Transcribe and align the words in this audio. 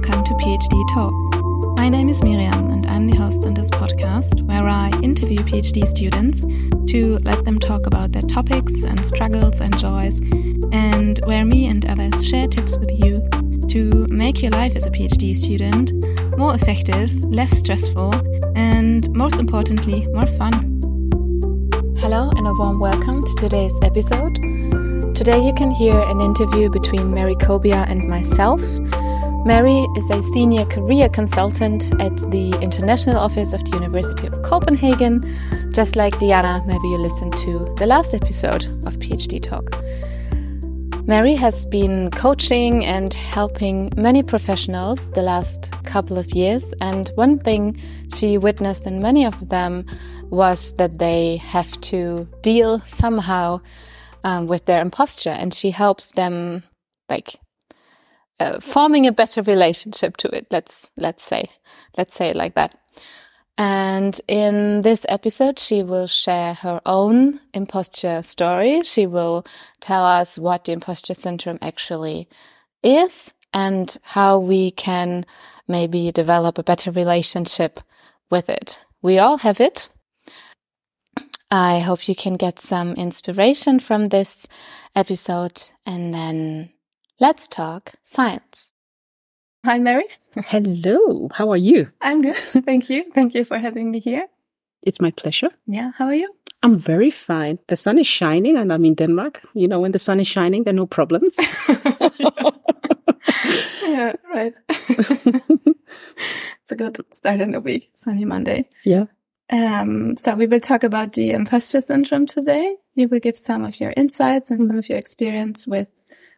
welcome 0.00 0.22
to 0.22 0.34
PhD 0.34 0.94
Talk. 0.94 1.12
My 1.76 1.88
name 1.88 2.08
is 2.08 2.22
Miriam, 2.22 2.70
and 2.70 2.86
I'm 2.86 3.08
the 3.08 3.16
host 3.16 3.44
on 3.44 3.54
this 3.54 3.68
podcast 3.68 4.46
where 4.46 4.68
I 4.68 4.90
interview 5.02 5.38
PhD 5.38 5.88
students 5.88 6.42
to 6.92 7.18
let 7.24 7.44
them 7.44 7.58
talk 7.58 7.84
about 7.84 8.12
their 8.12 8.22
topics 8.22 8.84
and 8.84 9.04
struggles 9.04 9.60
and 9.60 9.76
joys, 9.76 10.20
and 10.70 11.18
where 11.24 11.44
me 11.44 11.66
and 11.66 11.84
others 11.86 12.24
share 12.24 12.46
tips 12.46 12.76
with 12.76 12.92
you 12.92 13.28
to 13.70 14.06
make 14.08 14.40
your 14.40 14.52
life 14.52 14.76
as 14.76 14.86
a 14.86 14.90
PhD 14.90 15.34
student 15.34 15.92
more 16.38 16.54
effective, 16.54 17.12
less 17.24 17.58
stressful, 17.58 18.14
and 18.54 19.10
most 19.16 19.40
importantly, 19.40 20.06
more 20.12 20.28
fun. 20.38 20.52
Hello, 21.98 22.30
and 22.36 22.46
a 22.46 22.54
warm 22.54 22.78
welcome 22.78 23.24
to 23.24 23.34
today's 23.40 23.76
episode. 23.82 24.36
Today, 25.16 25.44
you 25.44 25.52
can 25.54 25.72
hear 25.72 25.98
an 25.98 26.20
interview 26.20 26.70
between 26.70 27.12
Mary 27.12 27.34
Kobia 27.34 27.84
and 27.90 28.08
myself. 28.08 28.60
Mary 29.48 29.86
is 29.96 30.10
a 30.10 30.22
senior 30.22 30.66
career 30.66 31.08
consultant 31.08 31.90
at 32.02 32.14
the 32.30 32.50
International 32.60 33.16
Office 33.16 33.54
of 33.54 33.64
the 33.64 33.70
University 33.70 34.26
of 34.26 34.42
Copenhagen, 34.42 35.24
just 35.72 35.96
like 35.96 36.18
Diana, 36.18 36.62
maybe 36.66 36.86
you 36.88 36.98
listened 36.98 37.34
to 37.38 37.74
the 37.78 37.86
last 37.86 38.12
episode 38.12 38.66
of 38.86 38.98
PhD 38.98 39.42
Talk. 39.42 39.64
Mary 41.06 41.32
has 41.32 41.64
been 41.64 42.10
coaching 42.10 42.84
and 42.84 43.14
helping 43.14 43.90
many 43.96 44.22
professionals 44.22 45.08
the 45.12 45.22
last 45.22 45.72
couple 45.84 46.18
of 46.18 46.30
years, 46.32 46.74
and 46.82 47.10
one 47.14 47.38
thing 47.38 47.74
she 48.14 48.36
witnessed 48.36 48.86
in 48.86 49.00
many 49.00 49.24
of 49.24 49.48
them 49.48 49.86
was 50.28 50.74
that 50.74 50.98
they 50.98 51.38
have 51.38 51.72
to 51.80 52.28
deal 52.42 52.80
somehow 52.80 53.58
um, 54.24 54.46
with 54.46 54.66
their 54.66 54.82
imposture, 54.82 55.30
and 55.38 55.54
she 55.54 55.70
helps 55.70 56.12
them 56.12 56.62
like 57.08 57.36
uh, 58.40 58.60
forming 58.60 59.06
a 59.06 59.12
better 59.12 59.42
relationship 59.42 60.16
to 60.18 60.28
it. 60.28 60.46
Let's 60.50 60.86
let's 60.96 61.22
say 61.22 61.50
let's 61.96 62.14
say 62.14 62.30
it 62.30 62.36
like 62.36 62.54
that. 62.54 62.78
And 63.56 64.20
in 64.28 64.82
this 64.82 65.04
episode, 65.08 65.58
she 65.58 65.82
will 65.82 66.06
share 66.06 66.54
her 66.54 66.80
own 66.86 67.40
imposture 67.52 68.22
story. 68.22 68.82
She 68.84 69.04
will 69.06 69.44
tell 69.80 70.04
us 70.04 70.38
what 70.38 70.64
the 70.64 70.72
imposture 70.72 71.14
syndrome 71.14 71.58
actually 71.60 72.28
is 72.84 73.34
and 73.52 73.96
how 74.02 74.38
we 74.38 74.70
can 74.70 75.24
maybe 75.66 76.12
develop 76.12 76.58
a 76.58 76.62
better 76.62 76.92
relationship 76.92 77.80
with 78.30 78.48
it. 78.48 78.78
We 79.02 79.18
all 79.18 79.38
have 79.38 79.60
it. 79.60 79.88
I 81.50 81.80
hope 81.80 82.08
you 82.08 82.14
can 82.14 82.34
get 82.34 82.60
some 82.60 82.92
inspiration 82.94 83.80
from 83.80 84.10
this 84.10 84.46
episode 84.94 85.62
and 85.84 86.14
then 86.14 86.70
let's 87.20 87.46
talk 87.46 87.92
science. 88.04 88.72
Hi, 89.64 89.78
Mary. 89.78 90.04
Hello. 90.36 91.28
How 91.34 91.50
are 91.50 91.56
you? 91.56 91.90
I'm 92.00 92.22
good. 92.22 92.34
Thank 92.36 92.90
you. 92.90 93.04
Thank 93.12 93.34
you 93.34 93.44
for 93.44 93.58
having 93.58 93.90
me 93.90 94.00
here. 94.00 94.26
It's 94.82 95.00
my 95.00 95.10
pleasure. 95.10 95.50
Yeah. 95.66 95.92
How 95.96 96.06
are 96.06 96.14
you? 96.14 96.32
I'm 96.62 96.78
very 96.78 97.10
fine. 97.10 97.58
The 97.66 97.76
sun 97.76 97.98
is 97.98 98.06
shining 98.06 98.56
and 98.56 98.72
I'm 98.72 98.84
in 98.84 98.94
Denmark. 98.94 99.42
You 99.54 99.68
know, 99.68 99.80
when 99.80 99.92
the 99.92 99.98
sun 99.98 100.20
is 100.20 100.26
shining, 100.26 100.64
there 100.64 100.72
are 100.72 100.76
no 100.76 100.86
problems. 100.86 101.36
yeah, 103.82 104.12
right. 104.32 104.54
it's 104.68 106.70
a 106.70 106.76
good 106.76 107.04
start 107.12 107.40
in 107.40 107.52
the 107.52 107.60
week. 107.60 107.90
Sunny 107.94 108.24
Monday. 108.24 108.68
Yeah. 108.84 109.04
Um, 109.50 110.16
so 110.16 110.34
we 110.34 110.46
will 110.46 110.60
talk 110.60 110.84
about 110.84 111.14
the 111.14 111.30
imposter 111.30 111.80
syndrome 111.80 112.26
today. 112.26 112.76
You 112.94 113.08
will 113.08 113.20
give 113.20 113.38
some 113.38 113.64
of 113.64 113.80
your 113.80 113.94
insights 113.96 114.50
and 114.50 114.66
some 114.66 114.78
of 114.78 114.88
your 114.88 114.98
experience 114.98 115.66
with 115.66 115.88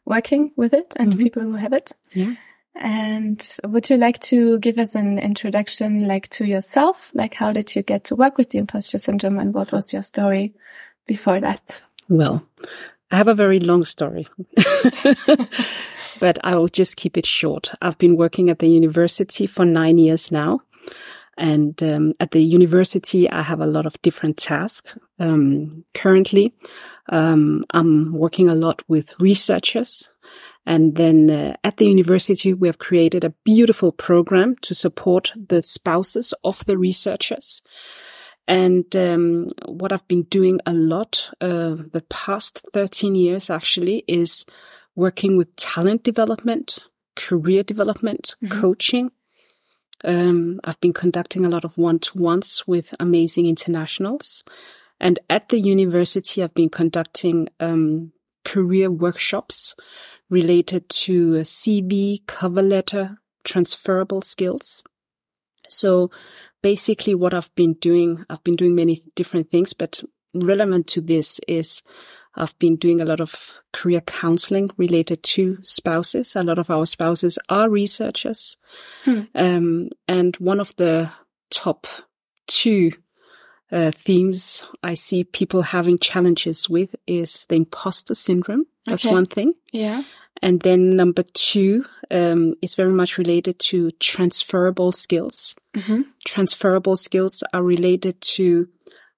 working 0.04 0.52
with 0.56 0.72
it 0.72 0.94
and 0.96 1.12
mm 1.12 1.18
-hmm. 1.18 1.22
people 1.22 1.42
who 1.42 1.56
have 1.56 1.76
it. 1.76 1.92
Yeah. 2.12 2.34
And 2.74 3.56
would 3.64 3.90
you 3.90 3.96
like 3.96 4.18
to 4.20 4.58
give 4.58 4.78
us 4.78 4.94
an 4.94 5.18
introduction, 5.18 6.06
like 6.06 6.28
to 6.28 6.44
yourself? 6.44 7.10
Like, 7.14 7.34
how 7.34 7.52
did 7.52 7.74
you 7.74 7.82
get 7.82 8.04
to 8.04 8.16
work 8.16 8.38
with 8.38 8.50
the 8.50 8.58
imposter 8.58 8.98
syndrome 8.98 9.38
and 9.38 9.52
what 9.52 9.72
was 9.72 9.92
your 9.92 10.02
story 10.02 10.54
before 11.06 11.40
that? 11.40 11.82
Well, 12.08 12.42
I 13.10 13.16
have 13.16 13.28
a 13.28 13.34
very 13.34 13.58
long 13.58 13.84
story, 13.84 14.28
but 16.20 16.38
I 16.44 16.54
will 16.54 16.68
just 16.68 16.96
keep 16.96 17.16
it 17.16 17.26
short. 17.26 17.72
I've 17.82 17.98
been 17.98 18.16
working 18.16 18.50
at 18.50 18.60
the 18.60 18.68
university 18.68 19.46
for 19.46 19.64
nine 19.64 19.98
years 19.98 20.30
now. 20.30 20.60
And 21.36 21.82
um, 21.82 22.14
at 22.20 22.32
the 22.32 22.42
university, 22.42 23.28
I 23.30 23.42
have 23.42 23.60
a 23.60 23.66
lot 23.66 23.86
of 23.86 24.00
different 24.02 24.36
tasks. 24.36 24.96
Um, 25.18 25.84
currently, 25.94 26.54
um, 27.10 27.64
I'm 27.70 28.12
working 28.12 28.48
a 28.48 28.54
lot 28.54 28.82
with 28.88 29.18
researchers. 29.20 30.10
And 30.66 30.94
then 30.96 31.30
uh, 31.30 31.56
at 31.64 31.76
the 31.76 31.86
university, 31.86 32.54
we 32.54 32.68
have 32.68 32.78
created 32.78 33.24
a 33.24 33.34
beautiful 33.44 33.92
program 33.92 34.56
to 34.62 34.74
support 34.74 35.32
the 35.36 35.62
spouses 35.62 36.32
of 36.44 36.64
the 36.66 36.78
researchers. 36.78 37.62
And 38.46 38.94
um, 38.96 39.48
what 39.66 39.92
I've 39.92 40.06
been 40.08 40.24
doing 40.24 40.60
a 40.66 40.72
lot 40.72 41.30
uh, 41.40 41.76
the 41.92 42.04
past 42.08 42.64
13 42.72 43.14
years 43.14 43.50
actually 43.50 44.04
is 44.08 44.44
working 44.96 45.36
with 45.36 45.54
talent 45.56 46.02
development, 46.02 46.78
career 47.16 47.62
development, 47.62 48.36
mm-hmm. 48.42 48.60
coaching, 48.60 49.10
um, 50.04 50.60
I've 50.64 50.80
been 50.80 50.92
conducting 50.92 51.44
a 51.44 51.48
lot 51.48 51.64
of 51.64 51.76
one-to-ones 51.76 52.64
with 52.66 52.94
amazing 52.98 53.46
internationals. 53.46 54.42
And 55.00 55.18
at 55.28 55.48
the 55.48 55.58
university, 55.58 56.42
I've 56.42 56.54
been 56.54 56.68
conducting 56.68 57.48
um, 57.58 58.12
career 58.44 58.90
workshops 58.90 59.74
related 60.28 60.88
to 60.88 61.40
CV, 61.40 62.24
cover 62.26 62.62
letter, 62.62 63.18
transferable 63.44 64.22
skills. 64.22 64.84
So 65.68 66.10
basically 66.62 67.14
what 67.14 67.34
I've 67.34 67.52
been 67.54 67.74
doing, 67.74 68.24
I've 68.28 68.44
been 68.44 68.56
doing 68.56 68.74
many 68.74 69.02
different 69.16 69.50
things, 69.50 69.72
but 69.72 70.02
relevant 70.34 70.86
to 70.88 71.00
this 71.00 71.40
is 71.48 71.82
I've 72.34 72.56
been 72.58 72.76
doing 72.76 73.00
a 73.00 73.04
lot 73.04 73.20
of 73.20 73.60
career 73.72 74.00
counseling 74.02 74.70
related 74.76 75.22
to 75.24 75.58
spouses. 75.62 76.36
A 76.36 76.44
lot 76.44 76.58
of 76.58 76.70
our 76.70 76.86
spouses 76.86 77.38
are 77.48 77.68
researchers. 77.68 78.56
Hmm. 79.04 79.22
Um, 79.34 79.88
and 80.06 80.36
one 80.36 80.60
of 80.60 80.74
the 80.76 81.10
top 81.50 81.86
two 82.46 82.92
uh, 83.72 83.90
themes 83.90 84.64
I 84.82 84.94
see 84.94 85.24
people 85.24 85.62
having 85.62 85.98
challenges 85.98 86.68
with 86.68 86.94
is 87.06 87.46
the 87.46 87.56
imposter 87.56 88.14
syndrome. 88.14 88.66
That's 88.86 89.06
okay. 89.06 89.14
one 89.14 89.26
thing. 89.26 89.54
Yeah. 89.72 90.02
And 90.42 90.60
then 90.60 90.96
number 90.96 91.22
two, 91.22 91.84
um, 92.10 92.54
is 92.62 92.74
very 92.74 92.92
much 92.92 93.18
related 93.18 93.58
to 93.58 93.90
transferable 93.92 94.92
skills. 94.92 95.54
Mm-hmm. 95.74 96.02
Transferable 96.24 96.96
skills 96.96 97.42
are 97.52 97.62
related 97.62 98.20
to 98.22 98.68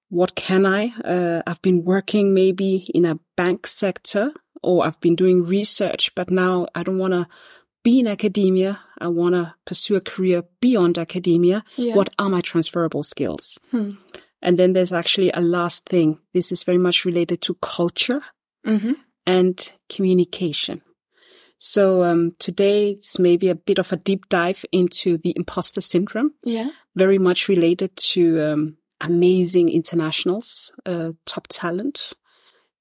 what 0.09 0.35
can 0.35 0.65
I? 0.65 0.93
Uh, 1.03 1.41
I've 1.47 1.61
been 1.61 1.83
working 1.83 2.33
maybe 2.33 2.87
in 2.93 3.05
a 3.05 3.19
bank 3.35 3.65
sector 3.65 4.31
or 4.61 4.85
I've 4.85 4.99
been 4.99 5.15
doing 5.15 5.45
research, 5.45 6.13
but 6.15 6.29
now 6.29 6.67
I 6.75 6.83
don't 6.83 6.99
want 6.99 7.13
to 7.13 7.27
be 7.83 7.99
in 7.99 8.07
academia. 8.07 8.79
I 8.99 9.07
want 9.07 9.33
to 9.33 9.55
pursue 9.65 9.95
a 9.95 10.01
career 10.01 10.43
beyond 10.61 10.97
academia. 10.97 11.63
Yeah. 11.75 11.95
What 11.95 12.09
are 12.19 12.29
my 12.29 12.41
transferable 12.41 13.03
skills? 13.03 13.57
Hmm. 13.71 13.91
And 14.43 14.59
then 14.59 14.73
there's 14.73 14.91
actually 14.91 15.31
a 15.31 15.39
last 15.39 15.87
thing. 15.87 16.19
This 16.33 16.51
is 16.51 16.63
very 16.63 16.77
much 16.77 17.05
related 17.05 17.41
to 17.43 17.55
culture 17.61 18.21
mm-hmm. 18.67 18.91
and 19.25 19.71
communication. 19.89 20.81
So 21.57 22.03
um, 22.03 22.35
today 22.39 22.89
it's 22.89 23.17
maybe 23.17 23.47
a 23.47 23.55
bit 23.55 23.79
of 23.79 23.93
a 23.93 23.95
deep 23.95 24.27
dive 24.27 24.65
into 24.73 25.17
the 25.17 25.33
imposter 25.37 25.79
syndrome. 25.79 26.33
Yeah. 26.43 26.67
Very 26.93 27.19
much 27.19 27.47
related 27.47 27.95
to 27.95 28.41
um, 28.41 28.77
amazing 28.99 29.69
internationals, 29.69 30.73
uh, 30.85 31.13
top 31.25 31.47
talent, 31.47 32.11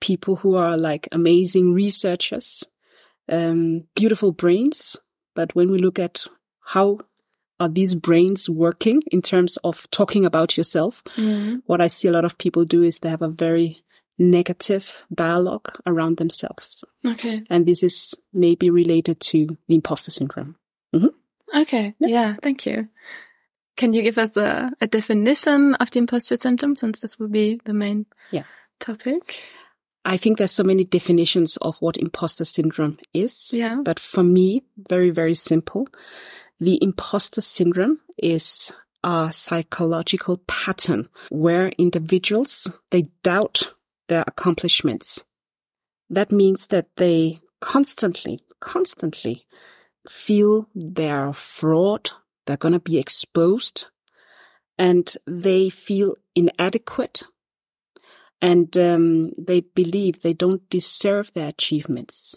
people 0.01 0.35
who 0.35 0.57
are 0.57 0.77
like 0.77 1.07
amazing 1.13 1.75
researchers, 1.75 2.65
um, 3.29 3.85
beautiful 3.95 4.33
brains. 4.33 4.97
But 5.37 5.55
when 5.55 5.71
we 5.71 5.79
look 5.79 6.01
at 6.01 6.25
how 6.65 6.99
are 7.63 7.69
these 7.69 7.95
brains 7.95 8.51
working 8.51 9.03
in 9.13 9.23
terms 9.23 9.57
of 9.63 9.89
talking 9.91 10.25
about 10.25 10.57
yourself, 10.57 11.03
mm-hmm. 11.17 11.59
what 11.67 11.81
I 11.81 11.87
see 11.87 12.09
a 12.09 12.13
lot 12.13 12.25
of 12.25 12.37
people 12.37 12.65
do 12.65 12.83
is 12.83 12.99
they 12.99 13.09
have 13.09 13.23
a 13.23 13.29
very 13.29 13.85
negative 14.19 14.93
dialogue 15.15 15.69
around 15.87 16.17
themselves. 16.17 16.85
Okay. 17.07 17.45
And 17.49 17.65
this 17.65 17.85
is 17.85 18.15
maybe 18.33 18.69
related 18.71 19.21
to 19.21 19.47
the 19.69 19.75
imposter 19.77 20.11
syndrome. 20.11 20.57
Mm-hmm. 20.95 21.61
Okay. 21.63 21.95
Yeah. 22.01 22.09
yeah. 22.09 22.35
Thank 22.43 22.67
you. 22.67 22.89
Can 23.77 23.93
you 23.93 24.03
give 24.03 24.19
us 24.19 24.37
a, 24.37 24.73
a 24.81 24.89
definition 24.89 25.75
of 25.77 25.91
the 25.93 26.01
imposter 26.01 26.37
syndrome 26.37 26.77
since 26.77 26.99
this 26.99 27.19
will 27.19 27.29
be 27.29 27.61
the 27.65 27.75
main 27.75 28.07
yeah. 28.33 28.45
topic? 28.81 29.41
I 30.05 30.17
think 30.17 30.39
there's 30.39 30.53
so 30.53 30.65
many 30.65 30.85
definitions 30.85 31.57
of 31.59 31.81
what 31.81 31.97
imposter 31.97 32.45
syndrome 32.45 32.99
is. 33.15 33.51
Yeah. 33.53 33.77
But 33.85 34.01
for 34.01 34.25
me, 34.25 34.65
very, 34.77 35.11
very 35.11 35.35
simple. 35.35 35.87
The 36.63 36.79
imposter 36.81 37.41
syndrome 37.41 37.99
is 38.17 38.71
a 39.03 39.31
psychological 39.33 40.37
pattern 40.47 41.09
where 41.29 41.71
individuals, 41.71 42.69
they 42.93 43.07
doubt 43.25 43.75
their 44.07 44.23
accomplishments. 44.29 45.25
That 46.09 46.31
means 46.31 46.69
that 46.69 46.87
they 46.99 47.41
constantly, 47.61 48.45
constantly 48.61 49.45
feel 50.09 50.69
they're 50.73 51.33
fraud, 51.33 52.13
they're 52.47 52.57
going 52.57 52.75
to 52.75 52.79
be 52.79 52.97
exposed, 52.97 53.87
and 54.79 55.13
they 55.27 55.69
feel 55.69 56.15
inadequate, 56.37 57.25
and 58.41 58.79
um, 58.79 59.33
they 59.37 59.63
believe 59.63 60.21
they 60.21 60.33
don't 60.33 60.71
deserve 60.71 61.33
their 61.33 61.49
achievements. 61.49 62.37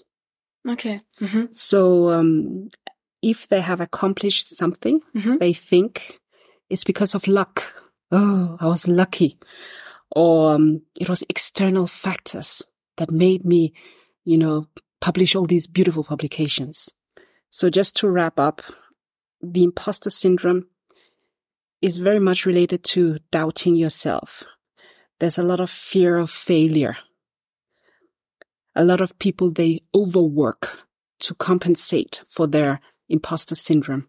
Okay. 0.68 1.02
Mm-hmm. 1.22 1.52
So 1.52 2.10
um, 2.12 2.70
if 3.22 3.48
they 3.48 3.62
have 3.62 3.82
accomplished 3.82 4.56
something, 4.56 5.02
Mhm. 5.16 5.40
they 5.40 5.54
think 5.54 6.20
it's 6.70 6.84
because 6.84 7.16
of 7.16 7.28
luck. 7.28 7.64
Oh, 8.12 8.58
I 8.60 8.68
was 8.68 8.88
lucky. 8.88 9.38
Or 10.16 10.56
um, 10.56 10.82
it 11.00 11.10
was 11.10 11.24
external 11.30 11.88
factors 11.88 12.62
that 12.98 13.12
made 13.12 13.44
me, 13.46 13.74
you 14.24 14.38
know, 14.38 14.68
publish 15.02 15.36
all 15.36 15.46
these 15.46 15.68
beautiful 15.68 16.04
publications. 16.04 16.90
So 17.50 17.70
just 17.70 17.96
to 17.98 18.10
wrap 18.10 18.40
up, 18.40 18.62
the 19.42 19.64
imposter 19.64 20.10
syndrome 20.10 20.68
is 21.82 21.98
very 21.98 22.20
much 22.20 22.46
related 22.46 22.84
to 22.84 23.20
doubting 23.32 23.76
yourself. 23.76 24.44
There's 25.20 25.38
a 25.38 25.44
lot 25.44 25.60
of 25.60 25.70
fear 25.70 26.18
of 26.18 26.30
failure. 26.30 26.98
A 28.76 28.84
lot 28.84 29.02
of 29.02 29.18
people, 29.20 29.52
they 29.52 29.82
overwork 29.94 30.80
to 31.20 31.36
compensate 31.36 32.24
for 32.28 32.48
their 32.48 32.82
imposter 33.10 33.56
syndrome. 33.56 34.08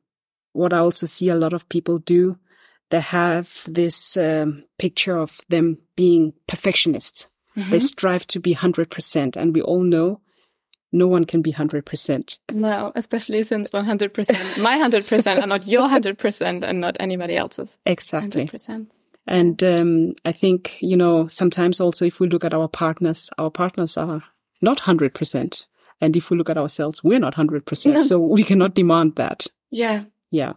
What 0.52 0.72
I 0.72 0.78
also 0.78 1.06
see 1.06 1.28
a 1.28 1.34
lot 1.34 1.52
of 1.52 1.68
people 1.68 1.98
do, 1.98 2.38
they 2.90 3.00
have 3.00 3.62
this 3.66 4.16
um, 4.16 4.64
picture 4.78 5.18
of 5.18 5.40
them 5.48 5.78
being 5.96 6.32
perfectionists. 6.46 7.26
They 7.70 7.80
strive 7.80 8.26
to 8.28 8.40
be 8.40 8.54
100%. 8.54 9.36
And 9.36 9.54
we 9.54 9.62
all 9.62 9.82
know 9.82 10.20
no 10.92 11.06
one 11.06 11.24
can 11.24 11.42
be 11.42 11.52
100%. 11.52 12.38
No, 12.52 12.92
especially 12.94 13.44
since 13.44 13.70
100%, 13.70 14.62
my 14.62 14.78
100% 14.78 15.42
are 15.42 15.46
not 15.46 15.66
your 15.66 15.88
100% 15.88 16.62
and 16.62 16.80
not 16.80 16.96
anybody 17.00 17.36
else's 17.36 17.78
Exactly. 17.86 18.46
100%. 18.46 18.86
And 19.26 19.62
um, 19.64 20.12
I 20.24 20.32
think, 20.32 20.80
you 20.80 20.96
know, 20.96 21.26
sometimes 21.26 21.80
also 21.80 22.04
if 22.04 22.20
we 22.20 22.28
look 22.28 22.44
at 22.44 22.54
our 22.54 22.68
partners, 22.68 23.30
our 23.38 23.50
partners 23.50 23.96
are 23.96 24.22
not 24.62 24.78
100%. 24.78 25.66
And 26.00 26.16
if 26.16 26.30
we 26.30 26.36
look 26.36 26.50
at 26.50 26.58
ourselves, 26.58 27.02
we're 27.02 27.18
not 27.18 27.34
100%. 27.34 27.92
No. 27.92 28.02
So 28.02 28.18
we 28.18 28.44
cannot 28.44 28.74
demand 28.74 29.16
that. 29.16 29.46
Yeah. 29.70 30.04
Yeah. 30.30 30.54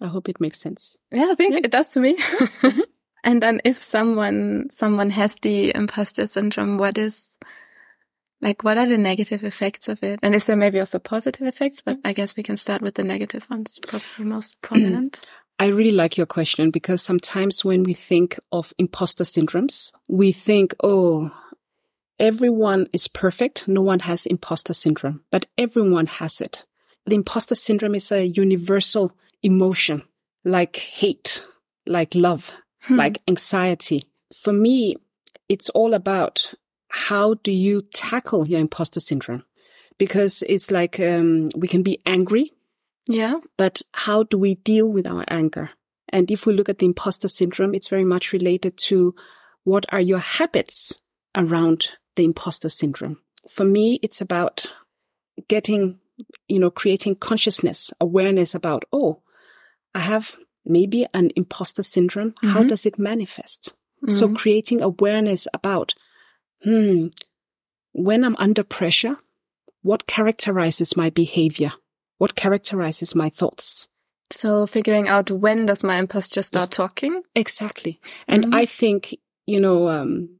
I 0.00 0.08
hope 0.08 0.28
it 0.28 0.40
makes 0.40 0.60
sense. 0.60 0.96
Yeah, 1.10 1.28
I 1.30 1.34
think 1.34 1.54
it 1.54 1.70
does 1.70 1.88
to 1.90 2.00
me. 2.00 2.18
and 3.24 3.42
then 3.42 3.60
if 3.64 3.82
someone, 3.82 4.68
someone 4.70 5.10
has 5.10 5.34
the 5.42 5.74
imposter 5.74 6.26
syndrome, 6.26 6.78
what 6.78 6.98
is, 6.98 7.38
like, 8.40 8.64
what 8.64 8.78
are 8.78 8.86
the 8.86 8.98
negative 8.98 9.44
effects 9.44 9.88
of 9.88 10.02
it? 10.02 10.18
And 10.22 10.34
is 10.34 10.46
there 10.46 10.56
maybe 10.56 10.80
also 10.80 10.98
positive 10.98 11.46
effects? 11.46 11.80
But 11.84 11.98
I 12.04 12.12
guess 12.12 12.36
we 12.36 12.42
can 12.42 12.56
start 12.56 12.82
with 12.82 12.94
the 12.94 13.04
negative 13.04 13.48
ones, 13.50 13.78
probably 13.86 14.24
most 14.24 14.56
prominent. 14.62 15.22
I 15.58 15.66
really 15.66 15.92
like 15.92 16.16
your 16.16 16.26
question 16.26 16.70
because 16.70 17.00
sometimes 17.00 17.64
when 17.64 17.84
we 17.84 17.94
think 17.94 18.40
of 18.50 18.74
imposter 18.76 19.24
syndromes, 19.24 19.92
we 20.08 20.32
think, 20.32 20.74
oh, 20.82 21.30
everyone 22.18 22.88
is 22.92 23.08
perfect. 23.08 23.66
No 23.68 23.82
one 23.82 24.00
has 24.00 24.26
imposter 24.26 24.74
syndrome, 24.74 25.22
but 25.30 25.46
everyone 25.58 26.06
has 26.06 26.40
it. 26.40 26.64
The 27.06 27.16
imposter 27.16 27.54
syndrome 27.54 27.94
is 27.94 28.10
a 28.10 28.24
universal 28.24 29.12
emotion 29.42 30.02
like 30.44 30.76
hate, 30.76 31.44
like 31.86 32.14
love, 32.14 32.52
like 32.88 33.18
anxiety. 33.28 34.04
For 34.34 34.52
me, 34.52 34.96
it's 35.48 35.68
all 35.70 35.94
about 35.94 36.52
how 36.88 37.34
do 37.34 37.52
you 37.52 37.82
tackle 37.94 38.46
your 38.46 38.60
imposter 38.60 39.00
syndrome? 39.00 39.44
Because 39.98 40.42
it's 40.48 40.70
like, 40.70 40.98
um, 41.00 41.50
we 41.56 41.68
can 41.68 41.82
be 41.82 42.00
angry 42.04 42.52
yeah. 43.06 43.34
but 43.56 43.82
how 43.92 44.22
do 44.22 44.38
we 44.38 44.56
deal 44.56 44.88
with 44.88 45.06
our 45.06 45.24
anger? 45.28 45.70
And 46.08 46.30
if 46.30 46.46
we 46.46 46.54
look 46.54 46.68
at 46.68 46.78
the 46.78 46.86
imposter 46.86 47.28
syndrome, 47.28 47.74
it's 47.74 47.88
very 47.88 48.04
much 48.04 48.32
related 48.32 48.76
to 48.78 49.14
what 49.64 49.86
are 49.92 50.00
your 50.00 50.18
habits 50.18 51.00
around 51.34 51.88
the 52.16 52.24
imposter 52.24 52.68
syndrome? 52.68 53.18
For 53.50 53.64
me, 53.64 53.98
it's 54.02 54.20
about 54.20 54.72
getting, 55.48 55.98
you 56.48 56.58
know, 56.58 56.70
creating 56.70 57.16
consciousness, 57.16 57.92
awareness 58.00 58.54
about, 58.54 58.84
oh, 58.92 59.20
I 59.94 60.00
have 60.00 60.36
maybe 60.64 61.06
an 61.12 61.30
imposter 61.36 61.82
syndrome. 61.82 62.34
How 62.42 62.62
Mhm. 62.62 62.68
does 62.68 62.86
it 62.86 62.98
manifest? 62.98 63.74
So 64.08 64.28
Mhm. 64.28 64.36
creating 64.36 64.82
awareness 64.82 65.46
about, 65.52 65.94
hmm, 66.62 67.08
when 67.92 68.24
I'm 68.24 68.36
under 68.36 68.64
pressure, 68.64 69.16
what 69.82 70.06
characterizes 70.06 70.96
my 70.96 71.10
behavior? 71.10 71.72
What 72.18 72.34
characterizes 72.34 73.14
my 73.14 73.28
thoughts? 73.30 73.88
So 74.30 74.66
figuring 74.66 75.08
out 75.08 75.30
when 75.30 75.66
does 75.66 75.84
my 75.84 75.98
imposter 75.98 76.42
start 76.42 76.70
talking? 76.70 77.22
Exactly. 77.34 78.00
And 78.26 78.46
Mhm. 78.46 78.54
I 78.54 78.66
think, 78.66 79.14
you 79.46 79.60
know, 79.60 79.88
um, 79.88 80.38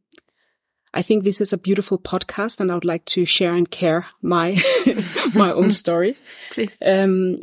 I 0.95 1.03
think 1.03 1.25
this 1.25 1.41
is 1.41 1.53
a 1.53 1.59
beautiful 1.59 1.99
podcast 1.99 2.61
and 2.61 2.71
I 2.71 2.75
would 2.75 2.85
like 2.85 3.05
to 3.07 3.25
share 3.25 3.53
and 3.53 3.69
care 3.69 4.07
my, 4.23 4.57
my 5.35 5.53
own 5.53 5.73
story. 5.73 6.17
Please. 6.53 6.79
Um, 6.85 7.41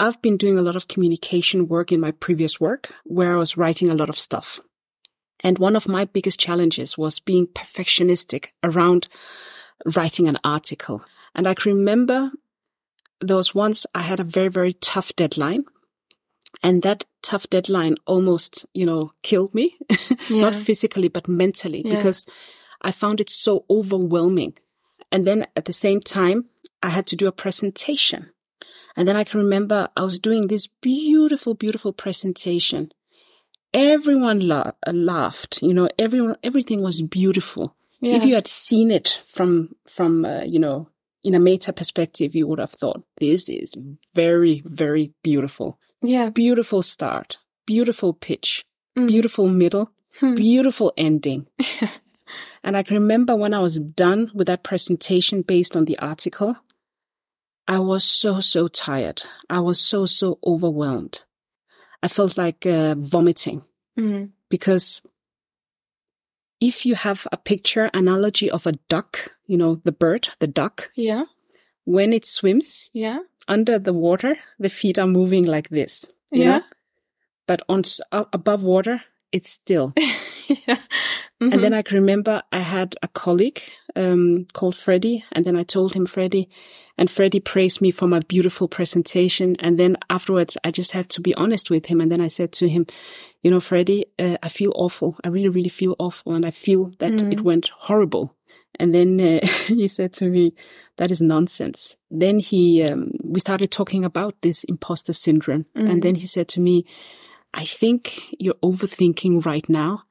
I've 0.00 0.20
been 0.20 0.36
doing 0.36 0.58
a 0.58 0.62
lot 0.62 0.74
of 0.74 0.88
communication 0.88 1.68
work 1.68 1.92
in 1.92 2.00
my 2.00 2.10
previous 2.10 2.60
work 2.60 2.92
where 3.04 3.32
I 3.32 3.36
was 3.36 3.56
writing 3.56 3.88
a 3.88 3.94
lot 3.94 4.08
of 4.08 4.18
stuff. 4.18 4.60
And 5.44 5.56
one 5.58 5.76
of 5.76 5.86
my 5.86 6.06
biggest 6.06 6.40
challenges 6.40 6.98
was 6.98 7.20
being 7.20 7.46
perfectionistic 7.46 8.48
around 8.64 9.06
writing 9.94 10.26
an 10.26 10.38
article. 10.42 11.04
And 11.36 11.46
I 11.46 11.54
can 11.54 11.76
remember 11.76 12.32
there 13.20 13.36
was 13.36 13.54
once 13.54 13.86
I 13.94 14.02
had 14.02 14.18
a 14.18 14.24
very, 14.24 14.48
very 14.48 14.72
tough 14.72 15.14
deadline. 15.14 15.64
And 16.64 16.82
that 16.82 17.04
tough 17.22 17.48
deadline 17.50 17.96
almost, 18.06 18.64
you 18.74 18.86
know, 18.86 19.12
killed 19.22 19.54
me. 19.54 19.76
Not 20.30 20.54
physically, 20.54 21.08
but 21.08 21.28
mentally, 21.28 21.82
Yeah. 21.84 21.96
because 21.96 22.24
I 22.80 22.90
found 22.90 23.20
it 23.20 23.30
so 23.30 23.64
overwhelming. 23.68 24.54
And 25.12 25.26
then 25.26 25.46
at 25.56 25.66
the 25.66 25.72
same 25.72 26.00
time, 26.00 26.46
I 26.82 26.88
had 26.88 27.06
to 27.08 27.16
do 27.16 27.26
a 27.28 27.32
presentation. 27.32 28.30
And 28.96 29.06
then 29.06 29.16
I 29.16 29.24
can 29.24 29.40
remember 29.40 29.88
I 29.96 30.02
was 30.04 30.18
doing 30.18 30.46
this 30.48 30.66
beautiful, 30.80 31.54
beautiful 31.54 31.92
presentation. 31.92 32.90
Everyone 33.72 34.40
la- 34.46 34.72
uh, 34.86 34.92
laughed, 34.92 35.60
you 35.62 35.74
know, 35.74 35.88
everyone, 35.98 36.36
everything 36.42 36.80
was 36.82 37.02
beautiful. 37.02 37.74
Yeah. 38.00 38.16
If 38.16 38.24
you 38.24 38.34
had 38.36 38.46
seen 38.46 38.90
it 38.90 39.20
from, 39.26 39.74
from, 39.88 40.24
uh, 40.24 40.42
you 40.44 40.60
know, 40.60 40.88
in 41.24 41.34
a 41.34 41.40
meta 41.40 41.72
perspective, 41.72 42.34
you 42.34 42.46
would 42.46 42.58
have 42.60 42.70
thought 42.70 43.02
this 43.18 43.48
is 43.48 43.74
very, 44.14 44.62
very 44.64 45.12
beautiful. 45.22 45.78
Yeah. 46.04 46.30
Beautiful 46.30 46.82
start, 46.82 47.38
beautiful 47.66 48.12
pitch, 48.12 48.64
Mm. 48.96 49.08
beautiful 49.08 49.48
middle, 49.48 49.90
Hmm. 50.20 50.34
beautiful 50.36 50.92
ending. 50.96 51.46
and 52.62 52.76
I 52.76 52.82
can 52.84 52.94
remember 52.96 53.34
when 53.34 53.52
I 53.52 53.58
was 53.58 53.78
done 53.80 54.30
with 54.34 54.46
that 54.46 54.62
presentation 54.62 55.42
based 55.42 55.74
on 55.76 55.84
the 55.86 55.98
article, 55.98 56.56
I 57.66 57.78
was 57.80 58.04
so, 58.04 58.40
so 58.40 58.68
tired. 58.68 59.22
I 59.50 59.58
was 59.60 59.80
so, 59.80 60.06
so 60.06 60.38
overwhelmed. 60.46 61.22
I 62.02 62.08
felt 62.08 62.36
like 62.38 62.64
uh, 62.66 62.94
vomiting 62.96 63.62
Mm. 63.98 64.30
because 64.50 65.02
if 66.60 66.86
you 66.86 66.94
have 66.94 67.26
a 67.32 67.36
picture 67.36 67.90
analogy 67.94 68.50
of 68.50 68.66
a 68.66 68.72
duck, 68.88 69.34
you 69.46 69.56
know, 69.56 69.80
the 69.84 69.92
bird, 69.92 70.28
the 70.38 70.46
duck, 70.46 70.90
Yeah. 70.94 71.24
when 71.84 72.12
it 72.12 72.24
swims 72.24 72.90
Yeah. 72.92 73.18
Under 73.48 73.78
the 73.78 73.92
water, 73.92 74.36
the 74.58 74.68
feet 74.68 74.98
are 74.98 75.06
moving 75.06 75.44
like 75.44 75.68
this. 75.68 76.04
Yeah. 76.30 76.58
know? 76.58 76.64
But 77.46 77.62
on 77.68 77.82
up 78.10 78.28
above 78.32 78.64
water, 78.64 79.02
it's 79.32 79.48
still. 79.48 79.92
yeah. 80.48 80.78
And 81.40 81.62
then 81.62 81.74
I 81.74 81.82
can 81.82 81.98
remember 81.98 82.42
I 82.52 82.60
had 82.60 82.94
a 83.02 83.08
colleague 83.08 83.60
um, 83.96 84.46
called 84.52 84.76
Freddie, 84.76 85.24
and 85.32 85.44
then 85.44 85.56
I 85.56 85.62
told 85.62 85.92
him 85.92 86.06
Freddie, 86.06 86.48
and 86.96 87.10
Freddie 87.10 87.40
praised 87.40 87.80
me 87.80 87.90
for 87.90 88.06
my 88.06 88.20
beautiful 88.20 88.68
presentation. 88.68 89.56
And 89.58 89.78
then 89.78 89.96
afterwards, 90.08 90.56
I 90.64 90.70
just 90.70 90.92
had 90.92 91.10
to 91.10 91.20
be 91.20 91.34
honest 91.34 91.70
with 91.70 91.86
him, 91.86 92.00
and 92.00 92.10
then 92.10 92.20
I 92.20 92.28
said 92.28 92.52
to 92.52 92.68
him, 92.68 92.86
"You 93.42 93.50
know, 93.50 93.60
Freddie, 93.60 94.06
uh, 94.18 94.38
I 94.42 94.48
feel 94.48 94.72
awful. 94.74 95.18
I 95.24 95.28
really, 95.28 95.48
really 95.48 95.68
feel 95.68 95.96
awful, 95.98 96.32
and 96.32 96.46
I 96.46 96.50
feel 96.50 96.92
that 96.98 97.20
it 97.32 97.40
went 97.40 97.68
horrible." 97.68 98.34
And 98.78 98.94
then 98.94 99.20
uh, 99.20 99.46
he 99.66 99.88
said 99.88 100.12
to 100.14 100.26
me, 100.26 100.54
"That 100.96 101.10
is 101.10 101.20
nonsense." 101.20 101.96
Then 102.10 102.38
he, 102.38 102.82
um, 102.82 103.12
we 103.22 103.40
started 103.40 103.70
talking 103.70 104.04
about 104.04 104.34
this 104.42 104.64
imposter 104.64 105.12
syndrome, 105.12 105.66
and 105.74 106.02
then 106.02 106.14
he 106.14 106.26
said 106.26 106.48
to 106.48 106.60
me, 106.60 106.84
"I 107.52 107.64
think 107.64 108.34
you're 108.38 108.60
overthinking 108.62 109.44
right 109.46 109.68
now." 109.68 110.04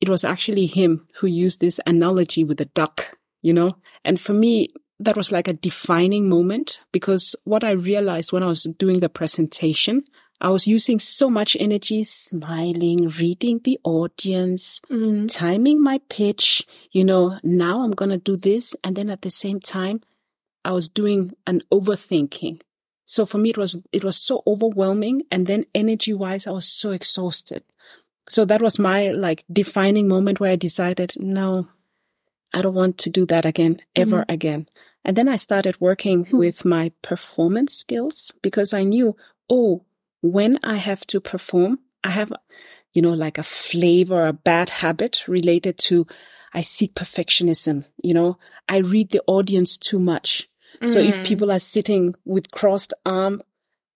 it 0.00 0.08
was 0.08 0.24
actually 0.24 0.66
him 0.66 1.06
who 1.18 1.26
used 1.26 1.60
this 1.60 1.80
analogy 1.86 2.42
with 2.42 2.58
the 2.58 2.64
duck, 2.66 3.18
you 3.42 3.52
know? 3.52 3.76
And 4.04 4.20
for 4.20 4.32
me, 4.32 4.68
that 4.98 5.16
was 5.16 5.30
like 5.30 5.48
a 5.48 5.52
defining 5.52 6.28
moment 6.28 6.78
because 6.92 7.36
what 7.44 7.64
I 7.64 7.72
realized 7.72 8.32
when 8.32 8.42
I 8.42 8.46
was 8.46 8.64
doing 8.78 9.00
the 9.00 9.08
presentation, 9.08 10.02
I 10.40 10.48
was 10.48 10.66
using 10.66 10.98
so 10.98 11.28
much 11.28 11.56
energy, 11.60 12.02
smiling, 12.02 13.08
reading 13.10 13.60
the 13.62 13.78
audience, 13.84 14.80
Mm. 14.88 15.28
timing 15.30 15.82
my 15.82 16.00
pitch, 16.08 16.66
you 16.92 17.04
know, 17.04 17.38
now 17.42 17.82
I'm 17.82 17.90
going 17.90 18.10
to 18.10 18.16
do 18.16 18.36
this. 18.36 18.74
And 18.82 18.96
then 18.96 19.10
at 19.10 19.22
the 19.22 19.30
same 19.30 19.60
time, 19.60 20.00
I 20.64 20.72
was 20.72 20.88
doing 20.88 21.32
an 21.46 21.60
overthinking. 21.70 22.62
So 23.04 23.26
for 23.26 23.38
me, 23.38 23.50
it 23.50 23.58
was, 23.58 23.76
it 23.92 24.04
was 24.04 24.16
so 24.16 24.42
overwhelming. 24.46 25.22
And 25.30 25.46
then 25.46 25.66
energy 25.74 26.14
wise, 26.14 26.46
I 26.46 26.52
was 26.52 26.66
so 26.66 26.92
exhausted. 26.92 27.62
So 28.28 28.44
that 28.44 28.62
was 28.62 28.78
my 28.78 29.10
like 29.10 29.44
defining 29.52 30.08
moment 30.08 30.40
where 30.40 30.52
I 30.52 30.56
decided, 30.56 31.14
no, 31.16 31.68
I 32.54 32.62
don't 32.62 32.74
want 32.74 32.98
to 32.98 33.10
do 33.10 33.26
that 33.26 33.44
again, 33.44 33.80
ever 33.94 34.20
mm-hmm. 34.20 34.32
again. 34.32 34.68
And 35.04 35.16
then 35.16 35.28
I 35.28 35.36
started 35.36 35.80
working 35.80 36.24
mm-hmm. 36.24 36.36
with 36.36 36.64
my 36.64 36.92
performance 37.02 37.74
skills 37.74 38.32
because 38.42 38.72
I 38.72 38.84
knew, 38.84 39.16
oh, 39.48 39.84
when 40.22 40.58
I 40.62 40.76
have 40.76 41.06
to 41.08 41.20
perform, 41.20 41.80
I 42.04 42.10
have, 42.10 42.32
you 42.92 43.02
know, 43.02 43.12
like 43.14 43.38
a 43.38 43.42
flavor, 43.42 44.26
a 44.26 44.32
bad 44.32 44.70
habit 44.70 45.24
related 45.28 45.78
to 45.78 46.06
I 46.52 46.62
seek 46.62 46.94
perfectionism. 46.94 47.84
You 48.02 48.14
know, 48.14 48.38
I 48.68 48.78
read 48.78 49.10
the 49.10 49.22
audience 49.26 49.78
too 49.78 49.98
much. 49.98 50.48
Mm-hmm. 50.76 50.92
So 50.92 50.98
if 50.98 51.16
mm. 51.16 51.24
people 51.24 51.50
are 51.50 51.58
sitting 51.58 52.14
with 52.24 52.50
crossed 52.50 52.94
arm, 53.04 53.42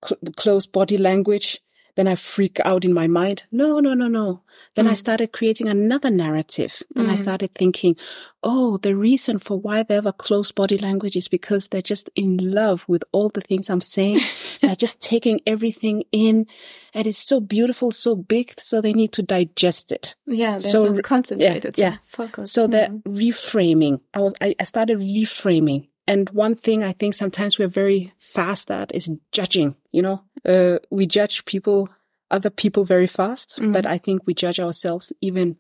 cl- 0.05 0.21
close 0.37 0.67
body 0.67 0.99
language, 0.99 1.61
then 1.97 2.09
I 2.09 2.17
freak 2.17 2.59
out 2.65 2.85
in 2.85 2.93
my 2.93 3.07
mind. 3.07 3.45
No, 3.53 3.79
no, 3.81 3.95
no, 3.95 4.09
no. 4.09 4.43
Then 4.75 4.87
mm. 4.87 4.91
I 4.91 4.95
started 4.95 5.33
creating 5.33 5.69
another 5.69 6.11
narrative 6.11 6.83
and 6.97 7.07
mm. 7.07 7.11
I 7.11 7.15
started 7.15 7.55
thinking, 7.55 7.97
oh, 8.43 8.79
the 8.79 8.97
reason 8.97 9.39
for 9.39 9.59
why 9.59 9.85
they 9.85 9.95
have 9.95 10.07
a 10.07 10.13
close 10.13 10.51
body 10.51 10.77
language 10.79 11.17
is 11.17 11.29
because 11.29 11.69
they're 11.69 11.83
just 11.83 12.11
in 12.17 12.39
love 12.39 12.85
with 12.89 13.05
all 13.13 13.29
the 13.29 13.41
things 13.41 13.71
I'm 13.71 13.81
saying. 13.81 14.21
they're 14.61 14.75
just 14.75 15.01
taking 15.01 15.41
everything 15.47 16.05
in 16.11 16.47
and 16.93 17.07
it's 17.07 17.19
so 17.19 17.41
beautiful, 17.41 17.93
so 17.93 18.17
big. 18.17 18.55
So 18.59 18.81
they 18.81 18.93
need 18.93 19.13
to 19.13 19.23
digest 19.23 19.93
it. 19.93 20.17
Yeah. 20.27 20.59
so, 20.59 20.95
so 20.95 21.03
concentrated. 21.03 21.79
Yeah. 21.79 21.99
So 22.17 22.29
yeah. 22.37 22.45
So 22.45 22.67
they're 22.67 22.89
mm. 22.89 23.03
reframing. 23.03 24.01
I 24.13 24.21
was, 24.21 24.35
I, 24.41 24.55
I 24.59 24.65
started 24.65 24.99
reframing 24.99 25.89
and 26.07 26.29
one 26.31 26.55
thing 26.55 26.83
I 26.83 26.93
think 26.93 27.15
sometimes 27.15 27.59
we're 27.59 27.69
very 27.69 28.13
fast 28.19 28.71
at 28.71 28.95
is 28.95 29.11
judging, 29.33 29.75
you 29.91 30.03
know, 30.03 30.23
uh, 30.45 30.79
we 30.91 31.07
judge 31.07 31.45
people, 31.45 31.89
other 32.31 32.51
people 32.51 32.85
very 32.85 33.07
fast, 33.07 33.59
mm. 33.59 33.73
but 33.73 33.87
I 33.87 33.99
think 33.99 34.27
we 34.27 34.35
judge 34.35 34.61
ourselves 34.61 35.13
even 35.21 35.57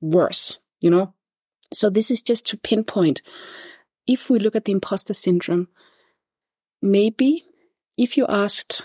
worse, 0.00 0.58
you 0.80 0.90
know? 0.90 1.14
So 1.72 1.90
this 1.90 2.10
is 2.10 2.22
just 2.22 2.46
to 2.48 2.56
pinpoint. 2.56 3.22
If 4.06 4.28
we 4.28 4.38
look 4.38 4.56
at 4.56 4.64
the 4.64 4.72
imposter 4.72 5.14
syndrome, 5.14 5.68
maybe 6.82 7.44
if 7.96 8.16
you 8.16 8.26
asked 8.28 8.82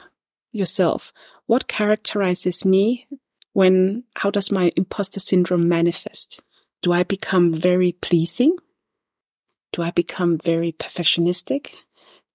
yourself, 0.52 1.14
what 1.48 1.68
characterizes 1.68 2.64
me 2.64 3.08
when, 3.54 4.04
how 4.16 4.30
does 4.30 4.52
my 4.52 4.72
imposter 4.76 5.20
syndrome 5.20 5.68
manifest? 5.68 6.42
Do 6.82 6.94
I 6.94 7.04
become 7.04 7.54
very 7.54 7.92
pleasing? 7.92 8.56
Do 9.74 9.82
I 9.82 9.92
become 9.92 10.38
very 10.38 10.72
perfectionistic? 10.72 11.76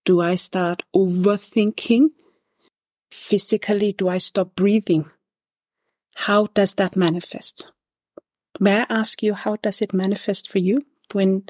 Do 0.05 0.21
I 0.21 0.37
start 0.37 0.83
overthinking? 0.95 2.11
Physically, 3.11 3.93
do 3.93 4.09
I 4.09 4.19
stop 4.19 4.55
breathing? 4.55 5.11
How 6.15 6.47
does 6.55 6.75
that 6.75 6.97
manifest? 6.97 7.71
May 8.59 8.81
I 8.81 8.87
ask 8.89 9.23
you, 9.23 9.35
how 9.35 9.57
does 9.57 9.83
it 9.83 9.93
manifest 9.93 10.51
for 10.51 10.59
you 10.59 10.81
when 11.13 11.45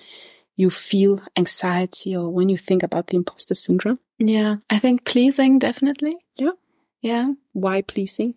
you 0.56 0.70
feel 0.70 1.20
anxiety 1.36 2.16
or 2.16 2.30
when 2.30 2.48
you 2.48 2.56
think 2.56 2.82
about 2.82 3.08
the 3.08 3.16
imposter 3.16 3.54
syndrome? 3.54 4.00
Yeah, 4.18 4.56
I 4.68 4.78
think 4.78 5.04
pleasing, 5.04 5.58
definitely. 5.58 6.16
Yeah. 6.36 6.52
Yeah. 7.00 7.32
Why 7.52 7.82
pleasing? 7.82 8.34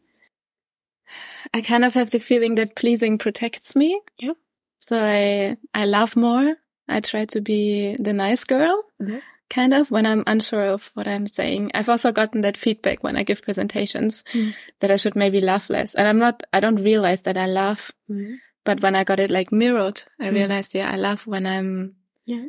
I 1.54 1.62
kind 1.62 1.84
of 1.84 1.94
have 1.96 2.12
the 2.12 2.20
feeling 2.20 2.56
that 2.56 2.76
pleasing 2.76 3.18
protects 3.18 3.76
me. 3.76 4.02
Yeah. 4.20 4.34
So 4.80 5.00
I, 5.00 5.58
I 5.74 5.86
love 5.86 6.16
more. 6.16 6.56
I 6.90 7.00
try 7.02 7.26
to 7.26 7.42
be 7.42 7.96
the 8.00 8.14
nice 8.14 8.44
girl, 8.44 8.84
mm-hmm. 9.02 9.20
kind 9.50 9.74
of, 9.74 9.92
when 9.92 10.06
I'm 10.06 10.24
unsure 10.28 10.66
of 10.66 10.90
what 10.96 11.08
I'm 11.08 11.28
saying. 11.28 11.72
I've 11.74 11.90
also 11.90 12.12
gotten 12.12 12.42
that 12.42 12.58
feedback 12.58 13.04
when 13.04 13.16
I 13.16 13.24
give 13.24 13.42
presentations 13.42 14.24
mm. 14.34 14.54
that 14.80 14.92
I 14.92 14.98
should 14.98 15.16
maybe 15.16 15.42
laugh 15.42 15.70
less. 15.70 15.96
And 15.96 16.08
I'm 16.08 16.20
not, 16.20 16.44
I 16.52 16.60
don't 16.60 16.84
realize 16.84 17.24
that 17.24 17.38
I 17.38 17.46
laugh. 17.46 17.92
Mm. 18.10 18.38
But 18.66 18.82
when 18.82 18.96
I 18.96 19.04
got 19.04 19.20
it 19.20 19.32
like 19.32 19.52
mirrored, 19.52 20.04
I 20.20 20.26
mm. 20.26 20.34
realized, 20.34 20.76
yeah, 20.76 20.92
I 20.92 20.98
laugh 20.98 21.26
when 21.26 21.46
I'm, 21.46 21.96
yeah, 22.26 22.46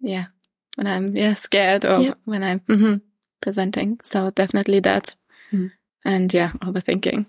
yeah, 0.00 0.26
when 0.76 0.86
I'm, 0.86 1.16
yeah, 1.16 1.34
scared 1.34 1.84
or 1.84 1.98
yeah. 2.00 2.14
when 2.24 2.42
I'm 2.42 2.60
mm-hmm, 2.60 2.94
presenting. 3.40 4.00
So 4.02 4.30
definitely 4.30 4.80
that. 4.80 5.16
Mm. 5.52 5.72
And 6.04 6.32
yeah, 6.32 6.52
overthinking. 6.62 7.26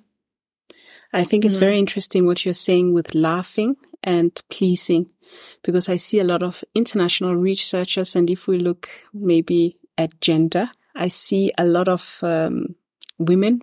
I 1.13 1.25
think 1.25 1.43
it's 1.43 1.57
very 1.57 1.77
interesting 1.77 2.25
what 2.25 2.45
you're 2.45 2.53
saying 2.53 2.93
with 2.93 3.13
laughing 3.13 3.75
and 4.01 4.31
pleasing 4.49 5.09
because 5.63 5.89
I 5.89 5.97
see 5.97 6.19
a 6.19 6.23
lot 6.23 6.43
of 6.43 6.63
international 6.73 7.35
researchers. 7.35 8.15
And 8.15 8.29
if 8.29 8.47
we 8.47 8.57
look 8.57 8.89
maybe 9.13 9.77
at 9.97 10.19
gender, 10.21 10.71
I 10.95 11.07
see 11.07 11.51
a 11.57 11.65
lot 11.65 11.87
of 11.87 12.19
um, 12.21 12.75
women 13.19 13.61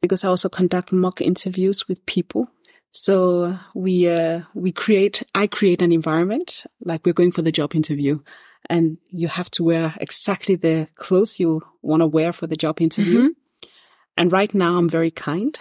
because 0.00 0.24
I 0.24 0.28
also 0.28 0.48
conduct 0.48 0.92
mock 0.92 1.20
interviews 1.20 1.88
with 1.88 2.04
people. 2.06 2.48
So 2.90 3.58
we, 3.74 4.08
uh, 4.08 4.40
we 4.54 4.72
create, 4.72 5.22
I 5.34 5.46
create 5.46 5.82
an 5.82 5.92
environment 5.92 6.64
like 6.84 7.06
we're 7.06 7.12
going 7.12 7.32
for 7.32 7.42
the 7.42 7.52
job 7.52 7.74
interview 7.74 8.20
and 8.68 8.98
you 9.10 9.28
have 9.28 9.50
to 9.52 9.64
wear 9.64 9.94
exactly 10.00 10.56
the 10.56 10.88
clothes 10.96 11.38
you 11.40 11.62
want 11.82 12.00
to 12.00 12.06
wear 12.06 12.32
for 12.32 12.46
the 12.46 12.56
job 12.56 12.80
interview. 12.80 13.20
Mm-hmm. 13.20 13.68
And 14.16 14.32
right 14.32 14.52
now 14.52 14.76
I'm 14.76 14.88
very 14.88 15.10
kind. 15.10 15.58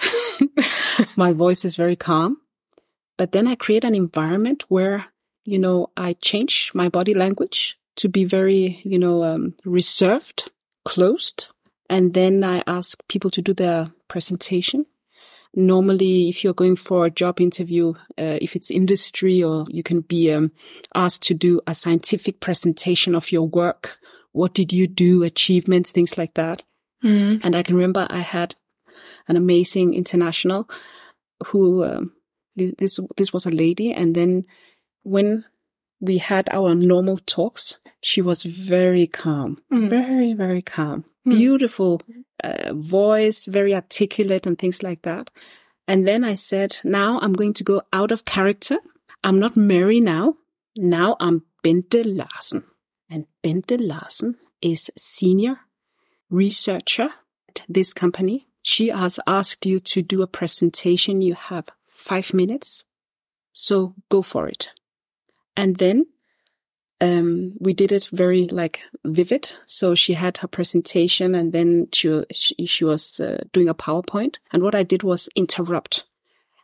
My 1.15 1.33
voice 1.33 1.63
is 1.63 1.75
very 1.75 1.95
calm. 1.95 2.37
But 3.17 3.31
then 3.31 3.47
I 3.47 3.55
create 3.55 3.83
an 3.83 3.95
environment 3.95 4.63
where 4.69 5.05
you 5.49 5.57
know, 5.57 5.89
I 5.97 6.13
change 6.13 6.71
my 6.75 6.89
body 6.89 7.15
language 7.15 7.79
to 7.95 8.07
be 8.07 8.23
very, 8.23 8.81
you 8.83 8.99
know, 8.99 9.23
um, 9.23 9.55
reserved, 9.65 10.51
closed. 10.85 11.47
And 11.89 12.13
then 12.13 12.43
I 12.43 12.63
ask 12.67 12.99
people 13.07 13.31
to 13.31 13.41
do 13.41 13.53
their 13.53 13.91
presentation. 14.07 14.85
Normally, 15.55 16.29
if 16.29 16.43
you're 16.43 16.53
going 16.53 16.75
for 16.75 17.07
a 17.07 17.09
job 17.09 17.41
interview, 17.41 17.93
uh, 18.19 18.37
if 18.39 18.55
it's 18.55 18.69
industry 18.69 19.41
or 19.41 19.65
you 19.69 19.81
can 19.81 20.01
be 20.01 20.31
um, 20.31 20.51
asked 20.93 21.23
to 21.23 21.33
do 21.33 21.61
a 21.65 21.73
scientific 21.73 22.39
presentation 22.39 23.15
of 23.15 23.31
your 23.31 23.47
work. 23.47 23.97
What 24.31 24.53
did 24.53 24.71
you 24.71 24.85
do? 24.85 25.23
Achievements, 25.23 25.91
things 25.91 26.15
like 26.15 26.35
that. 26.35 26.61
Mm. 27.03 27.41
And 27.43 27.55
I 27.55 27.63
can 27.63 27.75
remember 27.75 28.05
I 28.07 28.19
had 28.19 28.53
an 29.27 29.35
amazing 29.35 29.95
international 29.95 30.69
who, 31.47 31.83
um, 31.83 32.11
this, 32.55 32.75
this, 32.77 32.99
this 33.17 33.33
was 33.33 33.47
a 33.47 33.51
lady. 33.51 33.91
And 33.91 34.13
then 34.13 34.45
when 35.09 35.45
we 35.99 36.19
had 36.19 36.47
our 36.51 36.75
normal 36.75 37.17
talks, 37.17 37.77
she 38.01 38.21
was 38.21 38.43
very 38.43 39.07
calm, 39.07 39.57
mm. 39.71 39.89
very, 39.89 40.33
very 40.33 40.61
calm, 40.61 41.03
mm. 41.27 41.31
beautiful 41.31 42.01
uh, 42.43 42.73
voice, 42.73 43.45
very 43.45 43.73
articulate 43.73 44.45
and 44.45 44.57
things 44.57 44.83
like 44.83 45.01
that. 45.01 45.29
And 45.87 46.07
then 46.07 46.23
I 46.23 46.35
said, 46.35 46.77
now 46.83 47.19
I'm 47.19 47.33
going 47.33 47.55
to 47.55 47.63
go 47.63 47.81
out 47.91 48.11
of 48.11 48.23
character. 48.23 48.77
I'm 49.23 49.39
not 49.39 49.57
Mary 49.57 49.99
now. 49.99 50.35
Now 50.77 51.17
I'm 51.19 51.43
Bente 51.63 52.03
Larsen. 52.05 52.63
And 53.09 53.25
Bente 53.43 53.77
Larsen 53.79 54.35
is 54.61 54.91
senior 54.95 55.59
researcher 56.29 57.09
at 57.49 57.63
this 57.67 57.91
company. 57.91 58.47
She 58.61 58.89
has 58.89 59.19
asked 59.25 59.65
you 59.65 59.79
to 59.79 60.03
do 60.03 60.21
a 60.21 60.27
presentation. 60.27 61.23
You 61.23 61.33
have 61.33 61.69
five 61.87 62.33
minutes. 62.33 62.83
So 63.51 63.95
go 64.09 64.21
for 64.21 64.47
it. 64.47 64.69
And 65.59 65.75
then 65.75 66.05
um, 67.01 67.51
we 67.59 67.73
did 67.73 67.91
it 67.91 68.07
very 68.13 68.45
like 68.47 68.79
vivid. 69.03 69.51
So 69.65 69.93
she 69.93 70.13
had 70.13 70.37
her 70.37 70.47
presentation 70.47 71.35
and 71.35 71.51
then 71.51 71.89
she, 71.91 72.23
she, 72.31 72.65
she 72.65 72.85
was 72.85 73.19
uh, 73.19 73.39
doing 73.51 73.67
a 73.67 73.75
PowerPoint. 73.75 74.37
And 74.53 74.63
what 74.63 74.73
I 74.73 74.83
did 74.83 75.03
was 75.03 75.27
interrupt 75.35 76.05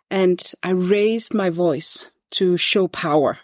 and 0.10 0.42
I 0.64 0.70
raised 0.70 1.34
my 1.34 1.50
voice 1.50 2.10
to 2.32 2.56
show 2.56 2.88
power. 2.88 3.40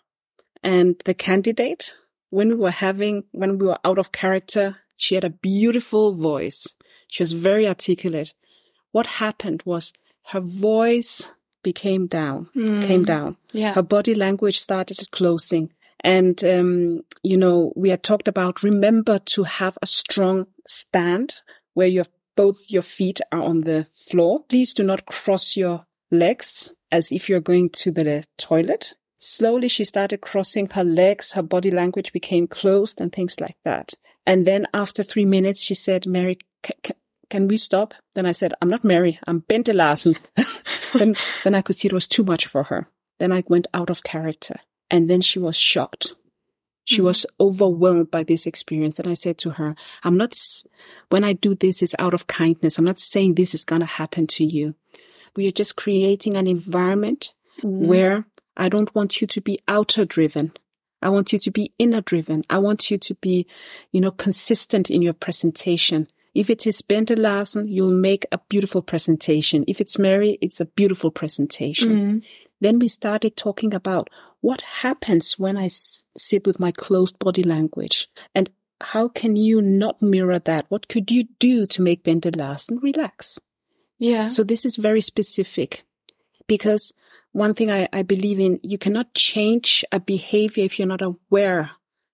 And 0.63 0.95
the 1.03 1.13
candidate, 1.13 1.95
when 2.29 2.47
we 2.47 2.55
were 2.55 2.71
having, 2.71 3.25
when 3.33 3.57
we 3.57 3.67
were 3.67 3.79
out 3.83 3.99
of 3.99 4.13
character, 4.13 4.77
she 4.95 5.15
had 5.15 5.25
a 5.25 5.29
beautiful 5.29 6.13
voice. 6.13 6.65
She 7.09 7.23
was 7.23 7.33
very 7.33 7.67
articulate. 7.67 8.33
What 8.93 9.19
happened 9.19 9.63
was 9.65 9.91
her 10.27 10.39
voice 10.39 11.27
became 11.63 12.07
down, 12.07 12.49
mm. 12.55 12.83
came 12.85 13.03
down. 13.03 13.37
Yeah. 13.51 13.73
Her 13.73 13.81
body 13.81 14.15
language 14.15 14.59
started 14.59 14.97
closing. 15.11 15.71
And, 16.03 16.43
um, 16.43 17.01
you 17.23 17.37
know, 17.37 17.73
we 17.75 17.89
had 17.89 18.03
talked 18.03 18.27
about 18.27 18.63
remember 18.63 19.19
to 19.19 19.43
have 19.43 19.77
a 19.81 19.85
strong 19.85 20.47
stand 20.65 21.41
where 21.73 21.87
you 21.87 21.99
have 21.99 22.09
both 22.35 22.59
your 22.69 22.81
feet 22.81 23.21
are 23.31 23.41
on 23.41 23.61
the 23.61 23.87
floor. 23.93 24.43
Please 24.49 24.73
do 24.73 24.83
not 24.83 25.05
cross 25.05 25.55
your 25.55 25.85
legs 26.09 26.71
as 26.91 27.11
if 27.11 27.29
you're 27.29 27.39
going 27.39 27.69
to 27.69 27.91
the 27.91 28.23
toilet. 28.37 28.93
Slowly 29.17 29.67
she 29.67 29.83
started 29.83 30.21
crossing 30.21 30.67
her 30.69 30.83
legs. 30.83 31.33
Her 31.33 31.43
body 31.43 31.69
language 31.69 32.11
became 32.11 32.47
closed 32.47 32.99
and 32.99 33.11
things 33.11 33.39
like 33.39 33.57
that. 33.63 33.93
And 34.25 34.47
then 34.47 34.67
after 34.73 35.03
three 35.03 35.25
minutes, 35.25 35.61
she 35.61 35.75
said, 35.75 36.07
Mary, 36.07 36.39
can 37.31 37.47
we 37.47 37.57
stop? 37.57 37.93
Then 38.13 38.27
I 38.27 38.33
said, 38.33 38.53
I'm 38.61 38.69
not 38.69 38.83
Mary. 38.83 39.17
I'm 39.25 39.41
Bente 39.41 39.73
Larsen. 39.73 40.15
then, 40.93 41.15
then 41.43 41.55
I 41.55 41.61
could 41.61 41.75
see 41.75 41.87
it 41.87 41.93
was 41.93 42.07
too 42.07 42.23
much 42.23 42.45
for 42.45 42.63
her. 42.63 42.87
Then 43.19 43.31
I 43.31 43.43
went 43.47 43.67
out 43.73 43.89
of 43.89 44.03
character 44.03 44.59
and 44.91 45.09
then 45.09 45.21
she 45.21 45.39
was 45.39 45.55
shocked. 45.57 46.13
She 46.85 46.99
Mhm. 47.01 47.05
was 47.05 47.25
overwhelmed 47.39 48.11
by 48.11 48.23
this 48.23 48.45
experience. 48.45 48.99
And 48.99 49.07
I 49.07 49.13
said 49.13 49.37
to 49.39 49.51
her, 49.51 49.75
I'm 50.03 50.17
not, 50.17 50.33
when 51.09 51.23
I 51.23 51.33
do 51.33 51.55
this, 51.55 51.81
it's 51.81 51.95
out 51.99 52.13
of 52.13 52.27
kindness. 52.27 52.77
I'm 52.77 52.85
not 52.85 52.99
saying 52.99 53.35
this 53.35 53.53
is 53.55 53.63
going 53.65 53.81
to 53.81 53.85
happen 54.01 54.27
to 54.27 54.43
you. 54.43 54.75
We 55.35 55.47
are 55.47 55.51
just 55.51 55.75
creating 55.77 56.35
an 56.35 56.47
environment 56.47 57.33
Mhm. 57.61 57.87
where 57.87 58.25
I 58.57 58.67
don't 58.69 58.93
want 58.93 59.21
you 59.21 59.27
to 59.27 59.41
be 59.41 59.59
outer 59.67 60.03
driven. 60.05 60.51
I 61.01 61.09
want 61.09 61.31
you 61.33 61.39
to 61.39 61.51
be 61.51 61.71
inner 61.79 62.01
driven. 62.01 62.43
I 62.49 62.57
want 62.57 62.91
you 62.91 62.97
to 62.97 63.13
be, 63.15 63.47
you 63.93 64.01
know, 64.01 64.11
consistent 64.11 64.89
in 64.91 65.01
your 65.01 65.13
presentation. 65.13 66.07
If 66.33 66.49
it 66.49 66.65
is 66.65 66.81
Bente 66.81 67.17
Larsen, 67.17 67.67
you'll 67.67 67.91
make 67.91 68.25
a 68.31 68.39
beautiful 68.49 68.81
presentation. 68.81 69.63
If 69.67 69.81
it's 69.81 69.99
Mary, 69.99 70.37
it's 70.41 70.61
a 70.61 70.65
beautiful 70.65 71.11
presentation. 71.11 71.89
Mhm. 71.97 72.21
Then 72.61 72.79
we 72.79 72.87
started 72.87 73.35
talking 73.35 73.73
about 73.73 74.09
what 74.39 74.61
happens 74.61 75.37
when 75.37 75.57
I 75.57 75.65
s- 75.65 76.05
sit 76.17 76.45
with 76.47 76.59
my 76.59 76.71
closed 76.71 77.17
body 77.19 77.43
language 77.43 78.07
and 78.33 78.49
how 78.79 79.07
can 79.09 79.35
you 79.35 79.61
not 79.61 80.01
mirror 80.01 80.39
that? 80.39 80.65
What 80.69 80.87
could 80.87 81.11
you 81.11 81.25
do 81.39 81.67
to 81.67 81.81
make 81.81 82.03
Bente 82.03 82.35
Larsen 82.35 82.77
relax? 82.77 83.37
Yeah. 83.99 84.29
So 84.29 84.43
this 84.43 84.65
is 84.65 84.77
very 84.77 85.01
specific 85.01 85.83
because 86.47 86.93
one 87.33 87.53
thing 87.53 87.69
I, 87.71 87.87
I 87.93 88.01
believe 88.03 88.39
in, 88.39 88.59
you 88.63 88.77
cannot 88.77 89.13
change 89.13 89.85
a 89.91 89.99
behavior 89.99 90.63
if 90.65 90.79
you're 90.79 90.87
not 90.87 91.01
aware 91.01 91.71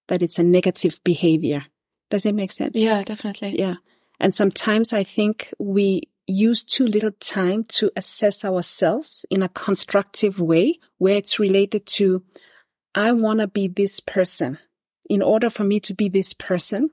that 0.07 0.21
it's 0.21 0.39
a 0.39 0.43
negative 0.43 0.99
behavior. 1.03 1.65
Does 2.09 2.25
it 2.25 2.35
make 2.35 2.51
sense? 2.51 2.75
yeah, 2.75 3.03
definitely. 3.03 3.57
Yeah. 3.59 3.75
And 4.19 4.33
sometimes 4.33 4.93
I 4.93 5.03
think 5.03 5.53
we 5.59 6.01
use 6.25 6.63
too 6.63 6.85
little 6.85 7.11
time 7.19 7.63
to 7.63 7.91
assess 7.95 8.43
ourselves 8.43 9.25
in 9.29 9.43
a 9.43 9.49
constructive 9.49 10.39
way 10.41 10.79
where 10.97 11.15
it's 11.15 11.39
related 11.39 11.85
to, 11.85 12.23
I 12.93 13.11
want 13.13 13.39
to 13.39 13.47
be 13.47 13.67
this 13.67 13.99
person. 13.99 14.59
In 15.09 15.21
order 15.21 15.49
for 15.49 15.63
me 15.63 15.79
to 15.81 15.93
be 15.93 16.09
this 16.09 16.33
person, 16.33 16.89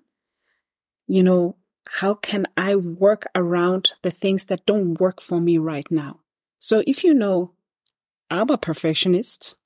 you 1.08 1.22
know, 1.22 1.56
how 1.88 2.14
can 2.14 2.46
I 2.56 2.76
work 2.76 3.26
around 3.34 3.94
the 4.02 4.10
things 4.10 4.44
that 4.46 4.66
don't 4.66 5.00
work 5.00 5.20
for 5.20 5.40
me 5.40 5.58
right 5.58 5.90
now? 5.90 6.20
So 6.58 6.82
if 6.86 7.02
you 7.02 7.12
know, 7.12 7.54
I'm 8.30 8.50
a 8.50 8.58
perfectionist. 8.58 9.56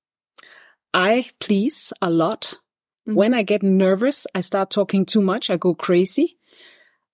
I 0.94 1.30
please 1.38 1.92
a 2.00 2.10
lot. 2.10 2.54
Mhm. 3.06 3.14
When 3.14 3.34
I 3.34 3.42
get 3.42 3.62
nervous, 3.62 4.26
I 4.34 4.40
start 4.40 4.70
talking 4.70 5.04
too 5.04 5.20
much. 5.20 5.50
I 5.50 5.56
go 5.58 5.74
crazy. 5.74 6.38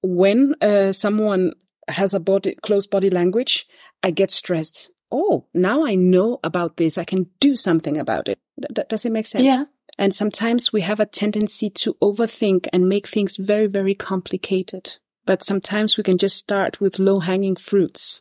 When 0.06 0.54
uh, 0.61 0.92
someone 0.92 1.54
has 1.88 2.12
a 2.12 2.20
body 2.20 2.56
close 2.62 2.87
body 2.87 3.08
language, 3.08 3.66
I 4.02 4.11
get 4.11 4.30
stressed. 4.30 4.90
Oh, 5.11 5.46
now 5.54 5.87
I 5.87 5.94
know 5.94 6.40
about 6.44 6.76
this. 6.76 6.99
I 6.99 7.04
can 7.04 7.26
do 7.40 7.56
something 7.56 7.96
about 7.96 8.28
it. 8.28 8.38
Th- 8.75 8.87
does 8.87 9.06
it 9.06 9.12
make 9.12 9.26
sense? 9.26 9.44
Yeah. 9.44 9.64
And 9.99 10.14
sometimes 10.14 10.73
we 10.73 10.82
have 10.82 11.00
a 11.00 11.06
tendency 11.06 11.70
to 11.70 11.94
overthink 12.02 12.66
and 12.70 12.87
make 12.87 13.06
things 13.06 13.37
very, 13.37 13.66
very 13.66 13.94
complicated. 13.94 14.96
But 15.25 15.42
sometimes 15.42 15.96
we 15.96 16.02
can 16.02 16.18
just 16.18 16.37
start 16.37 16.80
with 16.80 16.99
low 16.99 17.20
hanging 17.20 17.56
fruits. 17.56 18.20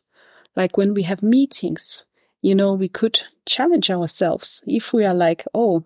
Like 0.55 0.77
when 0.77 0.93
we 0.93 1.03
have 1.03 1.21
meetings, 1.21 2.05
you 2.41 2.55
know, 2.55 2.73
we 2.73 2.87
could 2.87 3.21
challenge 3.45 3.91
ourselves. 3.91 4.61
If 4.65 4.93
we 4.93 5.03
are 5.03 5.13
like, 5.13 5.45
oh, 5.53 5.83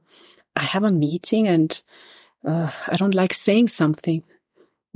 I 0.56 0.62
have 0.62 0.84
a 0.84 0.92
meeting 0.92 1.48
and 1.48 1.82
uh, 2.46 2.70
I 2.88 2.98
don't 2.98 3.16
like 3.16 3.34
saying 3.34 3.70
something, 3.70 4.24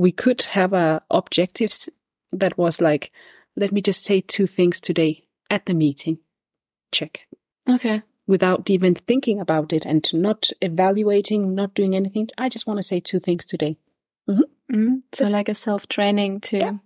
we 0.01 0.11
could 0.11 0.41
have 0.57 0.73
a 0.73 1.01
objectives 1.11 1.89
that 2.31 2.57
was 2.57 2.81
like, 2.81 3.11
let 3.55 3.71
me 3.71 3.81
just 3.81 4.03
say 4.03 4.21
two 4.21 4.47
things 4.47 4.81
today 4.81 5.27
at 5.49 5.65
the 5.65 5.73
meeting. 5.73 6.17
Check 6.91 7.27
Okay. 7.69 8.01
without 8.25 8.69
even 8.69 8.95
thinking 8.95 9.39
about 9.39 9.71
it 9.73 9.85
and 9.85 10.03
not 10.13 10.49
evaluating, 10.61 11.53
not 11.55 11.73
doing 11.75 11.95
anything. 11.95 12.27
I 12.37 12.49
just 12.49 12.65
want 12.67 12.79
to 12.79 12.83
say 12.83 12.99
two 12.99 13.19
things 13.19 13.45
today. 13.45 13.77
Mm. 14.73 15.01
So 15.11 15.27
like 15.29 15.49
a 15.49 15.55
self 15.55 15.87
training 15.87 16.39
to, 16.49 16.57
Yeah. 16.57 16.77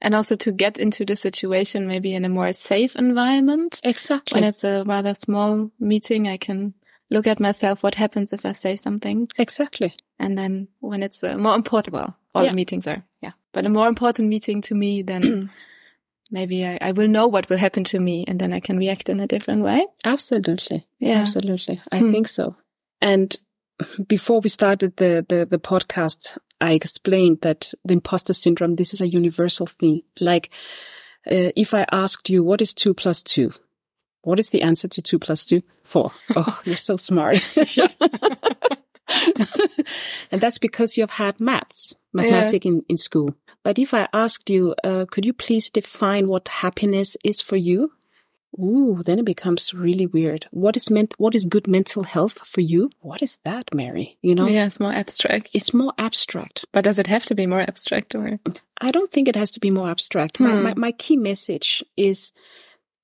and 0.00 0.14
also 0.14 0.36
to 0.36 0.52
get 0.52 0.78
into 0.78 1.04
the 1.04 1.16
situation 1.16 1.86
maybe 1.86 2.14
in 2.14 2.24
a 2.24 2.28
more 2.28 2.52
safe 2.52 2.96
environment. 2.96 3.80
Exactly. 3.84 4.36
When 4.40 4.48
it's 4.48 4.64
a 4.64 4.84
rather 4.86 5.14
small 5.14 5.70
meeting, 5.78 6.28
I 6.28 6.36
can 6.38 6.74
look 7.10 7.26
at 7.26 7.40
myself. 7.40 7.82
What 7.82 7.96
happens 7.96 8.32
if 8.32 8.46
I 8.46 8.52
say 8.52 8.76
something? 8.76 9.28
exactly. 9.36 9.92
And 10.18 10.38
then 10.38 10.68
when 10.80 11.02
it's 11.02 11.22
a 11.24 11.36
more 11.36 11.56
important, 11.56 11.92
well, 11.94 12.16
all 12.34 12.44
Yeah. 12.44 12.52
meetings 12.52 12.86
are, 12.86 13.04
yeah, 13.22 13.32
but 13.52 13.64
a 13.66 13.68
more 13.68 13.88
important 13.88 14.28
meeting 14.28 14.62
to 14.62 14.74
me, 14.74 15.02
then 15.02 15.50
maybe 16.30 16.64
I, 16.66 16.78
I 16.80 16.92
will 16.92 17.08
know 17.08 17.28
what 17.28 17.48
will 17.48 17.58
happen 17.58 17.84
to 17.84 18.00
me 18.00 18.24
and 18.26 18.38
then 18.40 18.52
I 18.52 18.60
can 18.60 18.76
react 18.78 19.08
in 19.08 19.20
a 19.20 19.26
different 19.26 19.62
way. 19.62 19.86
Absolutely. 20.04 20.86
Yeah. 20.98 21.20
Absolutely. 21.22 21.80
I 21.92 21.98
Hmm. 21.98 22.12
think 22.12 22.28
so. 22.28 22.56
And 23.00 23.36
before 24.06 24.40
we 24.40 24.48
started 24.48 24.96
the, 24.96 25.24
the, 25.28 25.46
the 25.46 25.58
podcast, 25.58 26.38
I 26.60 26.72
explained 26.72 27.38
that 27.42 27.72
the 27.84 27.94
imposter 27.94 28.32
syndrome, 28.32 28.76
this 28.76 28.94
is 28.94 29.00
a 29.00 29.06
universal 29.08 29.66
thing. 29.66 30.02
Like, 30.20 30.50
uh, 31.30 31.50
if 31.56 31.74
I 31.74 31.84
asked 31.92 32.30
you, 32.30 32.42
what 32.44 32.60
is 32.62 32.72
two 32.74 32.94
plus 32.94 33.22
two? 33.22 33.52
What 34.22 34.38
is 34.38 34.48
the 34.50 34.62
answer 34.62 34.88
to 34.88 35.02
two 35.02 35.18
plus 35.18 35.44
two? 35.44 35.62
Four. 35.82 36.12
Oh, 36.36 36.60
you're 36.64 36.76
so 36.76 36.96
smart. 36.96 37.36
and 40.30 40.40
that's 40.40 40.58
because 40.58 40.96
you've 40.96 41.10
had 41.10 41.40
maths, 41.40 41.96
mathematics 42.12 42.64
in, 42.66 42.84
in 42.88 42.98
school. 42.98 43.34
But 43.62 43.78
if 43.78 43.94
I 43.94 44.08
asked 44.12 44.50
you, 44.50 44.74
uh, 44.84 45.06
could 45.10 45.24
you 45.24 45.32
please 45.32 45.70
define 45.70 46.28
what 46.28 46.48
happiness 46.48 47.16
is 47.24 47.40
for 47.40 47.56
you? 47.56 47.92
Ooh, 48.58 49.02
then 49.04 49.18
it 49.18 49.24
becomes 49.24 49.74
really 49.74 50.06
weird. 50.06 50.46
What 50.52 50.76
is 50.76 50.88
meant, 50.88 51.14
what 51.18 51.34
is 51.34 51.44
good 51.44 51.66
mental 51.66 52.04
health 52.04 52.34
for 52.46 52.60
you? 52.60 52.90
What 53.00 53.20
is 53.20 53.38
that, 53.44 53.74
Mary? 53.74 54.16
You 54.22 54.34
know, 54.36 54.46
Yeah, 54.46 54.66
it's 54.66 54.78
more 54.78 54.92
abstract. 54.92 55.50
it's 55.54 55.74
more 55.74 55.92
abstract. 55.98 56.64
but 56.70 56.84
does 56.84 56.98
it 57.00 57.08
have 57.08 57.24
to 57.26 57.34
be 57.34 57.46
more 57.48 57.60
abstract 57.60 58.14
or? 58.14 58.38
I 58.80 58.90
don't 58.92 59.10
think 59.10 59.26
it 59.28 59.34
has 59.34 59.50
to 59.52 59.60
be 59.60 59.70
more 59.70 59.90
abstract. 59.90 60.38
My, 60.38 60.50
Hmm. 60.54 60.62
my, 60.62 60.74
my 60.74 60.92
key 60.92 61.16
message 61.16 61.82
is 61.96 62.32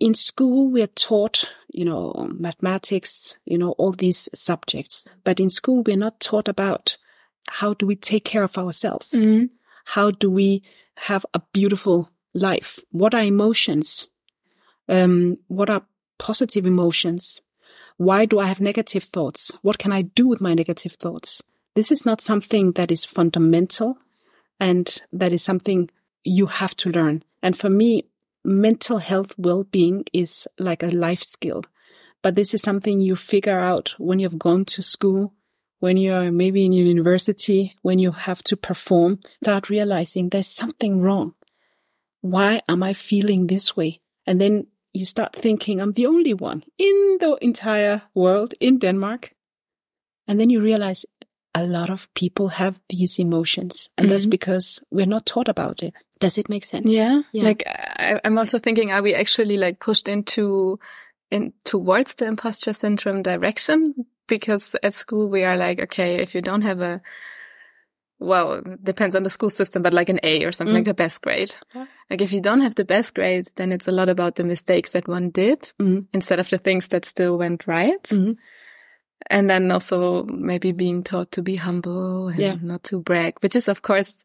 in 0.00 0.14
school, 0.14 0.70
we 0.70 0.82
are 0.82 0.86
taught, 0.88 1.52
you 1.70 1.84
know, 1.84 2.28
mathematics, 2.32 3.36
you 3.44 3.58
know, 3.58 3.72
all 3.72 3.92
these 3.92 4.28
subjects. 4.34 5.06
But 5.24 5.38
in 5.38 5.50
school, 5.50 5.82
we're 5.86 5.96
not 5.96 6.18
taught 6.18 6.48
about 6.48 6.96
how 7.48 7.74
do 7.74 7.86
we 7.86 7.96
take 7.96 8.24
care 8.24 8.42
of 8.42 8.56
ourselves? 8.56 9.12
Mm. 9.12 9.50
How 9.84 10.10
do 10.10 10.30
we 10.30 10.62
have 10.96 11.26
a 11.34 11.42
beautiful 11.52 12.10
life? 12.32 12.80
What 12.90 13.14
are 13.14 13.22
emotions? 13.22 14.08
Um, 14.88 15.36
what 15.48 15.68
are 15.68 15.82
positive 16.18 16.66
emotions? 16.66 17.42
Why 17.98 18.24
do 18.24 18.38
I 18.38 18.46
have 18.46 18.60
negative 18.60 19.04
thoughts? 19.04 19.52
What 19.62 19.78
can 19.78 19.92
I 19.92 20.02
do 20.02 20.26
with 20.28 20.40
my 20.40 20.54
negative 20.54 20.92
thoughts? 20.92 21.42
This 21.74 21.92
is 21.92 22.06
not 22.06 22.22
something 22.22 22.72
that 22.72 22.90
is 22.90 23.04
fundamental 23.04 23.98
and 24.58 25.00
that 25.12 25.32
is 25.32 25.44
something 25.44 25.90
you 26.24 26.46
have 26.46 26.74
to 26.76 26.90
learn. 26.90 27.22
And 27.42 27.56
for 27.56 27.68
me, 27.70 28.09
mental 28.44 28.98
health 28.98 29.34
well-being 29.38 30.04
is 30.12 30.48
like 30.58 30.82
a 30.82 30.90
life 30.90 31.22
skill. 31.22 31.64
But 32.22 32.34
this 32.34 32.54
is 32.54 32.62
something 32.62 33.00
you 33.00 33.16
figure 33.16 33.58
out 33.58 33.94
when 33.98 34.18
you've 34.18 34.38
gone 34.38 34.64
to 34.66 34.82
school, 34.82 35.32
when 35.78 35.96
you're 35.96 36.30
maybe 36.30 36.64
in 36.64 36.72
university, 36.72 37.74
when 37.82 37.98
you 37.98 38.12
have 38.12 38.42
to 38.44 38.56
perform, 38.56 39.20
start 39.42 39.70
realizing 39.70 40.28
there's 40.28 40.46
something 40.46 41.00
wrong. 41.00 41.34
Why 42.20 42.60
am 42.68 42.82
I 42.82 42.92
feeling 42.92 43.46
this 43.46 43.76
way? 43.76 44.00
And 44.26 44.40
then 44.40 44.66
you 44.92 45.06
start 45.06 45.34
thinking, 45.34 45.80
I'm 45.80 45.92
the 45.92 46.06
only 46.06 46.34
one 46.34 46.64
in 46.76 47.16
the 47.20 47.38
entire 47.40 48.02
world, 48.14 48.54
in 48.60 48.78
Denmark. 48.78 49.34
And 50.28 50.38
then 50.38 50.50
you 50.50 50.60
realize 50.60 51.06
a 51.54 51.64
lot 51.64 51.90
of 51.90 52.08
people 52.14 52.48
have 52.48 52.78
these 52.88 53.18
emotions. 53.18 53.88
And 53.98 54.08
that's 54.10 54.26
Mhm. 54.26 54.30
because 54.30 54.80
we're 54.90 55.06
not 55.06 55.26
taught 55.26 55.48
about 55.48 55.82
it. 55.82 55.94
Does 56.20 56.38
it 56.38 56.48
make 56.48 56.64
sense? 56.64 56.90
Yeah. 56.90 57.22
Yeah. 57.32 57.44
Like 57.44 57.64
I, 57.66 58.20
I'm 58.24 58.38
also 58.38 58.58
thinking, 58.58 58.92
are 58.92 59.02
we 59.02 59.14
actually 59.14 59.56
like 59.56 59.80
pushed 59.80 60.06
into, 60.08 60.78
in 61.30 61.52
towards 61.64 62.14
the 62.16 62.26
imposter 62.26 62.72
syndrome 62.72 63.22
direction? 63.22 63.94
Because 64.28 64.76
at 64.82 64.94
school 64.94 65.28
we 65.28 65.42
are 65.44 65.56
like, 65.56 65.80
okay, 65.80 66.16
if 66.22 66.34
you 66.34 66.42
don't 66.42 66.62
have 66.62 66.80
a, 66.80 67.00
well, 68.18 68.62
depends 68.82 69.16
on 69.16 69.22
the 69.22 69.30
school 69.30 69.48
system, 69.50 69.82
but 69.82 69.94
like 69.94 70.08
an 70.10 70.20
A 70.22 70.44
or 70.44 70.52
something 70.52 70.74
Mm. 70.74 70.78
like 70.78 70.84
the 70.84 70.94
best 70.94 71.22
grade. 71.22 71.56
Yeah. 71.74 71.86
Like 72.10 72.20
if 72.20 72.32
you 72.32 72.40
don't 72.42 72.60
have 72.60 72.74
the 72.74 72.84
best 72.84 73.14
grade, 73.14 73.48
then 73.56 73.72
it's 73.72 73.88
a 73.88 73.92
lot 73.92 74.08
about 74.10 74.34
the 74.36 74.44
mistakes 74.44 74.92
that 74.92 75.08
one 75.08 75.30
did 75.30 75.72
Mhm. 75.80 76.06
instead 76.12 76.38
of 76.38 76.48
the 76.50 76.58
things 76.58 76.88
that 76.88 77.04
still 77.06 77.38
went 77.38 77.66
right. 77.66 78.02
Mhm. 78.04 78.36
And 79.28 79.48
then 79.50 79.70
also 79.70 80.24
maybe 80.24 80.72
being 80.72 81.02
taught 81.02 81.30
to 81.32 81.42
be 81.42 81.56
humble 81.56 82.28
and 82.28 82.38
Yeah. 82.38 82.56
not 82.62 82.82
to 82.84 83.00
brag, 83.00 83.34
which 83.42 83.54
is 83.56 83.68
of 83.68 83.82
course 83.82 84.24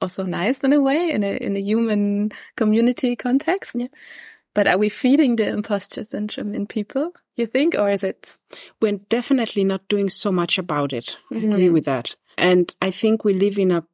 also 0.00 0.24
nice 0.24 0.60
in 0.60 0.72
a 0.72 0.80
way 0.80 1.10
in 1.10 1.24
a 1.24 1.36
in 1.36 1.56
a 1.56 1.60
human 1.60 2.30
community 2.56 3.16
context. 3.16 3.74
Yeah. 3.74 3.88
But 4.54 4.66
are 4.66 4.78
we 4.78 4.88
feeding 4.88 5.36
the 5.36 5.48
imposter 5.48 6.04
syndrome 6.04 6.54
in 6.54 6.66
people? 6.66 7.12
You 7.34 7.46
think, 7.46 7.74
or 7.74 7.90
is 7.90 8.02
it? 8.02 8.38
We're 8.80 8.98
definitely 9.10 9.64
not 9.64 9.88
doing 9.88 10.08
so 10.10 10.32
much 10.32 10.58
about 10.58 10.92
it. 10.92 11.18
I 11.30 11.36
agree 11.36 11.68
Mhm. 11.68 11.72
with 11.72 11.84
that. 11.84 12.16
And 12.38 12.74
I 12.80 12.90
think 12.90 13.24
we 13.24 13.34
live 13.34 13.58
in 13.58 13.70
a 13.70 13.84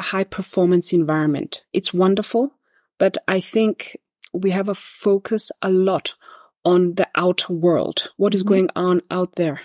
high 0.00 0.24
performance 0.24 0.92
environment. 0.96 1.62
It's 1.72 1.92
wonderful, 1.92 2.52
but 2.98 3.18
I 3.36 3.40
think 3.40 3.96
we 4.32 4.50
have 4.52 4.68
a 4.70 4.74
focus 4.74 5.50
a 5.60 5.70
lot 5.70 6.14
on 6.64 6.94
the 6.94 7.08
outer 7.14 7.52
world. 7.52 8.10
What 8.16 8.34
is 8.34 8.42
Mhm. 8.42 8.48
going 8.48 8.68
on 8.76 9.00
out 9.10 9.34
there? 9.36 9.60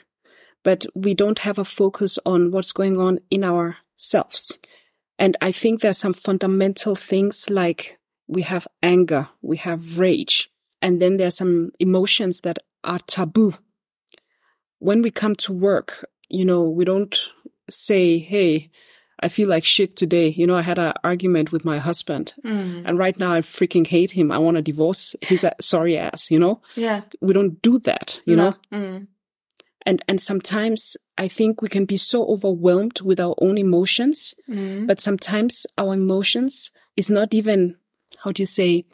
But 0.63 0.85
we 0.95 1.13
don't 1.13 1.39
have 1.39 1.59
a 1.59 1.65
focus 1.65 2.17
on 2.25 2.51
what's 2.51 2.71
going 2.71 2.97
on 2.99 3.19
in 3.29 3.43
ourselves. 3.43 4.57
And 5.19 5.37
I 5.41 5.51
think 5.51 5.81
there's 5.81 5.99
some 5.99 6.13
fundamental 6.13 6.95
things 6.95 7.49
like 7.49 7.99
we 8.27 8.41
have 8.43 8.67
anger, 8.81 9.29
we 9.41 9.57
have 9.57 9.99
rage, 9.99 10.49
and 10.81 11.01
then 11.01 11.17
there's 11.17 11.37
some 11.37 11.71
emotions 11.79 12.41
that 12.41 12.59
are 12.83 12.99
taboo. 13.07 13.53
When 14.79 15.01
we 15.01 15.11
come 15.11 15.35
to 15.35 15.53
work, 15.53 16.05
you 16.29 16.45
know, 16.45 16.63
we 16.63 16.83
don't 16.85 17.17
say, 17.69 18.19
Hey, 18.19 18.69
I 19.19 19.29
feel 19.29 19.47
like 19.47 19.63
shit 19.63 19.95
today. 19.95 20.29
You 20.29 20.45
know, 20.47 20.57
I 20.57 20.61
had 20.61 20.79
an 20.79 20.93
argument 21.03 21.51
with 21.53 21.63
my 21.63 21.79
husband 21.79 22.33
Mm. 22.43 22.83
and 22.85 22.97
right 22.97 23.17
now 23.17 23.33
I 23.33 23.39
freaking 23.41 23.87
hate 23.87 24.11
him. 24.11 24.31
I 24.31 24.37
want 24.39 24.55
to 24.57 24.61
divorce 24.61 25.15
He's 25.21 25.43
a- 25.45 25.55
sorry 25.61 25.97
ass, 25.97 26.29
you 26.31 26.39
know? 26.39 26.61
Yeah. 26.75 27.01
We 27.21 27.33
don't 27.33 27.61
do 27.61 27.79
that, 27.79 28.19
you 28.25 28.35
know? 28.35 28.55
Mm. 28.71 29.07
And, 29.85 30.01
and 30.07 30.19
sometimes 30.21 30.95
I 31.17 31.27
think 31.27 31.61
we 31.61 31.69
can 31.69 31.85
be 31.85 31.97
so 31.97 32.25
overwhelmed 32.27 33.01
with 33.01 33.19
our 33.19 33.35
own 33.39 33.57
emotions, 33.57 34.33
Mm. 34.49 34.87
but 34.87 35.01
sometimes 35.01 35.65
our 35.77 35.93
emotions 35.93 36.71
is 36.95 37.09
not 37.09 37.33
even, 37.33 37.75
how 38.23 38.31
do 38.31 38.41
you 38.41 38.47
say, 38.47 38.85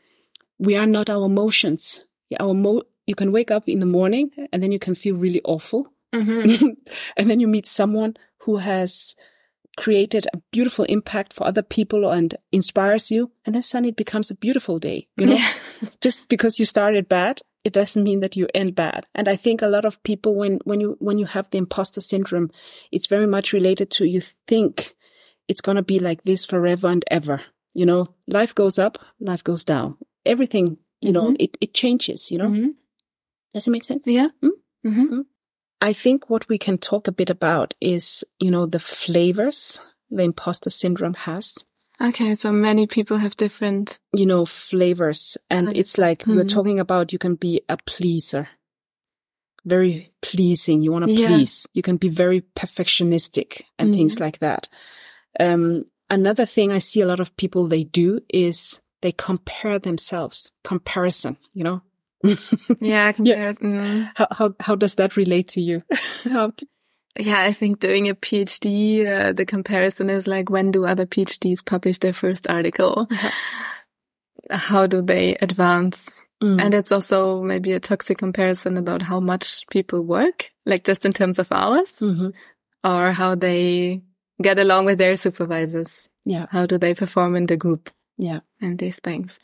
we 0.58 0.75
are 0.75 0.88
not 0.88 1.10
our 1.10 1.25
emotions. 1.25 2.04
Our 2.39 2.54
mo, 2.54 2.84
you 3.08 3.15
can 3.15 3.32
wake 3.32 3.52
up 3.52 3.67
in 3.67 3.80
the 3.80 3.86
morning 3.86 4.32
and 4.52 4.62
then 4.62 4.71
you 4.71 4.80
can 4.80 4.95
feel 4.95 5.15
really 5.15 5.41
awful. 5.43 5.88
Mhm. 6.13 6.75
and 7.17 7.30
then 7.30 7.39
you 7.39 7.47
meet 7.47 7.67
someone 7.67 8.15
who 8.39 8.58
has 8.58 9.15
created 9.78 10.28
a 10.34 10.38
beautiful 10.52 10.86
impact 10.86 11.34
for 11.34 11.47
other 11.47 11.62
people 11.62 12.10
and 12.10 12.36
inspires 12.52 13.12
you. 13.12 13.32
And 13.45 13.56
then 13.56 13.62
suddenly 13.62 13.89
it 13.89 13.95
becomes 13.95 14.30
a 14.32 14.36
beautiful 14.36 14.80
day, 14.80 15.08
you 15.17 15.25
know? 15.28 15.36
Yeah. 15.36 15.52
just 16.02 16.28
because 16.28 16.60
you 16.60 16.65
started 16.65 17.08
bad, 17.08 17.41
it 17.63 17.74
doesn't 17.74 18.04
mean 18.04 18.22
that 18.22 18.36
you 18.36 18.48
end 18.54 18.76
bad. 18.76 19.06
And 19.13 19.28
I 19.28 19.36
think 19.36 19.62
a 19.62 19.67
lot 19.67 19.86
of 19.86 20.02
people, 20.04 20.36
when, 20.36 20.60
when 20.63 20.80
you, 20.82 20.95
when 21.00 21.17
you 21.17 21.26
have 21.26 21.50
the 21.50 21.58
imposter 21.58 22.02
syndrome, 22.02 22.52
it's 22.91 23.08
very 23.08 23.28
much 23.28 23.54
related 23.54 23.91
to 23.91 24.06
you 24.06 24.22
think 24.48 24.95
it's 25.48 25.62
going 25.62 25.76
to 25.76 25.82
be 25.84 26.00
like 26.00 26.24
this 26.24 26.45
forever 26.45 26.88
and 26.88 27.04
ever. 27.12 27.41
You 27.74 27.86
know, 27.86 28.08
life 28.28 28.56
goes 28.56 28.80
up, 28.80 28.98
life 29.19 29.43
goes 29.43 29.65
down. 29.65 29.98
Everything, 30.26 30.78
you 31.02 31.12
know, 31.12 31.32
Mhm. 31.32 31.36
it, 31.39 31.58
it 31.62 31.74
changes, 31.74 32.32
you 32.32 32.38
know? 32.38 32.50
Mhm. 32.50 32.76
Does 33.54 33.67
it 33.67 33.72
make 33.72 33.84
sense? 33.84 34.04
Yeah. 34.06 34.30
Mm. 34.41 34.52
Mhm. 34.86 35.26
I 35.82 35.93
think 35.93 36.30
what 36.30 36.48
we 36.50 36.58
can 36.58 36.78
talk 36.78 37.08
a 37.08 37.12
bit 37.12 37.30
about 37.30 37.74
is, 37.80 38.24
you 38.39 38.52
know, 38.52 38.65
the 38.65 38.80
flavors 38.80 39.80
the 40.12 40.24
imposter 40.24 40.69
syndrome 40.69 41.13
has. 41.13 41.63
Okay. 42.02 42.36
So 42.36 42.52
many 42.52 42.88
people 42.88 43.18
have 43.18 43.36
different. 43.38 44.00
You 44.14 44.26
know, 44.26 44.46
flavors. 44.46 45.38
And 45.50 45.68
Right. 45.68 45.78
it's 45.78 45.98
like 45.98 46.26
we 46.26 46.36
we're 46.36 46.44
talking 46.46 46.80
about 46.80 47.12
you 47.14 47.20
can 47.20 47.36
be 47.36 47.62
a 47.70 47.78
pleaser. 47.78 48.48
Very 49.66 50.12
pleasing. 50.22 50.82
You 50.82 50.92
want 50.92 51.06
to 51.06 51.12
Yeah. 51.12 51.28
please. 51.28 51.68
You 51.74 51.82
can 51.84 51.98
be 51.98 52.10
very 52.10 52.42
perfectionistic 52.56 53.62
and 53.78 53.94
things 53.94 54.16
Mhm. 54.16 54.20
like 54.22 54.40
that. 54.40 54.68
Um, 55.40 55.86
another 56.10 56.46
thing 56.46 56.72
I 56.72 56.80
see 56.80 57.02
a 57.02 57.06
lot 57.08 57.20
of 57.20 57.36
people 57.36 57.68
they 57.68 57.84
do 57.84 58.22
is 58.34 58.80
they 59.02 59.12
compare 59.12 59.78
themselves. 59.80 60.52
Comparison, 60.64 61.38
you 61.54 61.64
know? 61.64 61.82
Yeah. 62.82 63.12
Comparison. 63.12 63.80
Mm. 63.80 64.12
How, 64.16 64.28
how, 64.32 64.56
how 64.60 64.76
does 64.76 64.96
that 64.96 65.16
relate 65.18 65.50
to 65.50 65.62
you? 65.62 65.84
how, 66.24 66.52
Yeah, 67.20 67.42
I 67.42 67.52
think 67.52 67.80
doing 67.80 68.08
a 68.10 68.16
PhD, 68.16 69.06
uh, 69.06 69.34
the 69.34 69.46
comparison 69.46 70.10
is 70.10 70.26
like 70.26 70.50
when 70.50 70.72
do 70.72 70.86
other 70.86 71.06
PhDs 71.06 71.64
publish 71.66 72.00
their 72.00 72.14
first 72.14 72.50
article? 72.50 73.08
How 74.50 74.88
do 74.88 75.02
they 75.02 75.36
advance? 75.42 76.26
Mm. 76.42 76.62
And 76.62 76.74
it's 76.74 76.92
also 76.94 77.42
maybe 77.44 77.74
a 77.74 77.80
toxic 77.82 78.18
comparison 78.18 78.78
about 78.78 79.02
how 79.02 79.20
much 79.20 79.68
people 79.70 80.02
work, 80.04 80.50
like 80.66 80.86
just 80.86 81.06
in 81.06 81.12
terms 81.12 81.38
of 81.40 81.52
hours, 81.52 82.00
Mhm. 82.00 82.32
or 82.86 83.12
how 83.12 83.36
they 83.36 84.02
get 84.42 84.58
along 84.58 84.86
with 84.86 84.98
their 84.98 85.18
supervisors. 85.18 86.08
Yeah. 86.26 86.46
How 86.50 86.66
do 86.66 86.78
they 86.78 86.94
perform 86.96 87.36
in 87.36 87.48
the 87.48 87.58
group 87.58 87.90
Yeah. 88.18 88.40
and 88.62 88.80
these 88.80 89.00
things? 89.04 89.40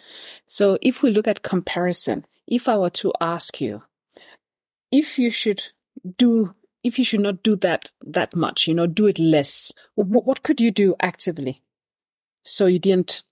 So 0.46 0.78
if 0.82 1.04
we 1.04 1.12
look 1.12 1.28
at 1.28 1.44
comparison, 1.44 2.26
if 2.48 2.70
I 2.70 2.78
were 2.78 2.92
to 3.02 3.12
ask 3.20 3.60
you, 3.60 3.84
if 4.92 5.20
you 5.20 5.30
should 5.32 5.62
do, 6.18 6.56
if 6.86 7.00
you 7.00 7.04
should 7.04 7.22
not 7.22 7.42
do 7.42 7.56
that, 7.58 7.92
that 8.06 8.36
much, 8.36 8.68
you 8.68 8.76
know, 8.76 8.86
do 8.86 9.08
it 9.08 9.18
less, 9.18 9.72
what, 9.96 10.26
what 10.26 10.44
could 10.44 10.62
you 10.62 10.70
do 10.70 10.96
actively? 11.02 11.62
So 12.44 12.68
you 12.68 12.78
didn't 12.78 13.24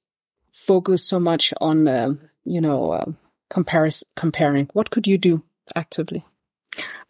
focus 0.52 1.08
so 1.08 1.20
much 1.20 1.54
on, 1.62 1.88
um, 1.88 2.20
you 2.46 2.60
know, 2.60 2.94
um, 2.94 3.18
comparis- 3.52 4.04
comparing. 4.16 4.70
What 4.74 4.90
could 4.90 5.06
you 5.06 5.20
do 5.20 5.44
actively? 5.76 6.26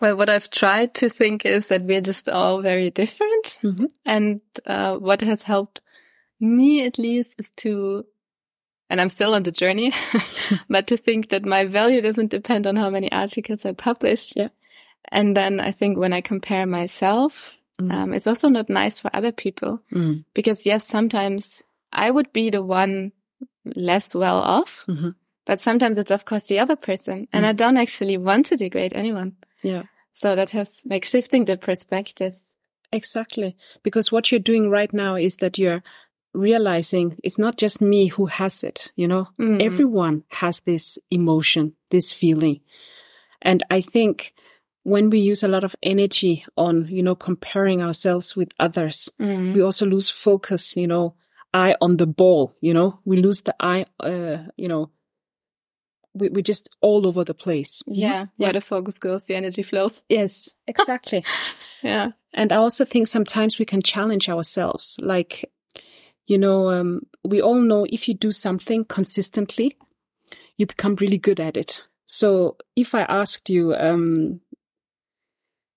Well, 0.01 0.17
what 0.17 0.29
I've 0.29 0.49
tried 0.49 0.93
to 0.95 1.09
think 1.09 1.45
is 1.45 1.67
that 1.67 1.83
we're 1.83 2.01
just 2.01 2.27
all 2.27 2.61
very 2.61 2.89
different. 2.89 3.59
Mhm. 3.63 3.91
And 4.05 4.41
uh, 4.65 4.97
what 4.97 5.21
has 5.21 5.43
helped 5.43 5.79
me 6.41 6.85
at 6.85 6.99
least 6.99 7.35
is 7.37 7.51
to, 7.57 8.05
and 8.89 8.99
I'm 8.99 9.07
still 9.07 9.33
on 9.33 9.43
the 9.43 9.51
journey, 9.51 9.93
but 10.69 10.87
to 10.87 10.97
think 10.97 11.29
that 11.29 11.45
my 11.45 11.63
value 11.63 12.01
doesn't 12.01 12.31
depend 12.31 12.67
on 12.67 12.75
how 12.75 12.89
many 12.89 13.09
articles 13.13 13.65
I 13.65 13.71
publish. 13.71 14.33
Yeah. 14.35 14.49
And 15.11 15.35
then 15.37 15.59
I 15.59 15.71
think 15.71 15.97
when 15.97 16.13
I 16.13 16.21
compare 16.21 16.65
myself, 16.65 17.53
Mm. 17.81 17.91
um, 17.91 18.13
it's 18.13 18.27
also 18.27 18.49
not 18.49 18.69
nice 18.69 18.99
for 18.99 19.09
other 19.13 19.31
people 19.31 19.81
Mm. 19.91 20.25
because 20.35 20.63
yes, 20.65 20.85
sometimes 20.85 21.63
I 21.91 22.11
would 22.11 22.31
be 22.31 22.49
the 22.51 22.61
one 22.63 23.11
less 23.65 24.13
well 24.13 24.37
off, 24.37 24.85
Mhm. 24.87 25.15
but 25.45 25.59
sometimes 25.59 25.97
it's 25.97 26.11
of 26.11 26.23
course 26.25 26.45
the 26.47 26.59
other 26.59 26.75
person. 26.75 27.27
And 27.33 27.45
Mm. 27.45 27.49
I 27.49 27.53
don't 27.53 27.77
actually 27.77 28.17
want 28.17 28.45
to 28.47 28.57
degrade 28.57 28.93
anyone. 28.93 29.37
Yeah. 29.63 29.83
So 30.11 30.35
that 30.35 30.51
has 30.51 30.81
like 30.85 31.03
shifting 31.05 31.45
the 31.45 31.57
perspectives. 31.57 32.55
Exactly. 32.91 33.55
Because 33.81 34.11
what 34.11 34.31
you're 34.31 34.39
doing 34.51 34.69
right 34.69 34.93
now 34.93 35.15
is 35.15 35.37
that 35.37 35.57
you're 35.57 35.81
realizing 36.33 37.17
it's 37.23 37.39
not 37.39 37.57
just 37.57 37.81
me 37.81 38.07
who 38.07 38.25
has 38.27 38.63
it, 38.63 38.91
you 38.95 39.07
know, 39.07 39.27
Mm. 39.39 39.61
everyone 39.61 40.23
has 40.29 40.61
this 40.61 40.99
emotion, 41.09 41.73
this 41.89 42.11
feeling. 42.13 42.61
And 43.41 43.61
I 43.71 43.81
think 43.81 44.33
when 44.83 45.09
we 45.09 45.19
use 45.19 45.43
a 45.43 45.47
lot 45.47 45.63
of 45.63 45.75
energy 45.81 46.45
on, 46.57 46.87
you 46.89 47.01
know, 47.03 47.15
comparing 47.15 47.81
ourselves 47.81 48.35
with 48.35 48.51
others, 48.59 49.09
Mm. 49.19 49.53
we 49.53 49.61
also 49.61 49.85
lose 49.85 50.09
focus, 50.09 50.75
you 50.75 50.87
know, 50.87 51.15
eye 51.53 51.75
on 51.81 51.97
the 51.97 52.07
ball, 52.07 52.53
you 52.61 52.73
know, 52.73 52.99
we 53.05 53.17
lose 53.17 53.41
the 53.43 53.55
eye, 53.59 53.85
uh, 54.01 54.37
you 54.57 54.67
know, 54.67 54.89
we, 56.13 56.29
we're 56.29 56.41
just 56.43 56.69
all 56.81 57.07
over 57.07 57.23
the 57.23 57.33
place. 57.33 57.81
Yeah. 57.87 58.27
Yeah. 58.37 58.47
Where 58.47 58.53
the 58.53 58.61
focus 58.61 58.99
goes, 58.99 59.25
the 59.25 59.35
energy 59.35 59.63
flows. 59.63 60.03
Yes, 60.09 60.49
exactly. 60.67 61.23
Yeah. 61.81 62.11
And 62.33 62.51
I 62.51 62.57
also 62.57 62.85
think 62.85 63.07
sometimes 63.07 63.59
we 63.59 63.65
can 63.65 63.81
challenge 63.81 64.29
ourselves. 64.29 64.97
Like, 65.01 65.49
you 66.27 66.37
know, 66.37 66.69
um, 66.71 67.01
we 67.23 67.41
all 67.41 67.59
know 67.61 67.85
if 67.89 68.07
you 68.07 68.13
do 68.15 68.31
something 68.31 68.85
consistently, 68.85 69.77
you 70.57 70.65
become 70.65 70.95
really 70.95 71.17
good 71.17 71.39
at 71.39 71.57
it. 71.57 71.83
So 72.05 72.57
if 72.75 72.93
I 72.93 73.03
asked 73.03 73.49
you, 73.49 73.73
um, 73.75 74.41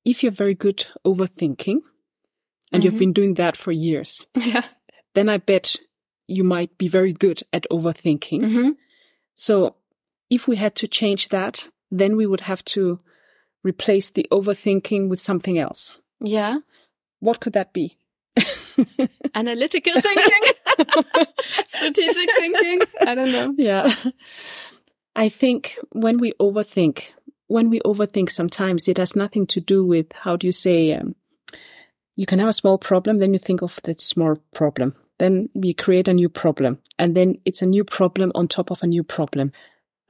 if 0.06 0.22
you're 0.22 0.32
very 0.44 0.54
good 0.54 0.86
overthinking 1.04 1.80
and 2.72 2.82
you've 2.84 2.94
Mhm. 2.94 2.98
been 2.98 3.12
doing 3.12 3.34
that 3.34 3.56
for 3.56 3.72
years, 3.72 4.26
Yeah. 4.54 4.64
then 5.14 5.28
I 5.28 5.36
bet 5.38 5.76
you 6.28 6.44
might 6.44 6.78
be 6.78 6.88
very 6.88 7.12
good 7.12 7.42
at 7.52 7.66
overthinking. 7.70 8.42
hmm 8.42 8.70
So 9.34 9.76
if 10.30 10.48
we 10.48 10.56
had 10.56 10.74
to 10.76 10.88
change 10.88 11.28
that, 11.28 11.68
then 11.90 12.16
we 12.16 12.26
would 12.26 12.40
have 12.40 12.64
to 12.74 13.00
replace 13.62 14.10
the 14.10 14.26
overthinking 14.30 15.08
with 15.10 15.20
something 15.20 15.58
else. 15.58 15.98
Yeah. 16.20 16.58
What 17.20 17.40
could 17.40 17.52
that 17.54 17.72
be? 17.72 17.96
Analytical 19.34 20.00
thinking. 20.00 20.42
Strategic 21.66 22.30
thinking. 22.36 22.80
I 23.00 23.14
don't 23.14 23.32
know. 23.32 23.54
Yeah. 23.56 23.94
I 25.14 25.28
think 25.30 25.78
when 25.92 26.18
we 26.18 26.32
overthink, 26.40 27.04
when 27.48 27.70
we 27.70 27.80
overthink, 27.80 28.30
sometimes 28.30 28.88
it 28.88 28.98
has 28.98 29.16
nothing 29.16 29.46
to 29.48 29.60
do 29.60 29.84
with, 29.84 30.06
how 30.12 30.36
do 30.36 30.46
you 30.46 30.52
say, 30.52 30.92
um, 30.92 31.14
you 32.16 32.26
can 32.26 32.38
have 32.38 32.48
a 32.48 32.52
small 32.52 32.78
problem, 32.78 33.18
then 33.18 33.32
you 33.32 33.38
think 33.38 33.62
of 33.62 33.78
that 33.84 34.00
small 34.00 34.36
problem. 34.54 34.94
Then 35.18 35.48
we 35.54 35.74
create 35.74 36.08
a 36.08 36.14
new 36.14 36.28
problem 36.28 36.78
and 36.98 37.14
then 37.14 37.36
it's 37.44 37.62
a 37.62 37.66
new 37.66 37.84
problem 37.84 38.32
on 38.34 38.48
top 38.48 38.70
of 38.70 38.82
a 38.82 38.86
new 38.86 39.04
problem. 39.04 39.52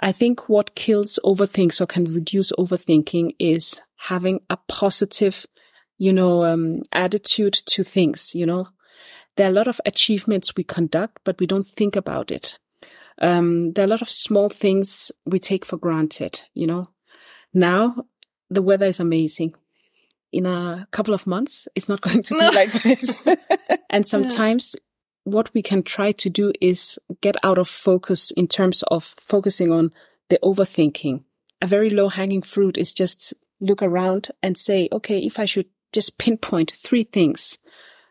I 0.01 0.13
think 0.13 0.49
what 0.49 0.75
kills 0.75 1.19
overthinks 1.25 1.81
or 1.81 1.87
can 1.87 2.05
reduce 2.05 2.53
overthinking 2.53 3.35
is 3.39 3.81
having 3.97 4.41
a 4.51 4.59
positive, 4.69 5.47
you 5.99 6.13
know, 6.13 6.45
um, 6.45 6.83
attitude 6.93 7.55
to 7.55 7.83
things, 7.83 8.35
you 8.35 8.47
know. 8.47 8.69
There 9.37 9.47
are 9.47 9.51
a 9.51 9.55
lot 9.55 9.69
of 9.69 9.81
achievements 9.85 10.55
we 10.57 10.65
conduct, 10.65 11.19
but 11.25 11.39
we 11.39 11.47
don't 11.47 11.67
think 11.67 11.97
about 11.97 12.31
it. 12.31 12.59
Um, 13.21 13.73
there 13.73 13.85
are 13.85 13.87
a 13.87 13.91
lot 13.91 14.03
of 14.03 14.11
small 14.11 14.49
things 14.49 15.13
we 15.25 15.39
take 15.39 15.65
for 15.65 15.79
granted, 15.79 16.43
you 16.55 16.67
know. 16.67 16.89
Now 17.57 18.05
the 18.51 18.63
weather 18.63 18.87
is 18.87 19.01
amazing. 19.01 19.55
In 20.31 20.45
a 20.45 20.87
couple 20.91 21.15
of 21.15 21.27
months, 21.27 21.67
it's 21.75 21.89
not 21.89 22.01
going 22.07 22.23
to 22.23 22.35
be 22.35 22.41
No. 22.41 22.51
like 22.51 22.71
this. 22.83 23.27
and 23.91 24.07
sometimes 24.07 24.77
what 25.25 25.53
we 25.55 25.63
can 25.63 25.83
try 25.83 26.13
to 26.13 26.29
do 26.31 26.53
is 26.61 26.99
get 27.23 27.37
out 27.43 27.59
of 27.59 27.69
focus 27.69 28.31
in 28.33 28.47
terms 28.47 28.83
of 28.91 29.15
focusing 29.19 29.73
on 29.73 29.91
the 30.29 30.39
overthinking. 30.43 31.25
A 31.63 31.67
very 31.67 31.89
low 31.91 32.09
hanging 32.11 32.43
fruit 32.43 32.77
is 32.77 32.93
just 32.93 33.33
look 33.61 33.83
around 33.83 34.29
and 34.43 34.57
say, 34.59 34.89
okay, 34.93 35.19
if 35.21 35.39
I 35.39 35.47
should 35.47 35.67
just 35.93 36.19
pinpoint 36.19 36.73
three 36.73 37.05
things 37.05 37.57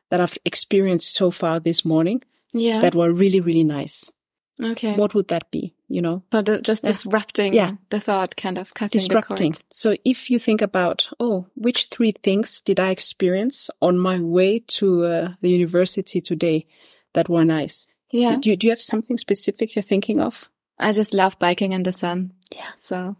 that 0.09 0.19
I've 0.19 0.37
experienced 0.43 1.13
so 1.13 1.29
far 1.29 1.59
this 1.59 1.85
morning 1.85 2.23
Yeah. 2.53 2.81
that 2.81 2.95
were 2.95 3.13
really, 3.13 3.41
really 3.41 3.63
nice, 3.63 4.11
okay. 4.59 4.95
what 4.95 5.13
would 5.13 5.27
that 5.27 5.51
be? 5.51 5.74
You 5.87 6.01
know, 6.01 6.23
so 6.31 6.41
the, 6.41 6.61
just 6.61 6.83
Yeah. 6.83 6.89
disrupting 6.91 7.53
Yeah. 7.53 7.75
the 7.91 7.99
thought, 7.99 8.35
kind 8.35 8.57
of 8.57 8.73
cutting 8.73 8.99
disrupting. 8.99 9.55
So 9.71 9.95
if 10.03 10.31
you 10.31 10.39
think 10.39 10.61
about, 10.61 11.09
oh, 11.19 11.45
which 11.55 11.87
three 11.87 12.11
things 12.23 12.61
did 12.61 12.79
I 12.79 12.89
experience 12.89 13.69
on 13.81 13.99
my 13.99 14.19
way 14.19 14.59
to 14.79 15.05
uh, 15.05 15.29
the 15.41 15.49
university 15.49 16.21
today 16.21 16.65
that 17.13 17.29
were 17.29 17.45
nice? 17.45 17.85
Yeah. 18.11 18.37
Do, 18.37 18.49
you, 18.49 18.57
do 18.57 18.65
you 18.67 18.71
have 18.71 18.81
something 18.81 19.17
specific 19.19 19.75
you're 19.75 19.83
thinking 19.83 20.19
of? 20.21 20.49
I 20.79 20.91
just 20.91 21.13
love 21.13 21.37
biking 21.37 21.71
in 21.73 21.83
the 21.83 21.91
sun. 21.91 22.31
Yeah. 22.55 22.71
So 22.77 23.15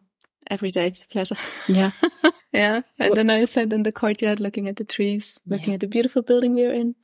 every 0.49 0.71
day 0.71 0.87
it's 0.87 1.03
a 1.03 1.07
pleasure. 1.07 1.37
Yeah. 1.67 1.91
yeah. 2.51 2.81
And 2.97 3.09
Well- 3.09 3.13
then 3.15 3.29
I 3.29 3.45
sat 3.45 3.71
in 3.73 3.83
the 3.83 3.91
courtyard 3.91 4.39
looking 4.39 4.67
at 4.67 4.75
the 4.77 4.85
trees, 4.85 5.39
looking 5.45 5.69
Yeah. 5.69 5.73
at 5.75 5.79
the 5.81 5.87
beautiful 5.87 6.23
building 6.23 6.55
we're 6.55 6.73
in. 6.73 6.95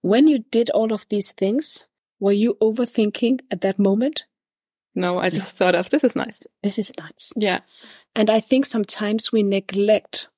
when 0.00 0.26
you 0.26 0.38
did 0.50 0.70
all 0.70 0.92
of 0.92 1.06
these 1.08 1.32
things, 1.32 1.84
were 2.24 2.32
you 2.32 2.56
overthinking 2.62 3.40
at 3.50 3.60
that 3.60 3.78
moment? 3.78 4.24
No, 4.94 5.18
I 5.18 5.28
just 5.28 5.54
thought 5.56 5.74
of 5.74 5.90
this 5.90 6.04
is 6.04 6.16
nice. 6.16 6.42
This 6.62 6.78
is 6.78 6.90
nice. 6.98 7.34
Yeah. 7.36 7.60
And 8.16 8.30
I 8.30 8.40
think 8.40 8.64
sometimes 8.64 9.30
we 9.30 9.42
neglect 9.42 10.28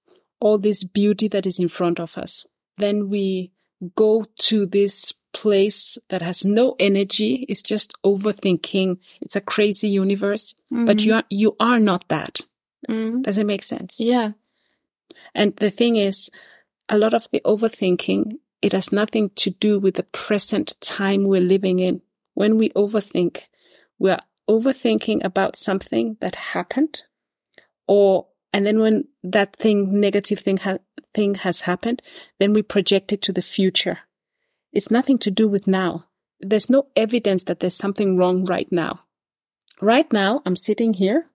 all 0.41 0.59
this 0.59 0.83
beauty 0.83 1.29
that 1.29 1.47
is 1.47 1.61
in 1.61 1.69
front 1.69 2.01
of 2.01 2.19
us. 2.19 2.45
Then 2.77 3.09
we 3.09 3.53
go 3.95 4.25
to 4.49 4.67
this 4.67 5.13
place 5.33 5.97
that 6.09 6.23
has 6.23 6.45
no 6.45 6.75
energy. 6.81 7.47
It's 7.49 7.63
just 7.63 7.93
overthinking. 8.03 8.99
It's 9.21 9.37
a 9.37 9.41
crazy 9.41 9.89
universe, 9.89 10.57
but 10.71 11.05
you 11.05 11.15
are, 11.15 11.25
you 11.31 11.55
are 11.61 11.79
not 11.79 12.09
that. 12.09 12.41
Mm. 12.89 13.23
Does 13.23 13.39
it 13.39 13.47
make 13.47 13.63
sense? 13.63 14.01
Yeah. 14.01 14.33
And 15.37 15.55
the 15.57 15.71
thing 15.71 15.95
is, 15.95 16.31
a 16.89 16.99
lot 16.99 17.15
of 17.15 17.29
the 17.31 17.43
overthinking, 17.45 18.39
it 18.63 18.73
has 18.73 18.93
nothing 18.93 19.31
to 19.37 19.51
do 19.51 19.79
with 19.79 19.95
the 19.95 20.03
present 20.03 20.75
time 20.81 21.25
we're 21.25 21.41
living 21.41 21.79
in. 21.79 22.03
When 22.35 22.59
we 22.59 22.71
overthink, 22.71 23.43
we're 23.99 24.19
overthinking 24.49 25.25
about 25.25 25.57
something 25.57 26.17
that 26.21 26.35
happened 26.35 27.03
or, 27.87 28.27
and 28.53 28.67
then 28.67 28.79
when 28.81 29.05
that 29.23 29.57
thing, 29.57 30.01
negative 30.01 30.41
thing, 30.41 30.59
ha- 30.59 30.79
thing 31.15 31.35
has 31.37 31.63
happened, 31.63 32.03
then 32.39 32.53
we 32.53 32.63
project 32.63 33.13
it 33.13 33.23
to 33.23 33.33
the 33.33 33.43
future. 33.43 34.01
It's 34.73 34.91
nothing 34.91 35.19
to 35.19 35.31
do 35.31 35.49
with 35.49 35.67
now. 35.67 36.07
There's 36.41 36.69
no 36.69 36.89
evidence 36.97 37.45
that 37.45 37.61
there's 37.61 37.77
something 37.77 38.17
wrong 38.17 38.45
right 38.45 38.71
now. 38.71 39.01
Right 39.81 40.11
now, 40.13 40.43
I'm 40.45 40.57
sitting 40.57 40.95
here. 40.95 41.27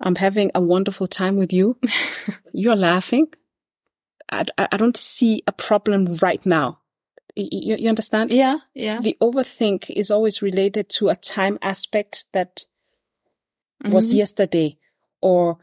I'm 0.00 0.16
having 0.16 0.50
a 0.54 0.60
wonderful 0.60 1.06
time 1.06 1.36
with 1.36 1.52
you. 1.52 1.78
You're 2.52 2.76
laughing. 2.76 3.28
I, 4.30 4.44
I 4.58 4.76
don't 4.76 4.96
see 4.96 5.42
a 5.46 5.52
problem 5.52 6.16
right 6.22 6.44
now. 6.46 6.78
You, 7.36 7.76
you 7.78 7.88
understand? 7.88 8.30
Yeah. 8.32 8.58
Yeah. 8.74 9.00
The 9.00 9.16
overthink 9.20 9.90
is 9.90 10.10
always 10.10 10.40
related 10.42 10.88
to 10.90 11.08
a 11.08 11.16
time 11.16 11.58
aspect 11.62 12.26
that 12.32 12.64
was 13.84 14.12
Mhm. 14.12 14.16
yesterday 14.18 14.78
or 15.20 15.58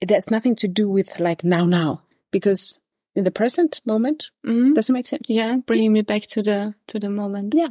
it 0.00 0.10
has 0.10 0.30
nothing 0.30 0.56
to 0.56 0.68
do 0.68 0.88
with 0.88 1.20
like 1.20 1.44
now, 1.44 1.64
now, 1.64 2.02
because 2.32 2.78
in 3.14 3.24
the 3.24 3.30
present 3.30 3.80
moment, 3.86 4.30
Mhm. 4.44 4.74
does 4.74 4.88
it 4.90 4.92
make 4.92 5.06
sense? 5.06 5.30
Yeah. 5.30 5.56
Bringing 5.58 5.92
me 5.92 6.02
back 6.02 6.22
to 6.28 6.42
the, 6.42 6.74
to 6.88 6.98
the 6.98 7.10
moment. 7.10 7.54
Yeah. 7.54 7.68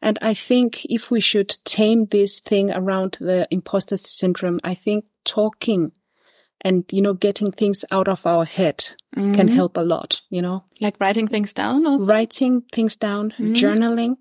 And 0.00 0.18
I 0.22 0.32
think 0.34 0.84
if 0.86 1.10
we 1.10 1.20
should 1.20 1.56
tame 1.64 2.06
this 2.06 2.40
thing 2.40 2.70
around 2.70 3.18
the 3.20 3.46
imposter 3.50 3.96
syndrome, 3.96 4.60
I 4.64 4.74
think 4.74 5.04
talking 5.24 5.92
and, 6.66 6.84
you 6.96 7.00
know, 7.02 7.14
getting 7.14 7.52
things 7.52 7.84
out 7.90 8.08
of 8.08 8.26
our 8.26 8.44
head 8.44 8.78
can 9.36 9.48
Mhm. 9.48 9.54
help 9.58 9.76
a 9.76 9.84
lot, 9.94 10.20
you 10.30 10.42
know, 10.42 10.58
Like 10.80 10.96
writing 11.00 11.28
things 11.28 11.52
down 11.54 11.86
also. 11.86 12.06
writing 12.12 12.62
things 12.72 12.96
down, 12.96 13.32
Mhm. 13.38 13.54
journaling. 13.60 14.16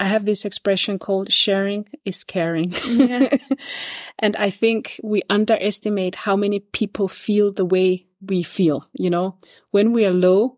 I 0.00 0.06
have 0.06 0.24
this 0.24 0.44
expression 0.44 0.98
called 0.98 1.28
sharing 1.32 1.84
is 2.04 2.24
caring. 2.24 2.72
Yeah. 2.88 3.28
and 4.18 4.34
I 4.36 4.50
think 4.50 4.98
we 5.12 5.22
underestimate 5.30 6.14
how 6.26 6.36
many 6.36 6.60
people 6.60 7.08
feel 7.08 7.52
the 7.52 7.64
way 7.74 8.06
we 8.30 8.42
feel, 8.42 8.78
you 9.04 9.10
know, 9.10 9.36
when 9.70 9.92
we 9.92 10.06
are 10.06 10.14
low, 10.28 10.56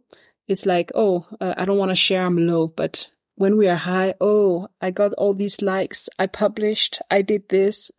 it's 0.48 0.64
like, 0.66 0.92
oh, 0.94 1.26
uh, 1.40 1.54
I 1.60 1.64
don't 1.66 1.78
want 1.78 1.90
to 1.90 1.96
share 2.06 2.24
I'm 2.26 2.38
low, 2.46 2.68
but 2.68 3.08
when 3.36 3.56
we 3.58 3.68
are 3.68 3.76
high, 3.92 4.14
oh, 4.20 4.68
I 4.80 4.90
got 4.92 5.12
all 5.18 5.34
these 5.34 5.60
likes. 5.62 6.08
I 6.18 6.26
published. 6.26 7.00
I 7.10 7.22
did 7.22 7.42
this. 7.48 7.90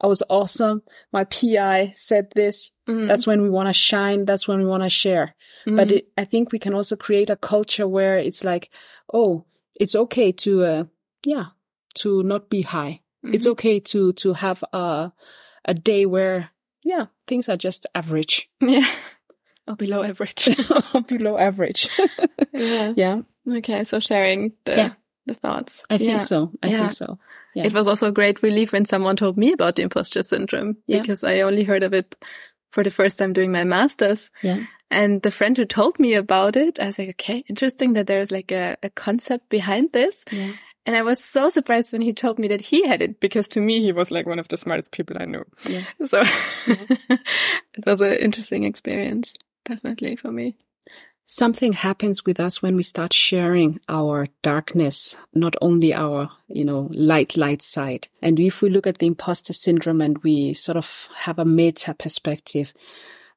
I 0.00 0.06
was 0.06 0.22
awesome. 0.30 0.82
My 1.12 1.24
PI 1.24 1.92
said 1.94 2.28
this. 2.34 2.70
Mhm. 2.88 3.06
That's 3.06 3.26
when 3.26 3.42
we 3.42 3.50
want 3.50 3.68
to 3.68 3.72
shine. 3.72 4.24
That's 4.24 4.48
when 4.48 4.58
we 4.58 4.64
want 4.64 4.82
to 4.82 4.88
share. 4.88 5.34
But 5.66 5.88
Mhm. 5.88 5.92
it, 5.96 6.08
I 6.16 6.24
think 6.24 6.52
we 6.52 6.58
can 6.58 6.74
also 6.74 6.96
create 6.96 7.28
a 7.30 7.36
culture 7.36 7.86
where 7.86 8.18
it's 8.18 8.42
like, 8.44 8.70
oh, 9.12 9.44
it's 9.74 9.94
okay 9.94 10.32
to, 10.32 10.64
uh, 10.64 10.84
yeah, 11.24 11.46
to 11.96 12.22
not 12.22 12.48
be 12.48 12.62
high. 12.62 13.00
It's 13.22 13.46
Mhm. 13.46 13.50
okay 13.52 13.80
to, 13.80 14.12
to 14.12 14.32
have 14.32 14.64
a, 14.72 15.12
a 15.66 15.74
day 15.74 16.06
where, 16.06 16.50
yeah, 16.82 17.06
things 17.26 17.48
are 17.48 17.58
just 17.58 17.86
average 17.94 18.48
Yeah. 18.60 18.86
Or 19.68 19.76
below 19.76 20.02
average. 20.02 20.48
or 20.94 21.02
below 21.02 21.36
average. 21.38 21.88
yeah. 22.52 22.92
yeah, 22.96 23.20
Okay. 23.46 23.84
So 23.84 24.00
sharing 24.00 24.52
the, 24.64 24.76
Yeah. 24.76 24.92
the 25.26 25.34
thoughts. 25.34 25.84
I 25.90 25.98
think 25.98 26.10
Yeah. 26.10 26.18
so. 26.20 26.52
I 26.62 26.68
Yeah. 26.68 26.78
think 26.88 26.92
so. 26.92 27.18
Yeah. 27.54 27.64
It 27.66 27.72
was 27.72 27.88
also 27.88 28.08
a 28.08 28.12
great 28.12 28.42
relief 28.42 28.72
when 28.72 28.84
someone 28.84 29.16
told 29.16 29.36
me 29.36 29.52
about 29.52 29.76
the 29.76 29.82
imposter 29.82 30.22
syndrome 30.22 30.76
Yeah. 30.86 31.00
because 31.00 31.24
I 31.24 31.40
only 31.40 31.64
heard 31.64 31.82
of 31.82 31.92
it 31.92 32.16
for 32.70 32.84
the 32.84 32.90
first 32.90 33.18
time 33.18 33.32
doing 33.32 33.50
my 33.52 33.64
master's. 33.64 34.30
Yeah. 34.42 34.64
And 34.90 35.22
the 35.22 35.30
friend 35.30 35.56
who 35.56 35.64
told 35.64 35.98
me 35.98 36.14
about 36.14 36.56
it, 36.56 36.80
I 36.80 36.86
was 36.86 36.98
like, 36.98 37.10
okay, 37.10 37.44
interesting 37.48 37.92
that 37.94 38.06
there's 38.06 38.30
like 38.30 38.50
a, 38.52 38.76
a 38.82 38.90
concept 38.90 39.48
behind 39.48 39.92
this. 39.92 40.24
Yeah. 40.32 40.52
And 40.86 40.96
I 40.96 41.02
was 41.02 41.22
so 41.22 41.50
surprised 41.50 41.92
when 41.92 42.00
he 42.00 42.12
told 42.12 42.38
me 42.38 42.48
that 42.48 42.60
he 42.60 42.86
had 42.86 43.02
it 43.02 43.20
because 43.20 43.48
to 43.50 43.60
me, 43.60 43.80
he 43.80 43.92
was 43.92 44.10
like 44.10 44.26
one 44.26 44.38
of 44.38 44.48
the 44.48 44.56
smartest 44.56 44.92
people 44.92 45.16
I 45.20 45.26
knew. 45.26 45.44
Yeah. 45.68 45.82
So 46.06 46.22
it 46.66 47.86
was 47.86 48.00
an 48.00 48.14
interesting 48.14 48.64
experience, 48.64 49.36
definitely 49.64 50.16
for 50.16 50.32
me. 50.32 50.56
Something 51.30 51.72
happens 51.72 52.26
with 52.26 52.40
us 52.40 52.60
when 52.60 52.74
we 52.74 52.82
start 52.82 53.12
sharing 53.12 53.78
our 53.88 54.26
darkness, 54.42 55.14
not 55.32 55.54
only 55.62 55.94
our, 55.94 56.28
you 56.48 56.64
know, 56.64 56.88
light, 56.92 57.36
light 57.36 57.62
side. 57.62 58.08
And 58.20 58.40
if 58.40 58.62
we 58.62 58.68
look 58.68 58.84
at 58.84 58.98
the 58.98 59.06
imposter 59.06 59.52
syndrome 59.52 60.00
and 60.00 60.18
we 60.24 60.54
sort 60.54 60.76
of 60.76 61.08
have 61.14 61.38
a 61.38 61.44
meta 61.44 61.94
perspective, 61.94 62.74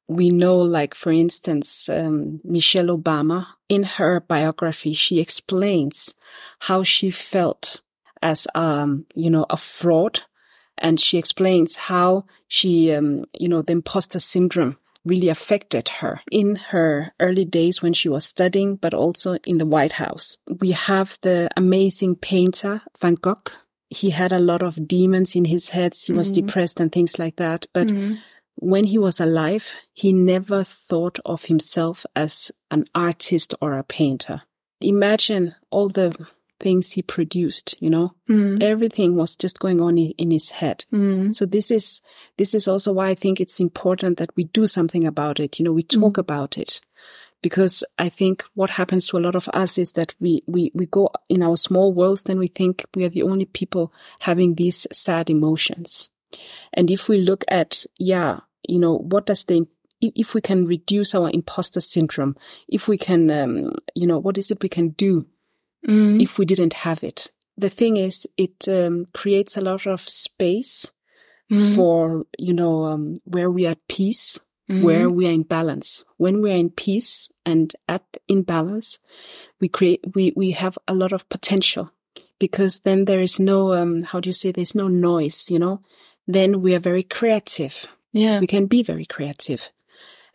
we 0.08 0.30
know, 0.30 0.56
like, 0.56 0.92
for 0.92 1.12
instance, 1.12 1.88
um, 1.88 2.40
Michelle 2.42 2.88
Obama, 2.88 3.46
in 3.68 3.84
her 3.84 4.18
biography, 4.18 4.92
she 4.92 5.20
explains 5.20 6.14
how 6.58 6.82
she 6.82 7.12
felt 7.12 7.80
as, 8.20 8.48
um, 8.56 9.06
you 9.14 9.30
know, 9.30 9.46
a 9.48 9.56
fraud. 9.56 10.20
And 10.76 10.98
she 10.98 11.16
explains 11.16 11.76
how 11.76 12.24
she, 12.48 12.92
um, 12.92 13.26
you 13.32 13.48
know, 13.48 13.62
the 13.62 13.70
imposter 13.70 14.18
syndrome 14.18 14.78
really 15.04 15.28
affected 15.28 15.88
her 16.00 16.20
in 16.30 16.56
her 16.56 17.12
early 17.20 17.44
days 17.44 17.82
when 17.82 17.92
she 17.92 18.08
was 18.08 18.24
studying, 18.24 18.76
but 18.76 18.94
also 18.94 19.34
in 19.46 19.58
the 19.58 19.66
White 19.66 19.92
House. 19.92 20.36
We 20.60 20.72
have 20.72 21.18
the 21.22 21.50
amazing 21.56 22.16
painter 22.16 22.82
Van 23.00 23.14
Gogh. 23.16 23.42
He 23.90 24.10
had 24.10 24.32
a 24.32 24.38
lot 24.38 24.62
of 24.62 24.88
demons 24.88 25.36
in 25.36 25.44
his 25.44 25.68
head. 25.68 25.94
He 25.94 26.12
was 26.12 26.30
Mhm. 26.30 26.34
depressed 26.34 26.80
and 26.80 26.90
things 26.90 27.18
like 27.18 27.36
that. 27.36 27.66
But 27.72 27.88
Mhm. 27.88 28.18
when 28.56 28.84
he 28.84 28.98
was 28.98 29.20
alive, 29.20 29.76
he 29.92 30.12
never 30.12 30.64
thought 30.64 31.18
of 31.24 31.44
himself 31.44 32.06
as 32.16 32.50
an 32.70 32.86
artist 32.94 33.54
or 33.60 33.78
a 33.78 33.84
painter. 33.84 34.42
Imagine 34.80 35.54
all 35.70 35.88
the 35.88 36.16
things 36.64 36.90
he 36.92 37.02
produced, 37.02 37.76
you 37.80 37.90
know, 37.90 38.08
Mm. 38.28 38.62
everything 38.62 39.14
was 39.16 39.36
just 39.36 39.58
going 39.60 39.80
on 39.80 39.98
in, 39.98 40.10
in 40.22 40.30
his 40.30 40.50
head. 40.50 40.84
Mm. 40.92 41.34
So 41.34 41.46
this 41.46 41.70
is, 41.70 42.00
this 42.38 42.54
is 42.54 42.66
also 42.68 42.92
why 42.92 43.10
I 43.10 43.14
think 43.14 43.40
it's 43.40 43.60
important 43.60 44.16
that 44.18 44.34
we 44.36 44.44
do 44.44 44.66
something 44.66 45.06
about 45.06 45.38
it. 45.40 45.58
You 45.58 45.64
know, 45.66 45.72
we 45.76 45.82
talk 45.82 46.16
about 46.18 46.56
it 46.58 46.80
because 47.42 47.84
I 47.98 48.08
think 48.08 48.44
what 48.54 48.70
happens 48.70 49.06
to 49.08 49.18
a 49.18 49.24
lot 49.26 49.34
of 49.36 49.48
us 49.52 49.76
is 49.78 49.92
that 49.92 50.14
we, 50.20 50.42
we, 50.46 50.70
we 50.74 50.86
go 50.86 51.10
in 51.28 51.42
our 51.42 51.56
small 51.58 51.92
worlds, 51.92 52.24
then 52.24 52.38
we 52.38 52.48
think 52.48 52.84
we 52.96 53.04
are 53.04 53.10
the 53.10 53.22
only 53.24 53.44
people 53.44 53.92
having 54.20 54.54
these 54.54 54.86
sad 54.92 55.28
emotions. 55.30 56.10
And 56.72 56.90
if 56.90 57.08
we 57.08 57.18
look 57.18 57.44
at, 57.48 57.84
yeah, 57.98 58.40
you 58.68 58.78
know, 58.78 58.96
what 58.96 59.26
does 59.26 59.44
the, 59.44 59.66
if- 60.00 60.12
if 60.16 60.34
we 60.34 60.40
can 60.40 60.64
reduce 60.64 61.14
our 61.14 61.30
imposter 61.30 61.80
syndrome, 61.80 62.34
if 62.68 62.88
we 62.88 62.96
can, 62.98 63.30
um, 63.30 63.72
you 63.94 64.06
know, 64.06 64.18
what 64.18 64.36
is 64.38 64.50
it 64.50 64.62
we 64.62 64.68
can 64.68 64.88
do 64.96 65.26
Mm. 65.86 66.22
if 66.22 66.38
we 66.38 66.44
didn't 66.44 66.72
have 66.72 67.02
it? 67.04 67.30
The 67.56 67.70
thing 67.70 67.96
is, 67.96 68.26
it 68.36 68.66
um, 68.68 69.06
creates 69.12 69.56
a 69.56 69.60
lot 69.60 69.86
of 69.86 70.00
space 70.08 70.90
Mm. 71.50 71.76
for, 71.76 72.24
you 72.38 72.54
know, 72.54 72.84
um, 72.84 73.20
where 73.24 73.50
we 73.50 73.66
are 73.66 73.72
at 73.72 73.86
peace, 73.86 74.40
Mm. 74.70 74.82
where 74.82 75.10
we 75.10 75.26
are 75.26 75.30
in 75.30 75.42
balance. 75.42 76.02
When 76.16 76.40
we 76.40 76.50
are 76.50 76.56
in 76.56 76.70
peace 76.70 77.30
and 77.44 77.70
at 77.86 78.02
in 78.28 78.42
balance, 78.44 78.98
we 79.60 79.68
create, 79.68 80.00
we, 80.14 80.32
we 80.34 80.52
have 80.52 80.78
a 80.88 80.94
lot 80.94 81.12
of 81.12 81.28
potential 81.28 81.90
because 82.38 82.80
then 82.80 83.04
there 83.04 83.20
is 83.20 83.38
no, 83.38 83.74
um, 83.74 84.00
how 84.02 84.20
do 84.20 84.30
you 84.30 84.32
say, 84.32 84.52
there's 84.52 84.74
no 84.74 84.88
noise, 84.88 85.50
you 85.50 85.58
know? 85.58 85.82
Then 86.26 86.62
we 86.62 86.74
are 86.74 86.80
very 86.80 87.02
creative. 87.02 87.86
yeah. 88.12 88.40
We 88.40 88.46
can 88.46 88.64
be 88.66 88.82
very 88.82 89.04
creative. 89.04 89.70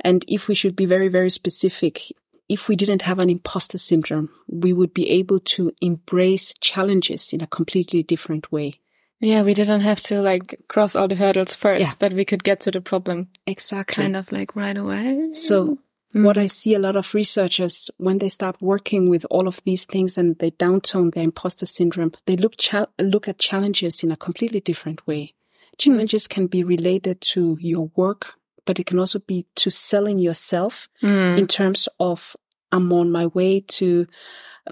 And 0.01 0.23
if 0.27 0.47
we 0.47 0.53
should 0.53 0.75
be 0.75 0.85
very, 0.85 1.07
very 1.09 1.31
specific, 1.31 2.12
if 2.49 2.67
we 2.67 2.75
didn't 2.75 3.03
have 3.03 3.19
an 3.19 3.29
imposter 3.29 3.77
syndrome, 3.77 4.29
we 4.47 4.73
would 4.73 4.93
be 4.93 5.09
able 5.12 5.39
to 5.39 5.71
embrace 5.79 6.55
challenges 6.59 7.31
in 7.31 7.41
a 7.41 7.47
completely 7.47 8.01
different 8.03 8.51
way. 8.51 8.73
Yeah, 9.21 9.43
we 9.43 9.53
didn't 9.53 9.81
have 9.81 10.01
to 10.03 10.21
like 10.21 10.59
cross 10.67 10.95
all 10.95 11.07
the 11.07 11.15
hurdles 11.15 11.53
first, 11.53 11.81
yeah. 11.81 11.93
but 11.99 12.13
we 12.13 12.25
could 12.25 12.43
get 12.43 12.62
to 12.62 12.71
the 12.71 12.81
problem 12.81 13.27
exactly 13.45 14.03
kind 14.03 14.15
of 14.15 14.31
like 14.31 14.55
right 14.55 14.75
away. 14.75 15.31
So 15.33 15.77
mm. 16.15 16.23
what 16.23 16.38
I 16.38 16.47
see 16.47 16.73
a 16.73 16.79
lot 16.79 16.95
of 16.95 17.13
researchers 17.13 17.91
when 17.97 18.17
they 18.17 18.29
start 18.29 18.62
working 18.62 19.09
with 19.09 19.25
all 19.29 19.47
of 19.47 19.62
these 19.65 19.85
things 19.85 20.17
and 20.17 20.39
they 20.39 20.51
downtone 20.51 21.13
their 21.13 21.25
imposter 21.25 21.65
syndrome, 21.65 22.13
they 22.25 22.38
look 22.38 22.55
cha- 22.57 22.88
look 22.97 23.27
at 23.27 23.38
challenges 23.38 24.03
in 24.03 24.12
a 24.12 24.17
completely 24.17 24.62
different 24.62 25.05
way. 25.05 25.33
Challenges 25.77 26.25
mm. 26.25 26.29
can 26.29 26.47
be 26.47 26.63
related 26.63 27.19
to 27.21 27.57
your 27.59 27.91
work, 27.95 28.35
but 28.69 28.79
it 28.79 28.86
can 28.86 28.99
also 28.99 29.17
be 29.17 29.47
to 29.55 29.71
selling 29.71 30.19
yourself 30.19 30.89
mm. 31.01 31.39
in 31.39 31.47
terms 31.47 31.89
of 31.99 32.36
I'm 32.71 32.93
on 32.93 33.12
my 33.12 33.25
way 33.25 33.62
to, 33.62 34.05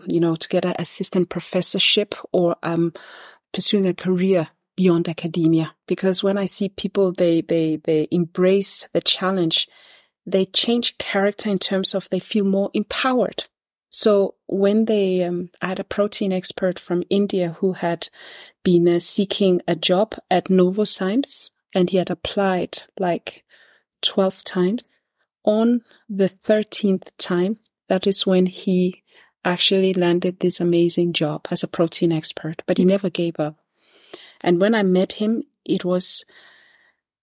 you 0.06 0.20
know, 0.20 0.36
to 0.36 0.48
get 0.48 0.66
an 0.66 0.76
assistant 0.78 1.30
professorship 1.30 2.14
or 2.32 2.58
um 2.62 2.94
pursuing 3.52 3.88
a 3.88 3.96
career 3.96 4.50
beyond 4.76 5.10
academia. 5.10 5.74
Because 5.88 6.22
when 6.22 6.38
I 6.38 6.46
see 6.46 6.70
people, 6.70 7.12
they, 7.12 7.42
they, 7.42 7.78
they 7.78 8.08
embrace 8.12 8.88
the 8.94 9.02
challenge. 9.02 9.68
They 10.28 10.46
change 10.46 11.00
character 11.00 11.50
in 11.50 11.58
terms 11.58 11.96
of 11.96 12.08
they 12.12 12.20
feel 12.20 12.46
more 12.46 12.70
empowered. 12.76 13.46
So 13.90 14.36
when 14.46 14.86
they, 14.86 15.24
um, 15.24 15.50
I 15.60 15.70
had 15.70 15.80
a 15.80 15.84
protein 15.84 16.32
expert 16.32 16.78
from 16.78 17.02
India 17.10 17.56
who 17.62 17.74
had 17.74 18.10
been 18.64 18.88
uh, 18.88 19.00
seeking 19.00 19.64
a 19.68 19.76
job 19.76 20.14
at 20.30 20.50
Novozymes 20.50 21.50
and 21.74 21.90
he 21.90 21.98
had 21.98 22.12
applied 22.12 22.78
like 23.00 23.44
12 24.02 24.44
times. 24.44 24.88
On 25.44 25.82
the 26.10 26.30
13th 26.30 27.10
time, 27.18 27.58
that 27.88 28.06
is 28.06 28.26
when 28.26 28.48
he 28.48 29.04
actually 29.46 29.94
landed 29.94 30.40
this 30.40 30.60
amazing 30.60 31.14
job 31.14 31.48
as 31.50 31.64
a 31.64 31.68
protein 31.68 32.12
expert, 32.12 32.64
but 32.66 32.78
he 32.78 32.86
never 32.86 33.10
gave 33.10 33.40
up. 33.40 33.56
And 34.42 34.60
when 34.60 34.76
I 34.76 34.84
met 34.84 35.14
him, 35.14 35.44
it 35.66 35.86
was 35.86 36.26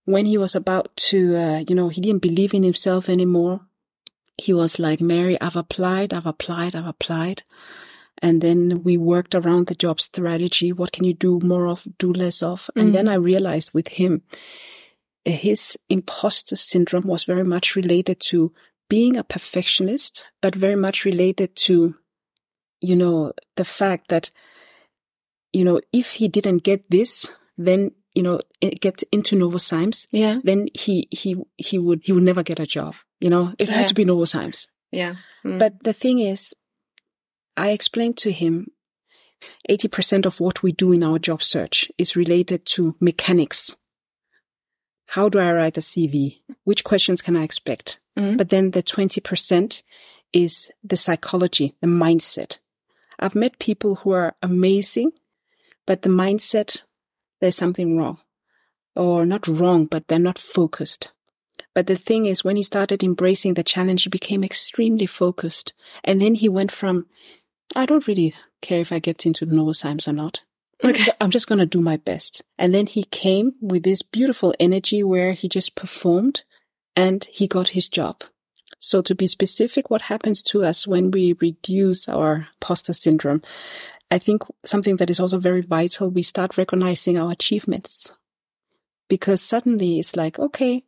when 0.05 0.27
he 0.27 0.39
was 0.39 0.55
about 0.55 0.95
to, 0.97 1.37
uh, 1.37 1.65
you 1.69 1.75
know, 1.75 1.89
he 1.89 2.01
didn't 2.01 2.23
believe 2.23 2.55
in 2.55 2.63
himself 2.63 3.09
anymore. 3.09 3.61
He 4.37 4.53
was 4.53 4.79
like, 4.79 5.01
Mary, 5.01 5.41
I've 5.41 5.57
applied, 5.57 6.13
I've 6.13 6.27
applied, 6.27 6.75
I've 6.75 6.87
applied. 6.87 7.43
And 8.19 8.41
then 8.41 8.83
we 8.83 8.97
worked 8.97 9.35
around 9.35 9.67
the 9.67 9.75
job 9.75 10.01
strategy. 10.01 10.73
What 10.73 10.93
can 10.93 11.05
you 11.05 11.15
do 11.15 11.41
more 11.41 11.67
of, 11.67 11.87
do 11.99 12.13
less 12.13 12.43
of? 12.43 12.71
And 12.75 12.91
mm. 12.91 12.93
then 12.93 13.09
I 13.09 13.15
realized 13.15 13.73
with 13.75 13.89
him, 13.89 14.23
his 15.25 15.79
imposter 15.89 16.57
syndrome 16.57 17.07
was 17.07 17.25
very 17.25 17.45
much 17.45 17.77
related 17.77 18.21
to 18.21 18.53
being 18.89 19.17
a 19.17 19.25
perfectionist, 19.25 20.27
but 20.43 20.55
very 20.55 20.77
much 20.77 21.05
related 21.05 21.57
to 21.57 21.97
you 22.85 22.97
know, 22.97 23.33
the 23.57 23.65
fact 23.65 24.09
that, 24.09 24.31
you 25.53 25.65
know, 25.65 25.81
if 25.93 26.13
he 26.13 26.29
didn't 26.29 26.63
get 26.63 26.91
this, 26.91 27.29
then, 27.57 27.93
you 28.15 28.23
know, 28.23 28.41
get 28.61 29.03
into 29.11 29.37
Novozymes, 29.37 30.07
yeah. 30.13 30.39
then 30.45 30.69
he, 30.75 31.09
he, 31.11 31.37
he 31.57 31.79
would, 31.79 32.03
he 32.05 32.13
would 32.13 32.23
never 32.23 32.43
get 32.43 32.61
a 32.61 32.67
job. 32.67 32.95
You 33.21 33.31
know, 33.31 33.55
it 33.59 33.69
yeah. 33.69 33.75
had 33.75 33.89
to 33.89 33.95
be 33.95 34.05
Novozymes. 34.05 34.69
Yeah. 34.93 35.15
Mm. 35.45 35.59
But 35.59 35.83
the 35.83 35.95
thing 35.95 36.19
is, 36.19 36.55
I 37.57 37.71
explained 37.71 38.19
to 38.19 38.33
him 38.33 38.67
80% 39.71 40.27
of 40.27 40.41
what 40.41 40.63
we 40.63 40.73
do 40.73 40.93
in 40.93 41.03
our 41.03 41.19
job 41.19 41.43
search 41.43 41.91
is 41.97 42.17
related 42.17 42.67
to 42.67 42.97
mechanics. 43.01 43.75
How 45.07 45.29
do 45.29 45.39
I 45.39 45.53
write 45.53 45.79
a 45.79 45.81
CV? 45.81 46.41
Which 46.65 46.85
questions 46.85 47.23
can 47.23 47.37
I 47.37 47.43
expect? 47.43 47.99
Mm. 48.17 48.37
But 48.37 48.49
then 48.49 48.71
the 48.71 48.83
20% 48.83 49.83
is 50.33 50.71
the 50.83 50.97
psychology, 50.97 51.75
the 51.81 51.87
mindset. 51.87 52.59
I've 53.19 53.35
met 53.35 53.59
people 53.59 53.97
who 53.97 54.11
are 54.11 54.35
amazing, 54.43 55.13
but 55.87 56.03
the 56.03 56.09
mindset, 56.09 56.83
there's 57.41 57.57
something 57.57 57.97
wrong. 57.97 58.19
Or 58.97 59.27
not 59.27 59.47
wrong, 59.47 59.87
but 59.87 60.09
they're 60.09 60.19
not 60.19 60.39
focused. 60.39 61.11
But 61.75 61.87
the 61.89 61.97
thing 61.97 62.27
is, 62.27 62.45
when 62.45 62.57
he 62.57 62.63
started 62.63 63.03
embracing 63.03 63.55
the 63.55 63.65
challenge, 63.65 64.05
he 64.05 64.11
became 64.11 64.45
extremely 64.45 65.07
focused. 65.07 65.75
And 66.05 66.21
then 66.21 66.35
he 66.35 66.49
went 66.49 66.71
from, 66.71 67.07
I 67.75 67.87
don't 67.87 68.07
really 68.07 68.35
care 68.63 68.81
if 68.81 68.93
I 68.93 69.01
get 69.01 69.27
into 69.27 69.47
Novozymes 69.47 70.07
or 70.07 70.13
not. 70.13 70.41
Okay. 70.83 71.13
I'm 71.21 71.31
just 71.31 71.47
going 71.47 71.59
to 71.61 71.67
do 71.67 71.81
my 71.81 71.97
best. 71.97 72.43
And 72.59 72.75
then 72.75 72.87
he 72.87 73.05
came 73.05 73.55
with 73.61 73.85
this 73.85 74.03
beautiful 74.03 74.55
energy 74.59 75.03
where 75.03 75.33
he 75.33 75.49
just 75.49 75.77
performed 75.77 76.43
and 76.97 77.25
he 77.25 77.47
got 77.47 77.69
his 77.69 77.89
job. 77.89 78.25
So 78.79 79.01
to 79.03 79.15
be 79.15 79.27
specific, 79.27 79.89
what 79.89 80.03
happens 80.03 80.43
to 80.45 80.65
us 80.65 80.87
when 80.87 81.11
we 81.11 81.37
reduce 81.41 82.09
our 82.09 82.49
imposter 82.55 82.93
syndrome? 82.93 83.43
I 84.11 84.19
think 84.19 84.43
something 84.65 84.97
that 84.97 85.11
is 85.11 85.21
also 85.21 85.39
very 85.39 85.63
vital, 85.63 86.11
we 86.11 86.23
start 86.23 86.59
recognizing 86.59 87.19
our 87.19 87.33
achievements 87.33 88.11
because 89.09 89.41
suddenly 89.43 89.99
it's 89.99 90.17
like, 90.17 90.39
okay, 90.39 90.85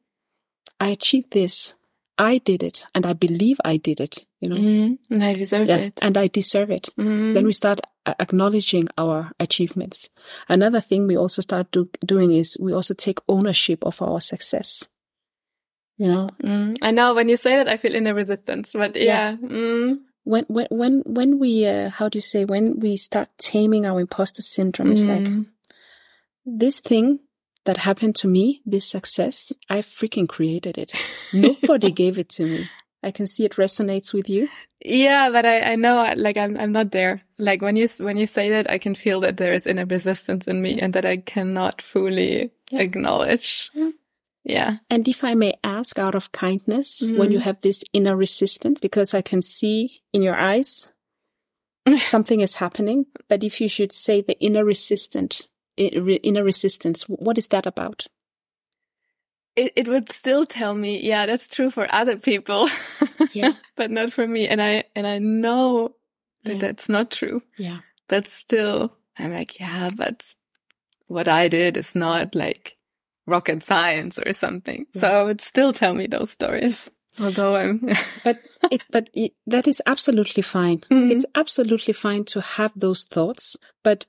I 0.79 0.89
achieved 0.89 1.33
this. 1.33 1.75
I 2.19 2.39
did 2.39 2.63
it 2.63 2.85
and 2.95 3.05
I 3.07 3.13
believe 3.13 3.61
I 3.65 3.77
did 3.77 4.01
it, 4.01 4.25
you 4.41 4.49
know, 4.49 4.57
mm, 4.57 4.99
and 5.11 5.25
I 5.25 5.35
deserve 5.35 5.69
yeah, 5.69 5.77
it 5.77 5.99
and 6.03 6.17
I 6.17 6.29
deserve 6.29 6.71
it. 6.71 6.89
Mm. 6.99 7.35
Then 7.35 7.45
we 7.45 7.53
start 7.53 7.81
acknowledging 8.07 8.89
our 8.97 9.33
achievements. 9.39 10.09
Another 10.49 10.81
thing 10.81 11.07
we 11.07 11.17
also 11.17 11.43
start 11.43 11.71
do, 11.73 11.91
doing 12.05 12.33
is 12.33 12.57
we 12.59 12.73
also 12.73 12.95
take 12.95 13.19
ownership 13.29 13.85
of 13.85 14.01
our 14.01 14.21
success 14.21 14.89
you 15.99 16.09
know 16.09 16.29
mm. 16.43 16.77
i 16.83 16.91
know 16.91 17.15
when 17.15 17.29
you 17.29 17.37
say 17.37 17.57
that 17.57 17.69
i 17.69 17.77
feel 17.77 17.95
inner 17.95 18.15
resistance 18.15 18.73
but 18.73 18.97
yeah, 18.97 19.37
yeah. 19.41 19.95
When 20.25 20.45
when 20.49 20.67
when 20.71 21.03
when 21.07 21.39
we 21.39 21.67
uh, 21.67 21.91
how 21.91 22.09
do 22.09 22.19
you 22.19 22.23
say 22.23 22.45
when 22.45 22.81
we 22.81 22.97
start 22.97 23.29
taming 23.39 23.87
our 23.87 24.01
imposter 24.01 24.43
syndrome 24.43 24.91
it's 24.91 25.03
like 25.03 25.29
this 26.45 26.81
thing 26.81 27.21
that 27.67 27.77
happened 27.77 28.15
to 28.15 28.27
me 28.27 28.63
this 28.65 28.89
success 28.89 29.53
i 29.69 29.79
freaking 29.79 30.29
created 30.29 30.79
it 30.79 30.93
nobody 31.35 31.91
gave 31.91 32.19
it 32.19 32.29
to 32.29 32.47
me 32.47 32.69
i 33.03 33.11
can 33.11 33.27
see 33.27 33.45
it 33.45 33.57
resonates 33.57 34.13
with 34.13 34.29
you 34.29 34.49
yeah 34.85 35.31
but 35.31 35.45
i 35.45 35.61
i 35.73 35.77
know 35.77 36.13
like 36.17 36.37
i'm 36.37 36.57
i'm 36.57 36.73
not 36.73 36.91
there 36.93 37.23
like 37.39 37.61
when 37.61 37.77
you 37.77 37.87
when 37.99 38.17
you 38.17 38.27
say 38.27 38.49
that 38.51 38.71
i 38.71 38.79
can 38.79 38.95
feel 38.95 39.21
that 39.21 39.37
there 39.37 39.53
is 39.53 39.67
inner 39.67 39.87
resistance 39.87 40.49
in 40.49 40.63
me 40.63 40.81
and 40.81 40.95
that 40.95 41.05
i 41.05 41.17
cannot 41.17 41.83
fully 41.83 42.51
yeah. 42.71 42.81
acknowledge 42.81 43.71
yeah. 43.75 43.91
Yeah. 44.47 44.77
And 44.89 45.09
if 45.09 45.25
I 45.25 45.35
may 45.35 45.55
ask 45.65 45.99
out 45.99 46.15
of 46.15 46.31
kindness, 46.31 47.03
mm. 47.03 47.19
when 47.19 47.33
you 47.33 47.41
have 47.41 47.61
this 47.63 47.83
inner 47.93 48.17
resistance, 48.17 48.79
because 48.79 49.13
I 49.13 49.21
can 49.21 49.43
see 49.43 50.03
in 50.13 50.23
your 50.23 50.37
eyes 50.37 50.89
something 51.99 52.41
is 52.41 52.55
happening, 52.55 53.07
but 53.29 53.43
if 53.43 53.61
you 53.61 53.69
should 53.69 53.93
say 53.93 54.21
the 54.21 54.39
inner 54.39 54.65
resistant, 54.65 55.49
inner 55.77 56.45
resistance, 56.45 57.03
what 57.03 57.39
is 57.39 57.49
that 57.49 57.67
about? 57.67 58.07
It, 59.55 59.73
it 59.77 59.89
would 59.89 60.13
still 60.13 60.45
tell 60.45 60.75
me, 60.75 61.01
yeah, 61.01 61.27
that's 61.27 61.49
true 61.49 61.71
for 61.71 61.87
other 61.93 62.17
people. 62.17 62.69
yeah. 63.33 63.53
but 63.77 63.91
not 63.91 64.13
for 64.13 64.27
me. 64.27 64.49
And 64.49 64.61
I, 64.61 64.85
and 64.95 65.07
I 65.07 65.19
know 65.19 65.97
that 66.45 66.55
yeah. 66.55 66.59
that's 66.59 66.89
not 66.89 67.11
true. 67.11 67.43
Yeah. 67.57 67.79
But 68.09 68.29
still, 68.29 68.93
I'm 69.19 69.33
like, 69.33 69.59
yeah, 69.59 69.91
but 69.95 70.35
what 71.07 71.29
I 71.29 71.49
did 71.49 71.77
is 71.77 71.95
not 71.95 72.35
like 72.35 72.77
rocket 73.27 73.63
science 73.63 74.19
or 74.19 74.33
something. 74.33 74.87
Yeah. 74.93 75.01
So 75.01 75.09
I 75.09 75.23
would 75.23 75.41
still 75.41 75.73
tell 75.73 75.95
me 75.95 76.07
those 76.07 76.31
stories. 76.31 76.91
Although 77.19 77.57
I'm, 77.57 77.89
but 78.25 78.41
it, 78.71 78.85
but 78.91 79.09
it, 79.15 79.33
that 79.47 79.67
is 79.67 79.81
absolutely 79.87 80.43
fine. 80.43 80.79
Mm-hmm. 80.91 81.13
It's 81.13 81.27
absolutely 81.35 81.95
fine 81.95 82.25
to 82.27 82.41
have 82.41 82.73
those 82.77 83.05
thoughts. 83.05 83.57
But 83.83 84.07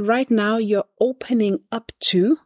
right 0.00 0.30
now 0.30 0.56
you're 0.56 0.84
opening 0.98 1.60
up 1.70 1.92
to, 2.00 2.38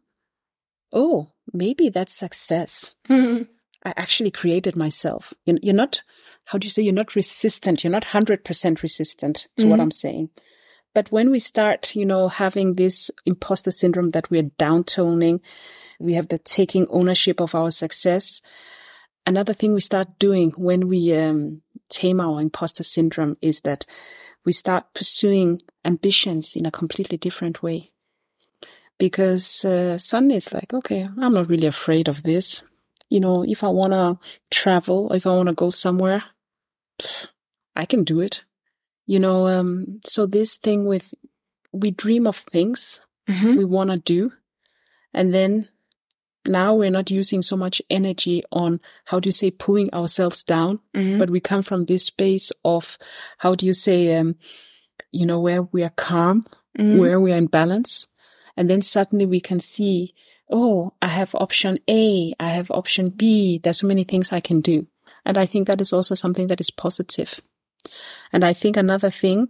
oh, 0.93 1.33
maybe 1.53 1.89
that's 1.89 2.15
success. 2.15 2.95
Mm-hmm. 3.09 3.45
I 3.87 3.93
actually 3.97 4.31
created 4.31 4.77
myself. 4.77 5.35
You're 5.45 5.75
not, 5.75 6.01
how 6.47 6.57
do 6.59 6.67
you 6.67 6.71
say, 6.71 6.83
you're 6.83 6.95
not 6.95 7.15
resistant. 7.15 7.85
You're 7.85 7.91
not 7.91 8.05
100% 8.05 8.83
resistant 8.83 9.47
to 9.57 9.63
mm-hmm. 9.63 9.71
what 9.71 9.81
I'm 9.81 9.91
saying. 9.91 10.31
But 10.95 11.13
when 11.13 11.31
we 11.31 11.39
start, 11.39 11.95
you 11.95 12.07
know, 12.07 12.29
having 12.29 12.75
this 12.75 13.11
imposter 13.27 13.73
syndrome 13.73 14.11
that 14.11 14.31
we're 14.31 14.51
downtoning, 14.59 15.41
we 15.99 16.15
have 16.15 16.29
the 16.29 16.39
taking 16.39 16.87
ownership 16.89 17.41
of 17.41 17.55
our 17.55 17.71
success. 17.71 18.41
Another 19.27 19.53
thing 19.53 19.75
we 19.75 19.81
start 19.81 20.19
doing 20.19 20.53
when 20.57 20.89
we 20.89 21.15
um, 21.15 21.63
tame 21.91 22.21
our 22.21 22.41
imposter 22.41 22.83
syndrome 22.85 23.37
is 23.43 23.61
that 23.63 23.85
we 24.45 24.53
start 24.53 24.93
pursuing 24.95 25.63
ambitions 25.85 26.57
in 26.57 26.67
a 26.67 26.71
completely 26.71 27.19
different 27.19 27.63
way. 27.63 27.91
Because 28.99 29.65
uh, 29.65 29.99
suddenly 29.99 30.37
it's 30.37 30.53
like, 30.53 30.73
okay, 30.73 31.03
I'm 31.03 31.35
not 31.35 31.49
really 31.49 31.67
afraid 31.67 32.09
of 32.09 32.23
this. 32.23 32.63
You 33.11 33.21
know, 33.21 33.45
if 33.45 33.65
I 33.65 33.69
want 33.69 33.93
to 33.93 34.19
travel, 34.51 35.13
if 35.13 35.27
I 35.27 35.31
want 35.31 35.49
to 35.49 35.55
go 35.55 35.71
somewhere, 35.71 36.23
I 37.75 37.87
can 37.87 38.05
do 38.05 38.21
it. 38.21 38.45
You 39.07 39.19
know, 39.19 39.49
um, 39.49 40.01
so 40.05 40.27
this 40.27 40.57
thing 40.57 40.87
with 40.87 41.13
we 41.73 41.91
dream 41.91 42.27
of 42.27 42.37
things 42.37 43.01
mm-hmm. 43.29 43.57
we 43.57 43.65
want 43.65 43.91
to 43.91 43.99
do, 43.99 44.33
and 45.13 45.35
then 45.35 45.69
now 46.47 46.75
we're 46.75 46.91
not 46.91 47.11
using 47.11 47.43
so 47.43 47.57
much 47.57 47.81
energy 47.89 48.43
on 48.53 48.81
how 49.07 49.21
do 49.21 49.29
you 49.29 49.33
say 49.33 49.51
pulling 49.51 49.93
ourselves 49.93 50.43
down, 50.45 50.81
Mhm. 50.95 51.19
but 51.19 51.31
we 51.31 51.41
come 51.41 51.63
from 51.63 51.85
this 51.85 52.05
space 52.05 52.53
of 52.65 52.99
how 53.39 53.55
do 53.55 53.67
you 53.67 53.73
say, 53.73 54.17
um, 54.17 54.37
you 55.13 55.27
know, 55.27 55.41
where 55.41 55.63
we 55.63 55.83
are 55.83 55.93
calm, 55.97 56.45
Mhm. 56.79 56.99
where 56.99 57.21
we 57.21 57.33
are 57.33 57.39
in 57.39 57.47
balance. 57.47 58.07
And 58.57 58.69
then 58.69 58.83
suddenly 58.83 59.27
we 59.27 59.41
can 59.41 59.61
see, 59.61 60.15
oh, 60.51 60.93
I 61.01 61.09
have 61.09 61.35
option 61.35 61.79
A, 61.89 62.35
I 62.39 62.51
have 62.51 62.71
option 62.71 63.11
B. 63.11 63.59
There's 63.59 63.81
so 63.81 63.87
many 63.87 64.05
things 64.05 64.33
I 64.33 64.41
can 64.41 64.61
do. 64.61 64.87
And 65.25 65.39
I 65.39 65.47
think 65.47 65.67
that 65.67 65.81
is 65.81 65.93
also 65.93 66.15
something 66.15 66.49
that 66.49 66.61
is 66.61 66.71
positive. 66.71 67.41
And 68.33 68.45
I 68.45 68.53
think 68.53 68.77
another 68.77 69.11
thing 69.11 69.49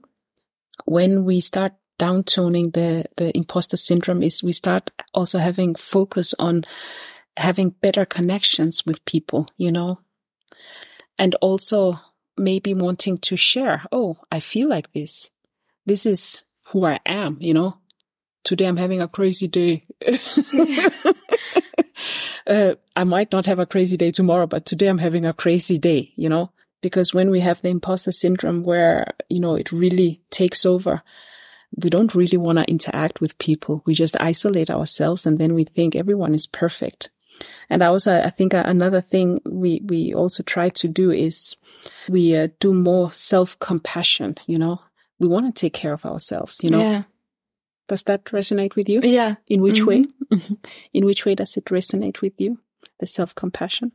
when 0.84 1.24
we 1.24 1.40
start 1.40 1.72
downtoning 1.98 2.72
the, 2.72 3.04
the 3.16 3.36
imposter 3.36 3.76
syndrome 3.76 4.22
is 4.22 4.42
we 4.42 4.52
start 4.52 4.90
also 5.12 5.38
having 5.38 5.74
focus 5.74 6.34
on 6.38 6.64
having 7.36 7.70
better 7.70 8.04
connections 8.04 8.84
with 8.86 9.04
people, 9.04 9.48
you 9.56 9.72
know, 9.72 10.00
and 11.18 11.34
also 11.36 12.00
maybe 12.36 12.74
wanting 12.74 13.18
to 13.18 13.36
share. 13.36 13.84
Oh, 13.92 14.18
I 14.30 14.40
feel 14.40 14.68
like 14.68 14.92
this. 14.92 15.30
This 15.86 16.06
is 16.06 16.42
who 16.68 16.84
I 16.84 16.98
am, 17.06 17.38
you 17.40 17.54
know. 17.54 17.78
Today 18.42 18.66
I'm 18.66 18.76
having 18.76 19.00
a 19.00 19.08
crazy 19.08 19.48
day. 19.48 19.84
uh, 22.46 22.74
I 22.94 23.04
might 23.04 23.32
not 23.32 23.46
have 23.46 23.58
a 23.58 23.66
crazy 23.66 23.96
day 23.96 24.10
tomorrow, 24.10 24.46
but 24.46 24.66
today 24.66 24.88
I'm 24.88 24.98
having 24.98 25.24
a 25.24 25.32
crazy 25.32 25.78
day, 25.78 26.12
you 26.16 26.28
know, 26.28 26.50
because 26.82 27.14
when 27.14 27.30
we 27.30 27.40
have 27.40 27.62
the 27.62 27.68
imposter 27.68 28.12
syndrome 28.12 28.62
where, 28.62 29.14
you 29.30 29.40
know, 29.40 29.54
it 29.54 29.72
really 29.72 30.20
takes 30.30 30.66
over, 30.66 31.02
we 31.76 31.90
don't 31.90 32.14
really 32.14 32.38
want 32.38 32.58
to 32.58 32.64
interact 32.70 33.20
with 33.20 33.38
people. 33.38 33.82
We 33.86 33.94
just 33.94 34.20
isolate 34.20 34.70
ourselves 34.70 35.26
and 35.26 35.38
then 35.38 35.54
we 35.54 35.64
think 35.64 35.96
everyone 35.96 36.34
is 36.34 36.46
perfect. 36.46 37.10
And 37.68 37.82
I 37.82 37.86
also, 37.86 38.20
I 38.20 38.30
think 38.30 38.54
another 38.54 39.00
thing 39.00 39.40
we, 39.44 39.80
we 39.84 40.14
also 40.14 40.42
try 40.42 40.68
to 40.70 40.88
do 40.88 41.10
is 41.10 41.56
we 42.08 42.36
uh, 42.36 42.48
do 42.60 42.72
more 42.72 43.12
self 43.12 43.58
compassion, 43.58 44.36
you 44.46 44.58
know, 44.58 44.80
we 45.18 45.28
want 45.28 45.46
to 45.46 45.60
take 45.60 45.72
care 45.74 45.92
of 45.92 46.04
ourselves, 46.06 46.60
you 46.62 46.70
know. 46.70 46.80
Yeah. 46.80 47.02
Does 47.88 48.02
that 48.04 48.24
resonate 48.26 48.76
with 48.76 48.88
you? 48.88 49.00
Yeah. 49.02 49.34
In 49.48 49.60
which 49.60 49.80
Mhm. 49.80 49.86
way? 49.86 50.04
In 50.94 51.04
which 51.04 51.26
way 51.26 51.34
does 51.34 51.56
it 51.56 51.66
resonate 51.66 52.20
with 52.22 52.32
you? 52.38 52.58
The 53.00 53.06
self 53.06 53.34
compassion? 53.34 53.92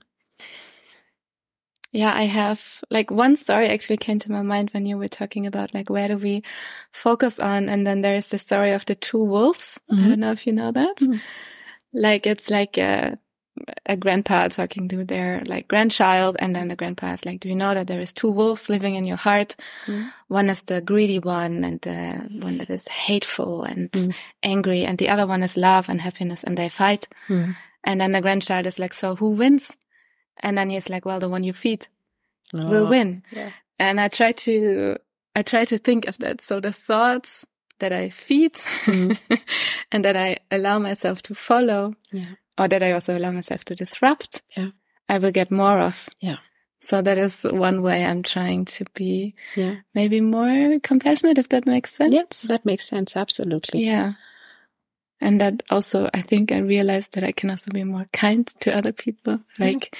Yeah, 1.91 2.13
I 2.13 2.23
have 2.23 2.83
like 2.91 3.09
one 3.09 3.35
story 3.35 3.67
actually 3.67 3.97
came 3.97 4.19
to 4.19 4.31
my 4.31 4.43
mind 4.43 4.69
when 4.73 4.85
you 4.85 4.97
were 4.97 5.07
talking 5.07 5.47
about 5.47 5.73
like 5.73 5.89
where 5.89 6.07
do 6.07 6.17
we 6.17 6.43
focus 6.91 7.39
on, 7.39 7.67
and 7.69 7.85
then 7.85 8.01
there 8.01 8.13
is 8.15 8.29
the 8.29 8.37
story 8.37 8.71
of 8.73 8.85
the 8.85 8.95
two 8.95 9.23
wolves. 9.23 9.79
I 9.89 9.95
Mhm. 9.95 10.07
don't 10.09 10.19
know 10.19 10.31
if 10.31 10.45
you 10.45 10.53
know 10.53 10.71
that. 10.71 10.97
Mhm. 10.97 11.19
Like 11.93 12.27
it's 12.27 12.49
like 12.49 12.77
a 12.77 13.17
a 13.85 13.97
grandpa 13.97 14.47
talking 14.47 14.87
to 14.87 15.03
their 15.03 15.41
like 15.45 15.67
grandchild, 15.67 16.37
and 16.39 16.55
then 16.55 16.67
the 16.69 16.75
grandpa 16.77 17.13
is 17.13 17.25
like, 17.25 17.39
"Do 17.41 17.49
you 17.49 17.55
know 17.55 17.73
that 17.73 17.87
there 17.87 17.99
is 17.99 18.13
two 18.13 18.31
wolves 18.31 18.69
living 18.69 18.95
in 18.95 19.05
your 19.05 19.17
heart? 19.17 19.55
Mhm. 19.87 20.05
One 20.29 20.49
is 20.49 20.63
the 20.63 20.81
greedy 20.81 21.19
one, 21.19 21.65
and 21.65 21.81
the 21.81 22.29
one 22.45 22.57
that 22.59 22.69
is 22.69 22.87
hateful 22.87 23.63
and 23.63 23.91
Mhm. 23.91 24.13
angry, 24.43 24.85
and 24.85 24.97
the 24.97 25.09
other 25.09 25.27
one 25.27 25.43
is 25.43 25.57
love 25.57 25.89
and 25.89 26.01
happiness, 26.01 26.43
and 26.43 26.55
they 26.57 26.69
fight." 26.69 27.07
Mm. 27.27 27.55
And 27.83 27.99
then 27.99 28.11
the 28.13 28.21
grandchild 28.21 28.65
is 28.65 28.79
like, 28.79 28.93
"So 28.93 29.15
who 29.15 29.31
wins?" 29.31 29.71
And 30.41 30.57
then 30.57 30.69
he's 30.69 30.89
like, 30.89 31.05
"Well, 31.05 31.19
the 31.19 31.29
one 31.29 31.43
you 31.43 31.53
feed." 31.53 31.87
will 32.53 32.87
Oh, 32.87 32.89
win. 32.89 33.23
Yeah. 33.31 33.51
And 33.77 33.99
I 34.01 34.07
try 34.07 34.31
to, 34.31 34.97
I 35.35 35.43
try 35.43 35.65
to 35.65 35.77
think 35.77 36.07
of 36.07 36.17
that. 36.17 36.41
So 36.41 36.59
the 36.59 36.73
thoughts 36.73 37.45
that 37.79 37.91
I 37.93 38.09
feed 38.09 38.53
Mhm. 38.85 39.17
and 39.91 40.03
that 40.03 40.15
I 40.15 40.37
allow 40.51 40.79
myself 40.79 41.21
to 41.23 41.35
follow 41.35 41.93
Yeah. 42.11 42.35
or 42.57 42.67
that 42.67 42.81
I 42.83 42.91
also 42.93 43.15
allow 43.17 43.31
myself 43.31 43.63
to 43.65 43.75
disrupt, 43.75 44.41
Yeah. 44.57 44.71
I 45.07 45.17
will 45.19 45.31
get 45.31 45.51
more 45.51 45.79
of. 45.79 46.09
Yeah. 46.19 46.37
So 46.81 47.01
that 47.01 47.17
is 47.17 47.43
one 47.43 47.81
way 47.81 48.03
I'm 48.03 48.23
trying 48.23 48.65
to 48.65 48.85
be 48.95 49.35
Yeah. 49.55 49.75
maybe 49.93 50.19
more 50.21 50.79
compassionate, 50.79 51.37
if 51.37 51.49
that 51.49 51.65
makes 51.65 51.93
sense. 51.93 52.13
Yes, 52.15 52.41
that 52.49 52.65
makes 52.65 52.87
sense. 52.89 53.15
Absolutely. 53.15 53.85
Yeah. 53.85 54.13
And 55.21 55.41
that 55.41 55.63
also, 55.69 56.09
I 56.13 56.21
think 56.21 56.51
I 56.51 56.59
realized 56.59 57.13
that 57.13 57.23
I 57.23 57.31
can 57.31 57.49
also 57.49 57.71
be 57.71 57.83
more 57.83 58.07
kind 58.13 58.47
to 58.61 58.75
other 58.75 58.93
people, 58.93 59.39
like 59.59 59.95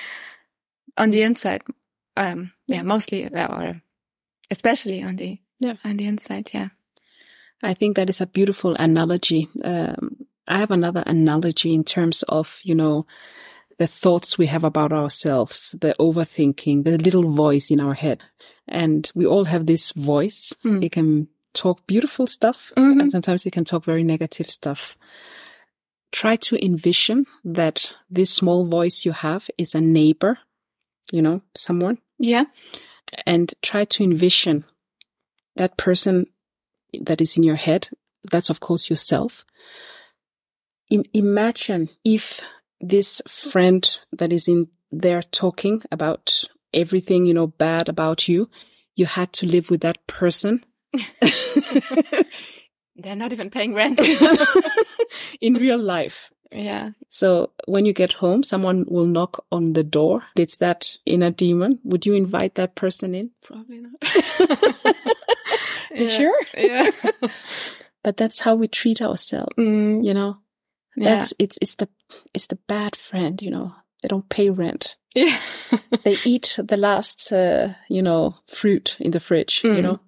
on 0.97 1.11
the 1.11 1.23
inside. 1.23 1.61
Um, 2.15 2.51
yeah, 2.67 2.83
mostly 2.83 3.25
uh, 3.25 3.55
or 3.55 3.81
especially 4.49 5.03
on 5.03 5.15
the, 5.17 5.39
Yeah. 5.59 5.75
on 5.83 5.97
the 5.97 6.05
inside. 6.05 6.51
Yeah. 6.53 6.69
I 7.61 7.73
think 7.73 7.95
that 7.95 8.09
is 8.09 8.21
a 8.21 8.27
beautiful 8.27 8.75
analogy. 8.75 9.49
Um, 9.63 10.25
I 10.47 10.59
have 10.59 10.71
another 10.71 11.03
analogy 11.05 11.73
in 11.73 11.83
terms 11.83 12.23
of, 12.23 12.59
you 12.63 12.75
know, 12.75 13.05
the 13.77 13.87
thoughts 13.87 14.37
we 14.37 14.47
have 14.47 14.63
about 14.63 14.91
ourselves, 14.91 15.75
the 15.79 15.95
overthinking, 15.99 16.83
the 16.83 16.97
little 16.97 17.31
voice 17.31 17.71
in 17.71 17.79
our 17.79 17.93
head. 17.93 18.21
And 18.67 19.09
we 19.15 19.25
all 19.25 19.45
have 19.45 19.65
this 19.65 19.91
voice. 19.91 20.53
Mm. 20.65 20.83
It 20.83 20.91
can 20.91 21.27
talk 21.53 21.85
beautiful 21.87 22.27
stuff 22.27 22.71
Mhm. 22.77 23.01
and 23.01 23.11
sometimes 23.11 23.45
it 23.45 23.53
can 23.53 23.65
talk 23.65 23.83
very 23.85 24.03
negative 24.03 24.49
stuff. 24.49 24.97
Try 26.11 26.35
to 26.37 26.63
envision 26.63 27.25
that 27.43 27.95
this 28.09 28.29
small 28.33 28.65
voice 28.65 29.05
you 29.05 29.11
have 29.11 29.49
is 29.57 29.75
a 29.75 29.81
neighbor, 29.81 30.39
you 31.11 31.21
know, 31.21 31.41
someone 31.55 31.97
Yeah. 32.17 32.45
and 33.25 33.53
try 33.61 33.85
to 33.85 34.03
envision 34.03 34.65
that 35.55 35.77
person 35.77 36.25
that 37.01 37.21
is 37.21 37.37
in 37.37 37.43
your 37.43 37.55
head. 37.57 37.89
That's 38.31 38.49
of 38.49 38.59
course 38.59 38.89
yourself. 38.89 39.45
Im- 40.89 41.03
imagine 41.13 41.89
if 42.03 42.41
this 42.81 43.21
friend 43.27 43.99
that 44.11 44.33
is 44.33 44.47
in 44.47 44.67
there 44.91 45.21
talking 45.21 45.83
about 45.91 46.43
everything, 46.73 47.25
you 47.25 47.33
know, 47.33 47.47
bad 47.47 47.89
about 47.89 48.27
you, 48.27 48.49
you 48.95 49.05
had 49.05 49.31
to 49.33 49.45
live 49.45 49.69
with 49.69 49.81
that 49.81 50.05
person 50.07 50.63
They're 52.95 53.15
not 53.15 53.33
even 53.33 53.49
paying 53.49 53.73
rent. 53.73 54.01
in 55.41 55.53
real 55.53 55.77
life. 55.79 56.29
yeah. 56.51 56.91
So 57.09 57.51
when 57.67 57.85
you 57.85 57.93
get 57.93 58.13
home, 58.13 58.43
someone 58.43 58.85
will 58.87 59.05
knock 59.05 59.45
on 59.51 59.73
the 59.73 59.83
door. 59.83 60.23
It's 60.35 60.57
that 60.57 60.97
inner 61.05 61.31
demon. 61.31 61.79
Would 61.83 62.05
you 62.05 62.13
invite 62.13 62.55
that 62.55 62.75
person 62.75 63.15
in? 63.15 63.31
Probably 63.43 63.81
not. 63.81 63.93
You 65.95 66.05
Yeah. 66.05 66.17
sure? 66.17 66.39
Yeah. 66.55 66.91
But 68.03 68.15
that's 68.17 68.39
how 68.39 68.53
we 68.55 68.67
treat 68.67 69.01
ourselves, 69.01 69.55
Mm, 69.57 70.05
you 70.05 70.13
know? 70.13 70.37
yeah. 70.95 71.17
It's 71.19 71.33
it's 71.59 71.75
the 71.75 71.87
it's 72.33 72.45
the 72.47 72.57
bad 72.67 72.95
friend, 72.95 73.41
you 73.41 73.49
know. 73.51 73.73
They 74.01 74.07
don't 74.07 74.29
pay 74.29 74.49
rent. 74.51 74.95
yeah. 75.15 75.35
They 76.03 76.15
eat 76.25 76.59
the 76.63 76.77
last, 76.77 77.31
uh, 77.31 77.73
you 77.89 78.01
know, 78.03 78.35
fruit 78.47 78.95
in 78.99 79.11
the 79.11 79.19
fridge, 79.19 79.61
you 79.63 79.71
Mm. 79.71 79.81
know. 79.83 79.99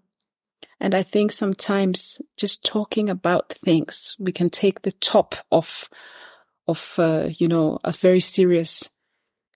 And 0.81 0.95
I 0.95 1.03
think 1.03 1.31
sometimes 1.31 2.19
just 2.37 2.65
talking 2.65 3.07
about 3.09 3.53
things, 3.53 4.15
we 4.19 4.31
can 4.31 4.49
take 4.49 4.81
the 4.81 4.91
top 4.91 5.35
of 5.51 5.87
of 6.67 6.95
uh, 6.97 7.29
you 7.37 7.47
know 7.47 7.77
a 7.83 7.91
very 7.91 8.19
serious 8.19 8.89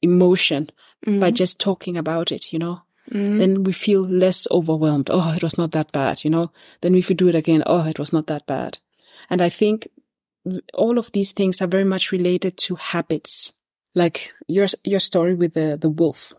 emotion 0.02 0.70
by 1.06 1.32
Mm, 1.32 1.36
just 1.36 1.60
talking 1.60 1.98
about 1.98 2.32
it, 2.32 2.54
you 2.54 2.60
know. 2.60 2.82
mm, 3.12 3.38
Then 3.40 3.64
we 3.64 3.74
feel 3.74 4.02
less 4.02 4.48
overwhelmed. 4.50 5.10
Oh, 5.12 5.34
it 5.36 5.44
was 5.44 5.58
not 5.58 5.72
that 5.72 5.92
bad, 5.92 6.24
you 6.24 6.30
know. 6.32 6.52
Then 6.82 6.96
if 6.96 7.10
we 7.10 7.16
do 7.16 7.28
it 7.28 7.36
again, 7.36 7.64
oh, 7.66 7.86
it 7.88 8.00
was 8.00 8.12
not 8.14 8.28
that 8.28 8.46
bad. 8.48 8.78
And 9.30 9.42
I 9.42 9.50
think 9.50 9.88
all 10.74 10.98
of 10.98 11.12
these 11.12 11.32
things 11.32 11.62
are 11.62 11.68
very 11.68 11.84
much 11.84 12.12
related 12.12 12.58
to 12.58 12.76
habits. 12.76 13.54
Like 13.94 14.32
your, 14.48 14.68
your 14.84 15.00
story 15.00 15.36
with 15.36 15.54
the, 15.54 15.78
the 15.80 15.90
wolf. 15.90 16.34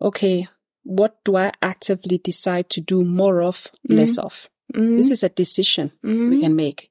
Okay. 0.00 0.48
What 0.86 1.24
do 1.24 1.36
I 1.36 1.52
actively 1.60 2.18
decide 2.18 2.70
to 2.70 2.80
do 2.80 3.04
more 3.04 3.42
of, 3.42 3.66
less 3.88 4.18
of? 4.18 4.48
mm, 4.72 4.98
This 4.98 5.10
is 5.10 5.22
a 5.24 5.28
decision 5.28 5.90
mm, 6.04 6.30
we 6.30 6.40
can 6.40 6.54
make. 6.54 6.90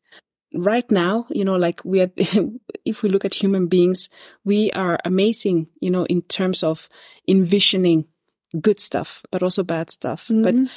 Right 0.54 0.90
now, 0.92 1.26
you 1.30 1.46
know, 1.46 1.56
like 1.56 1.82
we 1.86 2.02
are, 2.02 2.12
if 2.86 3.04
we 3.04 3.10
look 3.10 3.26
at 3.26 3.34
human 3.34 3.68
beings, 3.68 4.10
we 4.44 4.72
are 4.72 5.00
amazing, 5.06 5.68
you 5.80 5.92
know, 5.92 6.06
in 6.06 6.22
terms 6.24 6.64
of 6.64 6.90
envisioning 7.28 8.06
good 8.62 8.80
stuff, 8.80 9.24
but 9.32 9.44
also 9.44 9.64
bad 9.64 9.90
stuff. 9.90 10.28
But 10.28 10.56
mm, 10.56 10.70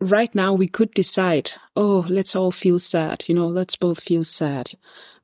right 0.00 0.34
now 0.34 0.52
we 0.52 0.68
could 0.68 0.92
decide, 0.94 1.52
oh, 1.76 2.04
let's 2.08 2.36
all 2.36 2.50
feel 2.50 2.78
sad, 2.78 3.24
you 3.28 3.34
know, 3.34 3.46
let's 3.48 3.76
both 3.76 4.00
feel 4.00 4.24
sad. 4.24 4.70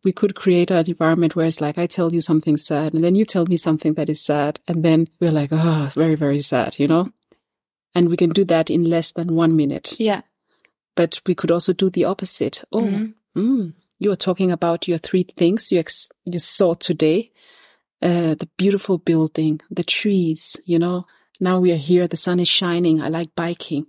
We 0.02 0.12
could 0.12 0.34
create 0.34 0.70
an 0.70 0.84
environment 0.88 1.34
where 1.34 1.46
it's 1.46 1.60
like, 1.60 1.78
I 1.78 1.86
tell 1.86 2.12
you 2.12 2.20
something 2.20 2.56
sad 2.58 2.92
and 2.94 3.02
then 3.02 3.14
you 3.14 3.24
tell 3.24 3.46
me 3.46 3.56
something 3.56 3.94
that 3.94 4.10
is 4.10 4.20
sad. 4.20 4.60
And 4.68 4.84
then 4.84 5.08
we're 5.20 5.32
like, 5.32 5.48
oh, 5.52 5.90
very, 5.94 6.14
very 6.14 6.40
sad, 6.40 6.78
you 6.78 6.86
know, 6.88 7.10
and 7.94 8.08
we 8.08 8.16
can 8.16 8.30
do 8.30 8.44
that 8.46 8.68
in 8.70 8.84
less 8.84 9.12
than 9.12 9.34
one 9.34 9.56
minute. 9.56 9.96
yeah. 9.98 10.22
But 10.96 11.20
we 11.26 11.34
could 11.34 11.50
also 11.50 11.72
do 11.72 11.90
the 11.90 12.04
opposite. 12.04 12.62
Oh, 12.70 12.82
Mhm. 12.82 13.14
Mm, 13.36 13.72
you 13.98 14.12
are 14.12 14.16
talking 14.16 14.52
about 14.52 14.86
your 14.86 14.98
three 14.98 15.24
things 15.24 15.72
you 15.72 15.80
ex- 15.80 16.12
you 16.24 16.38
saw 16.38 16.74
today. 16.74 17.32
Uh, 18.00 18.34
the 18.34 18.48
beautiful 18.56 18.98
building, 18.98 19.60
the 19.70 19.82
trees, 19.82 20.56
you 20.64 20.78
know. 20.78 21.06
Now 21.40 21.58
we 21.58 21.72
are 21.72 21.76
here, 21.90 22.06
the 22.06 22.16
sun 22.16 22.38
is 22.38 22.46
shining. 22.48 23.00
I 23.02 23.08
like 23.08 23.34
biking. 23.34 23.86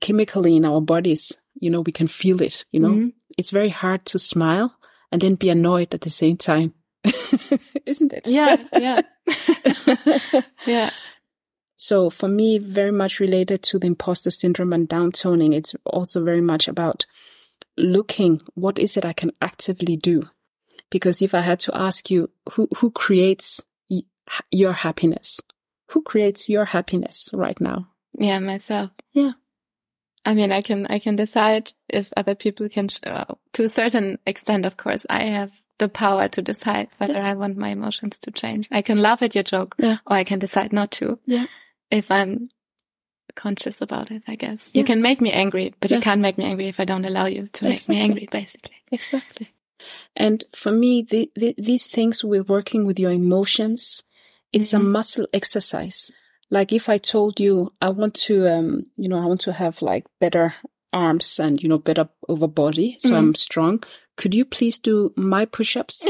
Chemically 0.00 0.56
in 0.56 0.64
our 0.64 0.80
bodies, 0.80 1.32
you 1.60 1.70
know, 1.70 1.80
we 1.80 1.92
can 1.92 2.08
feel 2.08 2.42
it, 2.42 2.64
you 2.72 2.80
know. 2.80 2.90
Mhm. 2.92 3.12
It's 3.38 3.50
very 3.50 3.68
hard 3.70 4.04
to 4.06 4.18
smile 4.18 4.74
and 5.12 5.20
then 5.22 5.34
be 5.36 5.48
annoyed 5.50 5.94
at 5.94 6.00
the 6.02 6.10
same 6.10 6.36
time. 6.36 6.74
Isn't 7.86 8.12
it? 8.12 8.26
Yeah, 8.26 8.56
yeah. 8.72 9.00
yeah. 10.66 10.90
So 11.76 12.10
for 12.10 12.28
me, 12.28 12.58
very 12.58 12.90
much 12.90 13.20
related 13.20 13.62
to 13.64 13.78
the 13.78 13.86
imposter 13.86 14.30
syndrome 14.30 14.72
and 14.72 14.88
downtoning, 14.88 15.54
it's 15.54 15.74
also 15.84 16.24
very 16.24 16.40
much 16.40 16.68
about 16.68 17.06
looking 17.76 18.40
what 18.54 18.78
is 18.78 18.96
it 18.96 19.04
I 19.04 19.12
can 19.12 19.30
actively 19.40 19.96
do? 19.96 20.28
Because 20.90 21.22
if 21.22 21.34
I 21.34 21.40
had 21.40 21.60
to 21.60 21.76
ask 21.76 22.10
you, 22.10 22.30
who, 22.52 22.68
who 22.78 22.90
creates 22.90 23.62
y- 23.88 24.02
your 24.50 24.72
happiness? 24.72 25.40
Who 25.92 26.02
creates 26.02 26.48
your 26.48 26.64
happiness 26.66 27.28
right 27.32 27.58
now? 27.60 27.88
Yeah, 28.18 28.38
myself. 28.40 28.90
Yeah. 29.12 29.32
I 30.24 30.34
mean, 30.34 30.52
I 30.52 30.62
can, 30.62 30.86
I 30.86 30.98
can 30.98 31.16
decide 31.16 31.72
if 31.88 32.12
other 32.16 32.34
people 32.34 32.68
can, 32.68 32.88
well, 33.06 33.38
to 33.54 33.64
a 33.64 33.68
certain 33.68 34.18
extent, 34.26 34.66
of 34.66 34.76
course, 34.76 35.06
I 35.08 35.20
have 35.22 35.52
the 35.78 35.88
power 35.88 36.28
to 36.28 36.42
decide 36.42 36.88
whether 36.98 37.14
yeah. 37.14 37.30
I 37.30 37.34
want 37.34 37.56
my 37.56 37.68
emotions 37.68 38.18
to 38.20 38.30
change. 38.30 38.68
I 38.70 38.82
can 38.82 39.00
laugh 39.00 39.22
at 39.22 39.34
your 39.34 39.44
joke 39.44 39.76
yeah. 39.78 39.98
or 40.06 40.16
I 40.16 40.24
can 40.24 40.38
decide 40.38 40.72
not 40.72 40.90
to. 40.92 41.18
Yeah. 41.24 41.46
If 41.90 42.10
I'm 42.10 42.50
conscious 43.34 43.80
about 43.80 44.10
it, 44.10 44.24
I 44.26 44.34
guess. 44.34 44.72
Yeah. 44.74 44.80
You 44.80 44.84
can 44.84 45.00
make 45.00 45.20
me 45.20 45.30
angry, 45.30 45.74
but 45.80 45.90
you 45.90 46.00
can't 46.00 46.20
make 46.20 46.36
me 46.36 46.44
angry 46.44 46.66
if 46.68 46.80
I 46.80 46.84
don't 46.84 47.04
allow 47.04 47.26
you 47.26 47.48
to 47.52 47.68
exactly. 47.68 47.70
make 47.70 47.88
me 47.88 48.00
angry, 48.00 48.28
basically. 48.30 48.76
Exactly. 48.90 49.52
And 50.16 50.44
for 50.54 50.72
me, 50.72 51.02
the, 51.08 51.30
the, 51.36 51.54
these 51.56 51.86
things 51.86 52.24
we're 52.24 52.42
working 52.42 52.84
with 52.84 52.98
your 52.98 53.12
emotions, 53.12 54.02
it's 54.52 54.72
mm-hmm. 54.72 54.86
a 54.86 54.90
muscle 54.90 55.26
exercise. 55.32 56.10
Like 56.50 56.72
if 56.72 56.88
I 56.88 56.98
told 56.98 57.40
you 57.40 57.72
I 57.80 57.90
want 57.90 58.14
to, 58.26 58.48
um, 58.48 58.86
you 58.96 59.08
know, 59.08 59.18
I 59.18 59.26
want 59.26 59.40
to 59.42 59.52
have 59.52 59.82
like 59.82 60.06
better 60.20 60.54
arms 60.92 61.38
and, 61.38 61.62
you 61.62 61.68
know, 61.68 61.78
better 61.78 62.08
over 62.28 62.48
body. 62.48 62.96
So 62.98 63.10
mm-hmm. 63.10 63.18
I'm 63.18 63.34
strong. 63.34 63.82
Could 64.16 64.34
you 64.34 64.44
please 64.44 64.78
do 64.78 65.12
my 65.16 65.44
push-ups? 65.44 66.04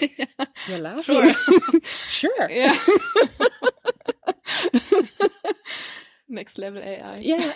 yeah. 0.00 0.24
You're 0.68 0.78
laughing. 0.78 1.34
Sure. 1.42 1.80
sure. 2.08 2.48
Yeah. 2.50 2.74
Next 6.28 6.58
level 6.58 6.82
AI. 6.82 7.18
Yeah. 7.18 7.52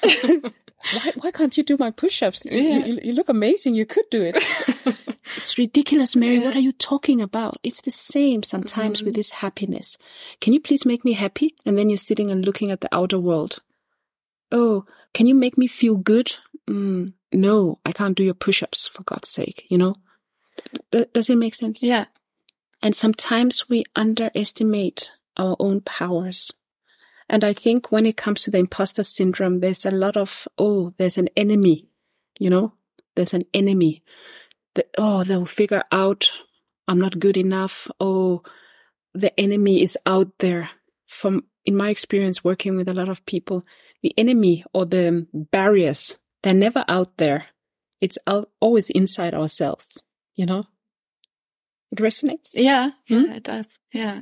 Why, 0.93 1.13
why 1.17 1.31
can't 1.31 1.57
you 1.57 1.63
do 1.63 1.77
my 1.79 1.91
push-ups? 1.91 2.47
Yeah. 2.47 2.61
You, 2.61 2.85
you, 2.87 3.01
you 3.05 3.13
look 3.13 3.29
amazing. 3.29 3.75
You 3.75 3.87
could 3.87 4.05
do 4.11 4.23
it. 4.23 4.37
it's 5.37 5.59
ridiculous, 5.59 6.17
Mary. 6.17 6.37
Yeah. 6.37 6.45
What 6.45 6.57
are 6.57 6.61
you 6.61 6.73
talking 6.73 7.21
about? 7.21 7.59
It's 7.63 7.83
the 7.83 7.91
same 7.91 8.43
sometimes 8.43 8.99
mm-hmm. 8.99 9.07
with 9.07 9.15
this 9.15 9.31
happiness. 9.31 9.99
Can 10.41 10.53
you 10.53 10.61
please 10.61 10.85
make 10.85 11.05
me 11.05 11.13
happy? 11.13 11.55
And 11.65 11.79
then 11.79 11.91
you're 11.91 11.97
sitting 11.97 12.31
and 12.31 12.45
looking 12.45 12.71
at 12.71 12.81
the 12.81 12.89
outer 12.93 13.19
world. 13.19 13.61
Oh, 14.51 14.85
can 15.15 15.27
you 15.27 15.35
make 15.35 15.57
me 15.57 15.67
feel 15.67 15.97
good? 15.97 16.35
Mm, 16.69 17.15
no, 17.33 17.79
I 17.85 17.93
can't 17.93 18.17
do 18.17 18.25
your 18.25 18.35
push-ups 18.35 18.87
for 18.87 19.03
God's 19.03 19.29
sake, 19.29 19.65
you 19.69 19.79
know? 19.79 19.97
D- 20.91 21.07
does 21.13 21.31
it 21.31 21.37
make 21.37 21.55
sense? 21.55 21.83
Yeah. 21.83 22.07
And 22.83 22.95
sometimes 22.95 23.69
we 23.69 23.85
underestimate 23.97 25.11
our 25.37 25.57
own 25.59 25.81
powers. 25.81 26.53
And 27.33 27.43
I 27.43 27.53
think 27.53 27.91
when 27.91 28.07
it 28.07 28.17
comes 28.17 28.43
to 28.43 28.53
the 28.53 28.59
imposter 28.59 29.03
syndrome, 29.03 29.59
there's 29.59 29.85
a 29.85 29.91
lot 29.91 30.17
of, 30.17 30.47
oh, 30.57 30.95
there's 30.99 31.19
an 31.19 31.29
enemy, 31.37 31.89
you 32.39 32.51
know, 32.51 32.75
there's 33.17 33.35
an 33.35 33.43
enemy 33.53 34.05
oh, 34.99 35.25
they'll 35.25 35.47
figure 35.47 35.83
out 35.93 36.31
I'm 36.89 37.01
not 37.01 37.19
good 37.19 37.37
enough. 37.37 37.89
Oh, 38.01 38.43
the 39.15 39.39
enemy 39.39 39.83
is 39.83 39.97
out 40.07 40.39
there. 40.39 40.71
From, 41.07 41.45
in 41.65 41.77
my 41.77 41.91
experience 41.91 42.43
working 42.43 42.77
with 42.77 42.89
a 42.89 42.95
lot 42.95 43.09
of 43.09 43.25
people, 43.27 43.65
the 44.03 44.15
enemy 44.19 44.65
or 44.73 44.87
the 44.87 45.27
barriers, 45.33 46.17
they're 46.43 46.55
never 46.55 46.85
out 46.89 47.19
there. 47.19 47.47
It's 48.01 48.19
always 48.61 48.91
inside 48.91 49.35
ourselves, 49.35 50.03
you 50.35 50.47
know? 50.47 50.65
It 51.93 51.99
resonates. 51.99 52.53
Yeah, 52.55 52.91
hmm? 53.07 53.15
yeah, 53.15 53.35
it 53.35 53.43
does. 53.45 53.79
Yeah. 53.93 54.21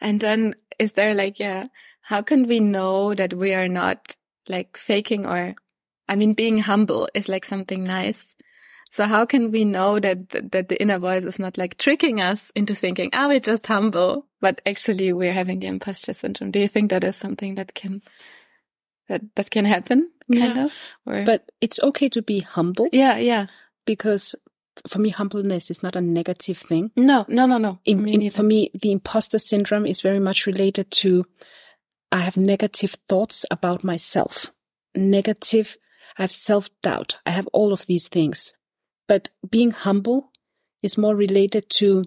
And 0.00 0.20
then 0.20 0.56
is 0.78 0.92
there 0.92 1.14
like, 1.14 1.38
yeah, 1.38 1.68
how 2.02 2.22
can 2.22 2.46
we 2.46 2.60
know 2.60 3.14
that 3.14 3.32
we 3.32 3.54
are 3.54 3.68
not 3.68 4.16
like 4.48 4.76
faking 4.76 5.24
or, 5.24 5.54
I 6.08 6.16
mean, 6.16 6.34
being 6.34 6.58
humble 6.58 7.08
is 7.14 7.28
like 7.28 7.44
something 7.44 7.84
nice. 7.84 8.36
So 8.90 9.06
how 9.06 9.24
can 9.24 9.50
we 9.50 9.64
know 9.64 9.98
that, 10.00 10.28
that 10.52 10.68
the 10.68 10.80
inner 10.82 10.98
voice 10.98 11.24
is 11.24 11.38
not 11.38 11.56
like 11.56 11.78
tricking 11.78 12.20
us 12.20 12.52
into 12.54 12.74
thinking, 12.74 13.10
ah, 13.14 13.24
oh, 13.24 13.28
we're 13.28 13.40
just 13.40 13.66
humble, 13.66 14.26
but 14.40 14.60
actually 14.66 15.12
we're 15.14 15.32
having 15.32 15.60
the 15.60 15.68
imposter 15.68 16.12
syndrome? 16.12 16.50
Do 16.50 16.58
you 16.58 16.68
think 16.68 16.90
that 16.90 17.04
is 17.04 17.16
something 17.16 17.54
that 17.54 17.74
can, 17.74 18.02
that, 19.08 19.22
that 19.36 19.50
can 19.50 19.64
happen 19.64 20.10
kind 20.30 20.56
yeah. 20.56 20.64
of? 20.64 20.72
Or? 21.06 21.24
But 21.24 21.50
it's 21.60 21.80
okay 21.80 22.10
to 22.10 22.20
be 22.20 22.40
humble. 22.40 22.88
Yeah. 22.92 23.16
Yeah. 23.16 23.46
Because 23.86 24.34
for 24.86 24.98
me, 24.98 25.10
humbleness 25.10 25.70
is 25.70 25.82
not 25.82 25.96
a 25.96 26.00
negative 26.00 26.58
thing. 26.58 26.90
No, 26.96 27.24
no, 27.28 27.46
no, 27.46 27.58
no. 27.58 27.78
In, 27.84 28.02
me 28.02 28.26
in, 28.26 28.30
for 28.30 28.42
me, 28.42 28.70
the 28.74 28.92
imposter 28.92 29.38
syndrome 29.38 29.86
is 29.86 30.00
very 30.00 30.20
much 30.20 30.46
related 30.46 30.90
to 30.90 31.24
I 32.12 32.18
have 32.18 32.36
negative 32.36 32.96
thoughts 33.08 33.44
about 33.50 33.82
myself, 33.82 34.52
negative, 34.94 35.76
I 36.18 36.22
have 36.22 36.32
self 36.32 36.68
doubt. 36.82 37.18
I 37.24 37.30
have 37.30 37.48
all 37.52 37.72
of 37.72 37.86
these 37.86 38.08
things. 38.08 38.56
But 39.08 39.30
being 39.48 39.70
humble 39.70 40.30
is 40.82 40.98
more 40.98 41.16
related 41.16 41.68
to 41.70 42.04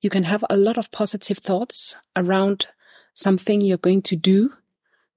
you 0.00 0.10
can 0.10 0.24
have 0.24 0.44
a 0.48 0.56
lot 0.56 0.78
of 0.78 0.92
positive 0.92 1.38
thoughts 1.38 1.96
around 2.14 2.66
something 3.14 3.60
you're 3.60 3.78
going 3.78 4.02
to 4.02 4.16
do, 4.16 4.52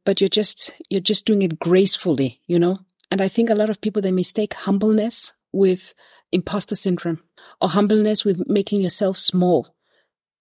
but 0.06 0.22
you're 0.22 0.28
just, 0.28 0.74
you're 0.90 1.02
just 1.02 1.26
doing 1.26 1.44
it 1.44 1.60
gracefully, 1.60 2.42
you 2.48 2.58
know? 2.58 2.80
And 3.12 3.22
I 3.22 3.28
think 3.28 3.50
a 3.50 3.56
lot 3.56 3.70
of 3.70 3.82
people, 3.82 4.02
they 4.02 4.12
mistake 4.12 4.54
humbleness 4.54 5.34
with 5.52 5.94
imposter 6.32 6.76
syndrome 6.76 7.22
or 7.62 7.70
humbleness 7.70 8.26
with 8.26 8.48
making 8.48 8.82
yourself 8.82 9.18
small. 9.18 9.76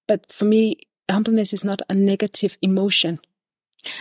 But 0.06 0.32
for 0.32 0.44
me, 0.44 0.76
humbleness 1.10 1.52
is 1.52 1.64
not 1.64 1.82
a 1.90 1.94
negative 1.94 2.56
emotion. 2.62 3.18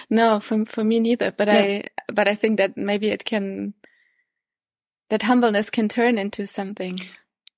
No, 0.09 0.39
for 0.39 0.65
for 0.65 0.83
me 0.83 0.99
neither. 0.99 1.31
But 1.31 1.47
yeah. 1.47 1.53
I 1.53 1.83
but 2.11 2.27
I 2.27 2.35
think 2.35 2.57
that 2.57 2.77
maybe 2.77 3.09
it 3.09 3.25
can 3.25 3.73
that 5.09 5.23
humbleness 5.23 5.69
can 5.69 5.89
turn 5.89 6.17
into 6.17 6.45
something 6.47 6.95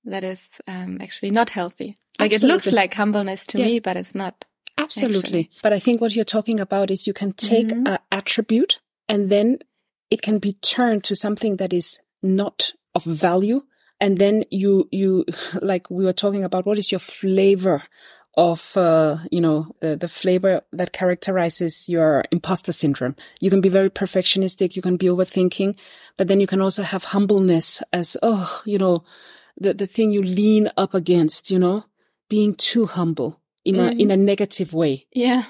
that 0.04 0.24
is 0.24 0.60
um, 0.66 0.98
actually 1.00 1.30
not 1.30 1.50
healthy. 1.50 1.96
Like 2.18 2.32
Absolutely. 2.32 2.48
it 2.48 2.52
looks 2.52 2.72
like 2.72 2.94
humbleness 2.94 3.46
to 3.48 3.58
yeah. 3.58 3.64
me, 3.66 3.78
but 3.78 3.96
it's 3.96 4.14
not. 4.14 4.44
Absolutely. 4.78 5.18
Actually. 5.18 5.50
But 5.62 5.72
I 5.72 5.78
think 5.78 6.00
what 6.00 6.14
you're 6.14 6.24
talking 6.24 6.60
about 6.60 6.90
is 6.90 7.06
you 7.06 7.12
can 7.12 7.32
take 7.34 7.68
mm-hmm. 7.68 7.86
an 7.86 7.98
attribute 8.10 8.80
and 9.08 9.28
then 9.28 9.58
it 10.10 10.22
can 10.22 10.38
be 10.38 10.54
turned 10.54 11.04
to 11.04 11.16
something 11.16 11.56
that 11.56 11.72
is 11.72 11.98
not 12.22 12.72
of 12.94 13.04
value 13.04 13.62
and 14.02 14.18
then 14.18 14.44
you 14.50 14.88
you 14.90 15.24
like 15.62 15.88
we 15.90 16.04
were 16.04 16.12
talking 16.12 16.44
about 16.44 16.66
what 16.66 16.78
is 16.78 16.92
your 16.92 16.98
flavor 16.98 17.82
of 18.34 18.76
uh, 18.76 19.18
you 19.30 19.40
know 19.40 19.74
the 19.80 19.96
the 19.96 20.08
flavor 20.08 20.62
that 20.72 20.92
characterizes 20.92 21.88
your 21.88 22.24
imposter 22.30 22.72
syndrome 22.72 23.14
you 23.40 23.50
can 23.50 23.60
be 23.60 23.68
very 23.68 23.90
perfectionistic 23.90 24.74
you 24.74 24.82
can 24.82 24.96
be 24.96 25.06
overthinking 25.06 25.76
but 26.16 26.28
then 26.28 26.40
you 26.40 26.46
can 26.46 26.60
also 26.60 26.82
have 26.82 27.04
humbleness 27.04 27.82
as 27.92 28.16
oh 28.22 28.62
you 28.64 28.78
know 28.78 29.04
the 29.58 29.74
the 29.74 29.86
thing 29.86 30.10
you 30.10 30.22
lean 30.22 30.70
up 30.76 30.94
against 30.94 31.50
you 31.50 31.58
know 31.58 31.84
being 32.28 32.54
too 32.54 32.86
humble 32.86 33.40
in 33.64 33.76
mm. 33.76 33.88
a 33.88 34.00
in 34.00 34.10
a 34.10 34.16
negative 34.16 34.72
way 34.72 35.06
yeah 35.12 35.44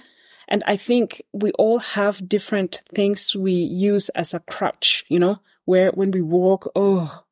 and 0.49 0.65
i 0.67 0.77
think 0.77 1.23
we 1.33 1.53
all 1.53 1.79
have 1.79 2.29
different 2.29 2.83
things 2.95 3.37
we 3.37 3.53
use 3.53 4.09
as 4.11 4.35
a 4.35 4.41
crutch 4.41 5.05
you 5.09 5.19
know 5.19 5.39
where 5.65 5.91
when 5.93 6.11
we 6.11 6.21
walk 6.21 6.69
oh 6.75 7.23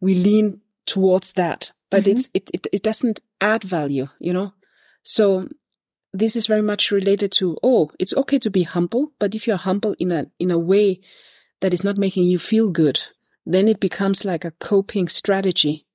we 0.00 0.14
lean 0.14 0.60
towards 0.86 1.32
that, 1.32 1.72
but 1.90 2.04
mm-hmm. 2.04 2.12
it's, 2.12 2.30
it, 2.32 2.50
it, 2.52 2.66
it 2.72 2.82
doesn't 2.82 3.20
add 3.40 3.64
value, 3.64 4.08
you 4.18 4.32
know? 4.32 4.52
So 5.06 5.48
this 6.12 6.34
is 6.34 6.48
very 6.48 6.62
much 6.62 6.90
related 6.90 7.30
to, 7.32 7.56
oh, 7.62 7.92
it's 8.00 8.12
okay 8.14 8.40
to 8.40 8.50
be 8.50 8.64
humble, 8.64 9.12
but 9.20 9.36
if 9.36 9.46
you're 9.46 9.56
humble 9.56 9.94
in 10.00 10.10
a, 10.10 10.26
in 10.40 10.50
a 10.50 10.58
way 10.58 11.00
that 11.60 11.72
is 11.72 11.84
not 11.84 11.96
making 11.96 12.24
you 12.24 12.40
feel 12.40 12.70
good, 12.70 13.00
then 13.46 13.68
it 13.68 13.78
becomes 13.78 14.24
like 14.24 14.44
a 14.44 14.50
coping 14.50 15.06
strategy. 15.06 15.86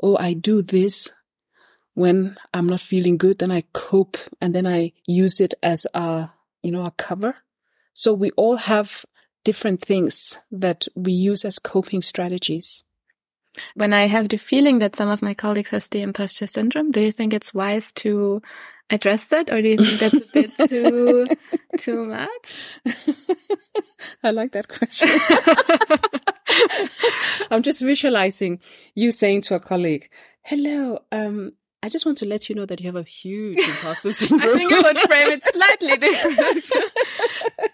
Oh, 0.00 0.16
I 0.16 0.34
do 0.34 0.62
this 0.62 1.10
when 1.94 2.36
I'm 2.54 2.68
not 2.68 2.80
feeling 2.80 3.16
good, 3.16 3.40
then 3.40 3.50
I 3.50 3.64
cope 3.72 4.16
and 4.40 4.54
then 4.54 4.66
I 4.66 4.92
use 5.06 5.40
it 5.40 5.54
as 5.60 5.84
a, 5.92 6.30
you 6.62 6.70
know, 6.70 6.86
a 6.86 6.92
cover. 6.92 7.34
So 7.94 8.14
we 8.14 8.30
all 8.30 8.56
have 8.56 9.04
different 9.42 9.82
things 9.82 10.38
that 10.52 10.86
we 10.94 11.12
use 11.12 11.44
as 11.44 11.58
coping 11.58 12.00
strategies. 12.00 12.84
When 13.74 13.92
I 13.92 14.06
have 14.06 14.28
the 14.28 14.38
feeling 14.38 14.78
that 14.78 14.96
some 14.96 15.08
of 15.08 15.22
my 15.22 15.34
colleagues 15.34 15.70
has 15.70 15.86
the 15.88 16.02
imposter 16.02 16.46
syndrome, 16.46 16.90
do 16.90 17.00
you 17.00 17.12
think 17.12 17.34
it's 17.34 17.52
wise 17.52 17.92
to 17.92 18.40
address 18.90 19.26
that 19.26 19.50
or 19.50 19.62
do 19.62 19.68
you 19.68 19.76
think 19.78 20.00
that's 20.00 20.14
a 20.14 20.32
bit 20.32 20.50
too 20.68 21.26
too 21.78 22.06
much? 22.06 22.58
I 24.22 24.30
like 24.30 24.52
that 24.52 24.68
question. 24.68 25.08
I'm 27.50 27.62
just 27.62 27.80
visualizing 27.80 28.60
you 28.94 29.10
saying 29.10 29.42
to 29.42 29.54
a 29.54 29.60
colleague, 29.60 30.08
"Hello, 30.42 31.00
um 31.10 31.52
I 31.84 31.88
just 31.88 32.06
want 32.06 32.18
to 32.18 32.26
let 32.26 32.48
you 32.48 32.54
know 32.54 32.64
that 32.66 32.80
you 32.80 32.86
have 32.86 32.96
a 32.96 33.02
huge 33.02 33.58
imposter 33.58 34.12
syndrome. 34.12 34.54
I 34.54 34.58
think 34.58 34.72
I 34.72 34.80
would 34.82 34.98
frame 34.98 35.32
it 35.32 35.42
slightly 35.44 35.96
different. 35.96 36.70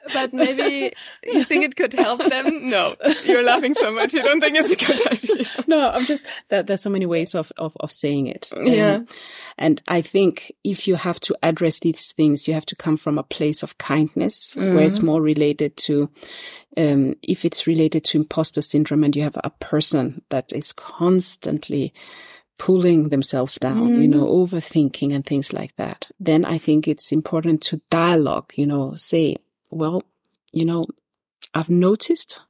but 0.15 0.33
maybe 0.33 0.95
you 1.25 1.45
think 1.45 1.65
it 1.65 1.77
could 1.77 1.93
help 1.93 2.25
them? 2.25 2.71
No, 2.71 2.97
you're 3.27 3.43
laughing 3.43 3.75
so 3.75 3.93
much. 3.93 4.15
You 4.15 4.23
don't 4.23 4.41
think 4.41 4.57
it's 4.57 4.71
a 4.71 4.77
good 4.77 5.13
idea. 5.13 5.47
no, 5.67 5.91
I'm 5.91 6.07
just 6.07 6.25
that 6.49 6.67
there's 6.67 6.81
so 6.81 6.89
many 6.89 7.05
ways 7.05 7.35
of, 7.35 7.53
of, 7.59 7.77
of 7.81 7.93
saying 7.93 8.29
it. 8.29 8.51
Yeah. 8.57 8.95
Um, 8.95 9.09
and 9.59 9.83
I 9.89 10.01
think 10.01 10.53
if 10.65 10.89
you 10.89 10.95
have 10.95 11.21
to 11.21 11.37
address 11.43 11.81
these 11.81 12.13
things, 12.13 12.49
you 12.49 12.55
have 12.55 12.67
to 12.67 12.77
come 12.77 12.97
from 12.97 13.19
a 13.19 13.23
place 13.23 13.63
of 13.63 13.77
kindness 13.77 14.57
where 14.57 14.85
it's 14.85 15.03
more 15.03 15.21
related 15.21 15.77
to, 15.79 16.09
um, 16.77 17.17
if 17.23 17.45
it's 17.45 17.67
related 17.67 18.05
to 18.05 18.19
imposter 18.19 18.63
syndrome 18.63 19.05
and 19.05 19.15
you 19.17 19.23
have 19.23 19.37
a 19.43 19.51
person 19.51 20.23
that 20.31 20.53
is 20.53 20.73
constantly 20.73 21.93
pulling 22.59 23.09
themselves 23.09 23.57
down, 23.57 24.01
you 24.01 24.09
know, 24.09 24.27
overthinking 24.27 25.15
and 25.15 25.25
things 25.25 25.53
like 25.53 25.75
that, 25.77 26.11
then 26.21 26.45
I 26.45 26.59
think 26.59 26.89
it's 26.89 27.13
important 27.13 27.63
to 27.63 27.81
dialogue, 27.89 28.53
you 28.57 28.67
know, 28.67 28.95
say, 28.95 29.37
well, 29.71 30.03
you 30.53 30.65
know, 30.65 30.87
I've 31.55 31.71
noticed 31.71 32.41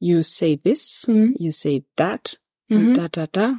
you 0.00 0.22
say 0.22 0.56
this, 0.56 1.04
Mhm. 1.06 1.34
you 1.38 1.52
say 1.52 1.84
that, 1.96 2.36
Mhm. 2.70 2.94
da, 2.94 3.08
da, 3.08 3.26
da. 3.30 3.54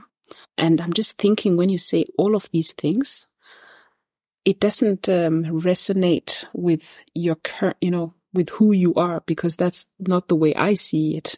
And 0.58 0.82
I'm 0.82 0.94
just 0.94 1.18
thinking 1.18 1.56
when 1.56 1.70
you 1.70 1.78
say 1.78 2.06
all 2.18 2.36
of 2.36 2.50
these 2.52 2.74
things, 2.74 3.28
it 4.46 4.60
doesn't 4.60 5.08
um, 5.08 5.44
resonate 5.62 6.46
with 6.54 6.98
your 7.14 7.36
current, 7.36 7.78
you 7.80 7.92
know, 7.92 8.14
with 8.34 8.50
who 8.50 8.74
you 8.74 8.94
are 8.96 9.22
because 9.26 9.56
that's 9.56 9.86
not 10.00 10.28
the 10.28 10.36
way 10.36 10.54
I 10.56 10.74
see 10.74 11.16
it. 11.16 11.38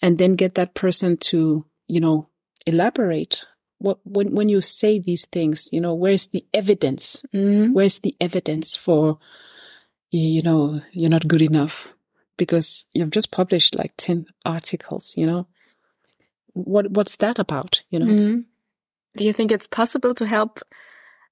And 0.00 0.16
then 0.16 0.36
get 0.36 0.54
that 0.54 0.72
person 0.74 1.18
to, 1.18 1.66
you 1.86 2.00
know, 2.00 2.29
elaborate. 2.66 3.44
What 3.78 3.98
when 4.04 4.34
when 4.34 4.48
you 4.48 4.60
say 4.60 4.98
these 4.98 5.26
things, 5.26 5.68
you 5.72 5.80
know, 5.80 5.94
where's 5.94 6.26
the 6.28 6.44
evidence? 6.52 7.24
Mm. 7.34 7.72
Where's 7.72 7.98
the 8.00 8.14
evidence 8.20 8.76
for, 8.76 9.18
you 10.10 10.42
know, 10.42 10.82
you're 10.92 11.10
not 11.10 11.26
good 11.26 11.42
enough 11.42 11.88
because 12.36 12.84
you've 12.92 13.10
just 13.10 13.30
published 13.30 13.74
like 13.74 13.94
ten 13.96 14.26
articles. 14.44 15.14
You 15.16 15.26
know, 15.26 15.46
what 16.52 16.90
what's 16.90 17.16
that 17.16 17.38
about? 17.38 17.82
You 17.90 18.00
know. 18.00 18.06
Mm. 18.06 18.44
Do 19.16 19.24
you 19.24 19.32
think 19.32 19.50
it's 19.50 19.66
possible 19.66 20.14
to 20.14 20.26
help, 20.26 20.60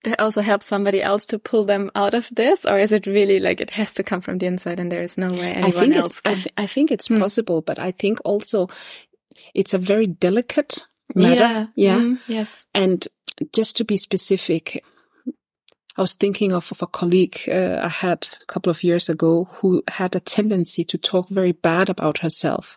to 0.03 0.21
also 0.21 0.41
help 0.41 0.65
somebody 0.65 1.01
else 1.01 1.27
to 1.27 1.39
pull 1.39 1.65
them 1.65 1.93
out 1.95 2.13
of 2.15 2.29
this? 2.33 2.65
Or 2.65 2.79
is 2.79 2.91
it 2.91 3.07
really 3.07 3.39
like 3.41 3.61
it 3.61 3.71
has 3.71 3.93
to 3.95 4.03
come 4.03 4.21
from 4.21 4.39
the 4.39 4.47
inside 4.47 4.81
and 4.81 4.91
there 4.91 5.03
is 5.03 5.17
no 5.17 5.29
way 5.29 5.53
anyone 5.53 5.65
I 5.65 5.71
think 5.71 5.97
else 5.97 6.11
it's 6.11 6.21
I, 6.25 6.35
th- 6.35 6.55
I 6.57 6.67
think 6.67 6.91
it's 6.91 7.07
Hmm. 7.07 7.21
possible, 7.21 7.61
but 7.61 7.79
I 7.79 7.93
think 7.93 8.19
also 8.25 8.69
it's 9.55 9.75
a 9.75 9.79
very 9.79 10.07
delicate 10.07 10.85
matter. 11.15 11.35
Yeah. 11.35 11.67
Yeah. 11.75 11.99
Mm, 11.99 12.21
yes. 12.27 12.65
And 12.75 13.07
just 13.53 13.77
to 13.77 13.85
be 13.85 13.97
specific, 13.97 14.85
I 15.97 16.01
was 16.01 16.15
thinking 16.15 16.53
of, 16.53 16.71
of 16.71 16.83
a 16.83 16.87
colleague 16.87 17.41
uh, 17.49 17.81
I 17.83 17.89
had 17.89 18.29
a 18.41 18.47
couple 18.47 18.71
of 18.71 18.85
years 18.85 19.09
ago 19.09 19.49
who 19.55 19.83
had 19.89 20.15
a 20.15 20.21
tendency 20.21 20.85
to 20.85 20.99
talk 20.99 21.29
very 21.29 21.53
bad 21.53 21.89
about 21.89 22.19
herself. 22.19 22.77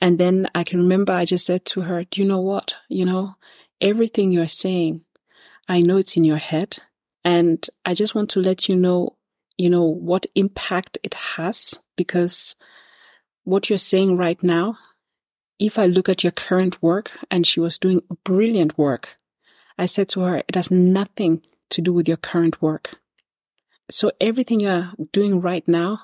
And 0.00 0.18
then 0.18 0.48
I 0.54 0.64
can 0.64 0.80
remember 0.80 1.12
I 1.12 1.24
just 1.24 1.46
said 1.46 1.64
to 1.66 1.82
her, 1.82 2.04
do 2.04 2.20
you 2.20 2.26
know 2.26 2.40
what? 2.40 2.74
You 2.88 3.04
know, 3.04 3.36
everything 3.80 4.32
you're 4.32 4.48
saying, 4.48 5.02
I 5.68 5.80
know 5.80 5.96
it's 5.96 6.16
in 6.16 6.24
your 6.24 6.38
head. 6.38 6.78
And 7.24 7.64
I 7.86 7.94
just 7.94 8.14
want 8.14 8.30
to 8.30 8.40
let 8.40 8.68
you 8.68 8.76
know, 8.76 9.16
you 9.56 9.70
know, 9.70 9.84
what 9.84 10.26
impact 10.34 10.98
it 11.02 11.14
has 11.14 11.78
because 11.96 12.54
what 13.44 13.70
you're 13.70 13.78
saying 13.78 14.16
right 14.16 14.42
now, 14.42 14.76
if 15.58 15.78
I 15.78 15.86
look 15.86 16.08
at 16.08 16.24
your 16.24 16.32
current 16.32 16.82
work 16.82 17.12
and 17.30 17.46
she 17.46 17.60
was 17.60 17.78
doing 17.78 18.02
brilliant 18.24 18.76
work, 18.76 19.16
I 19.78 19.86
said 19.86 20.08
to 20.10 20.20
her, 20.20 20.42
it 20.48 20.54
has 20.54 20.70
nothing 20.70 21.42
to 21.70 21.80
do 21.80 21.92
with 21.92 22.08
your 22.08 22.16
current 22.16 22.60
work. 22.62 22.98
So 23.90 24.12
everything 24.20 24.60
you're 24.60 24.92
doing 25.12 25.40
right 25.40 25.66
now 25.66 26.02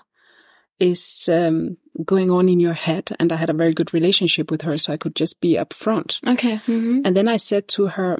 is 0.78 1.28
um, 1.30 1.76
going 2.04 2.30
on 2.30 2.48
in 2.48 2.60
your 2.60 2.72
head. 2.72 3.14
And 3.20 3.32
I 3.32 3.36
had 3.36 3.50
a 3.50 3.54
very 3.54 3.72
good 3.72 3.92
relationship 3.94 4.50
with 4.50 4.62
her, 4.62 4.78
so 4.78 4.92
I 4.92 4.96
could 4.96 5.14
just 5.14 5.40
be 5.40 5.56
upfront. 5.56 6.20
Okay. 6.26 6.56
hmm 6.56 7.02
And 7.04 7.16
then 7.16 7.28
I 7.28 7.36
said 7.36 7.68
to 7.68 7.88
her, 7.88 8.18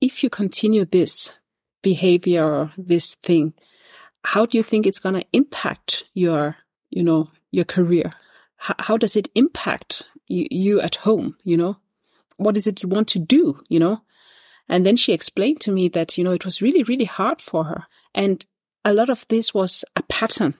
if 0.00 0.22
you 0.22 0.30
continue 0.30 0.84
this 0.84 1.30
behavior 1.82 2.44
or 2.44 2.72
this 2.76 3.14
thing, 3.16 3.54
how 4.24 4.46
do 4.46 4.56
you 4.56 4.62
think 4.62 4.86
it's 4.86 4.98
going 4.98 5.14
to 5.14 5.26
impact 5.32 6.04
your, 6.14 6.56
you 6.90 7.04
know, 7.04 7.30
your 7.50 7.64
career? 7.64 8.12
How 8.56 8.96
does 8.96 9.16
it 9.16 9.28
impact 9.34 10.04
you, 10.26 10.46
you 10.50 10.80
at 10.80 10.96
home? 10.96 11.36
You 11.44 11.56
know, 11.56 11.76
what 12.36 12.56
is 12.56 12.66
it 12.66 12.82
you 12.82 12.88
want 12.88 13.08
to 13.08 13.18
do? 13.18 13.60
You 13.68 13.80
know? 13.80 14.02
And 14.68 14.86
then 14.86 14.96
she 14.96 15.12
explained 15.12 15.60
to 15.62 15.72
me 15.72 15.88
that, 15.88 16.16
you 16.16 16.24
know, 16.24 16.32
it 16.32 16.44
was 16.44 16.62
really, 16.62 16.82
really 16.82 17.04
hard 17.04 17.40
for 17.40 17.64
her. 17.64 17.84
And 18.14 18.44
a 18.84 18.94
lot 18.94 19.10
of 19.10 19.26
this 19.28 19.52
was 19.52 19.84
a 19.96 20.02
pattern. 20.04 20.54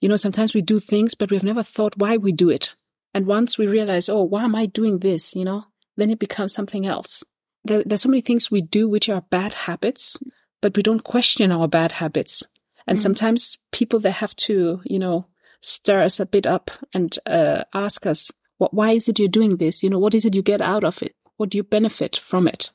You 0.00 0.08
know, 0.08 0.16
sometimes 0.16 0.54
we 0.54 0.62
do 0.62 0.80
things, 0.80 1.14
but 1.14 1.30
we've 1.30 1.42
never 1.42 1.62
thought 1.62 1.96
why 1.96 2.16
we 2.16 2.32
do 2.32 2.50
it. 2.50 2.74
And 3.12 3.26
once 3.26 3.58
we 3.58 3.66
realize, 3.66 4.08
oh, 4.08 4.22
why 4.22 4.44
am 4.44 4.54
I 4.54 4.66
doing 4.66 4.98
this? 4.98 5.34
You 5.34 5.44
know, 5.44 5.64
then 5.96 6.10
it 6.10 6.18
becomes 6.18 6.52
something 6.52 6.86
else. 6.86 7.24
There, 7.64 7.82
there's 7.84 8.02
so 8.02 8.08
many 8.08 8.22
things 8.22 8.50
we 8.50 8.62
do 8.62 8.88
which 8.88 9.08
are 9.08 9.20
bad 9.20 9.52
habits, 9.52 10.16
but 10.62 10.76
we 10.76 10.82
don't 10.82 11.04
question 11.04 11.50
our 11.50 11.68
bad 11.68 11.92
habits. 11.92 12.42
And 12.86 12.98
Mm. 12.98 13.02
sometimes 13.02 13.58
people 13.72 14.00
they 14.00 14.10
have 14.10 14.34
to, 14.36 14.80
you 14.84 14.98
know, 14.98 15.26
stir 15.60 16.02
us 16.02 16.20
a 16.20 16.26
bit 16.26 16.46
up 16.46 16.70
and 16.94 17.18
uh, 17.26 17.64
ask 17.74 18.06
us, 18.06 18.30
what, 18.60 18.74
why 18.74 18.90
is 18.90 19.08
it 19.08 19.18
you're 19.18 19.28
doing 19.28 19.56
this? 19.56 19.82
You 19.82 19.88
know, 19.88 19.98
what 19.98 20.14
is 20.14 20.26
it 20.26 20.34
you 20.34 20.42
get 20.42 20.60
out 20.60 20.84
of 20.84 21.02
it? 21.02 21.14
What 21.38 21.48
do 21.48 21.56
you 21.56 21.62
benefit 21.62 22.16
from 22.16 22.46
it? 22.46 22.70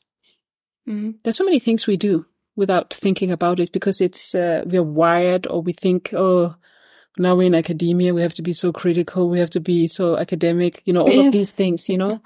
hmm 0.88 1.12
There's 1.24 1.38
so 1.38 1.46
many 1.46 1.60
things 1.60 1.86
we 1.86 1.96
do 1.96 2.26
without 2.56 2.92
thinking 2.94 3.32
about 3.32 3.60
it 3.60 3.72
because 3.72 4.02
it's 4.02 4.34
uh, 4.34 4.64
we're 4.66 4.82
wired 4.82 5.46
or 5.46 5.62
we 5.62 5.74
think, 5.74 6.12
oh, 6.14 6.56
now 7.20 7.36
we're 7.36 7.48
in 7.48 7.54
academia, 7.56 8.16
we 8.16 8.22
have 8.24 8.34
to 8.34 8.42
be 8.42 8.54
so 8.54 8.72
critical, 8.74 9.30
we 9.30 9.40
have 9.40 9.52
to 9.52 9.60
be 9.60 9.88
so 9.88 10.18
academic, 10.18 10.82
you 10.86 10.94
know, 10.94 11.04
all 11.04 11.20
Yeah. 11.20 11.28
of 11.28 11.32
these 11.34 11.54
things, 11.54 11.88
you 11.88 11.98
know. 11.98 12.20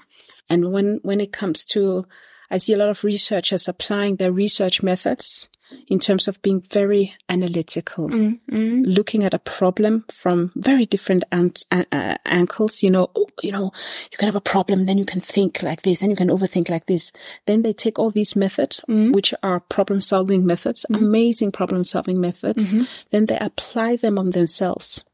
And 0.48 0.72
when 0.72 1.00
when 1.02 1.20
it 1.20 1.32
comes 1.32 1.64
to, 1.66 2.06
I 2.50 2.56
see 2.58 2.72
a 2.72 2.78
lot 2.78 2.88
of 2.88 3.04
researchers 3.04 3.68
applying 3.68 4.16
their 4.16 4.32
research 4.32 4.82
methods 4.82 5.50
in 5.88 5.98
terms 5.98 6.28
of 6.28 6.40
being 6.42 6.60
very 6.60 7.14
analytical 7.28 8.08
mm 8.08 8.40
mm 8.50 8.96
looking 8.96 9.24
at 9.24 9.34
a 9.34 9.38
problem 9.38 10.04
from 10.10 10.50
very 10.56 10.84
different 10.86 11.22
an- 11.32 11.52
an- 11.70 11.86
uh, 11.92 12.16
angles. 12.24 12.82
You 12.82 12.90
know, 12.90 13.10
oh, 13.14 13.28
you 13.42 13.52
know, 13.52 13.70
you 14.10 14.18
can 14.18 14.26
have 14.26 14.34
a 14.36 14.40
problem, 14.40 14.86
then 14.86 14.98
you 14.98 15.04
can 15.04 15.20
think 15.20 15.62
like 15.62 15.82
this, 15.82 16.02
and 16.02 16.10
you 16.10 16.16
can 16.16 16.28
overthink 16.28 16.68
like 16.68 16.86
this. 16.86 17.12
Then 17.46 17.62
they 17.62 17.72
take 17.72 17.98
all 17.98 18.10
these 18.10 18.34
methods, 18.34 18.80
Mhm. 18.88 19.12
which 19.12 19.32
are 19.42 19.60
problem 19.60 20.00
solving 20.00 20.44
methods, 20.46 20.84
amazing 20.90 21.52
problem 21.52 21.84
solving 21.84 22.20
methods. 22.20 22.72
Mhm. 22.72 22.88
Then 23.10 23.26
they 23.26 23.38
apply 23.38 23.96
them 23.96 24.18
on 24.18 24.30
themselves. 24.30 25.04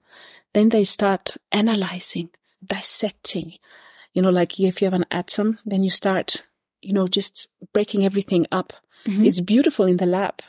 Then 0.54 0.68
they 0.70 0.84
start 0.84 1.36
analyzing, 1.52 2.30
dissecting. 2.64 3.52
You 4.14 4.22
know, 4.22 4.30
like 4.30 4.58
if 4.60 4.80
you 4.80 4.86
have 4.86 4.94
an 4.94 5.06
atom, 5.10 5.58
then 5.66 5.82
you 5.82 5.90
start, 5.90 6.42
you 6.80 6.92
know, 6.94 7.08
just 7.08 7.48
breaking 7.74 8.04
everything 8.04 8.46
up. 8.50 8.72
Mhm. 9.06 9.24
It's 9.26 9.40
beautiful 9.40 9.86
in 9.86 9.96
the 9.96 10.06
lab, 10.06 10.42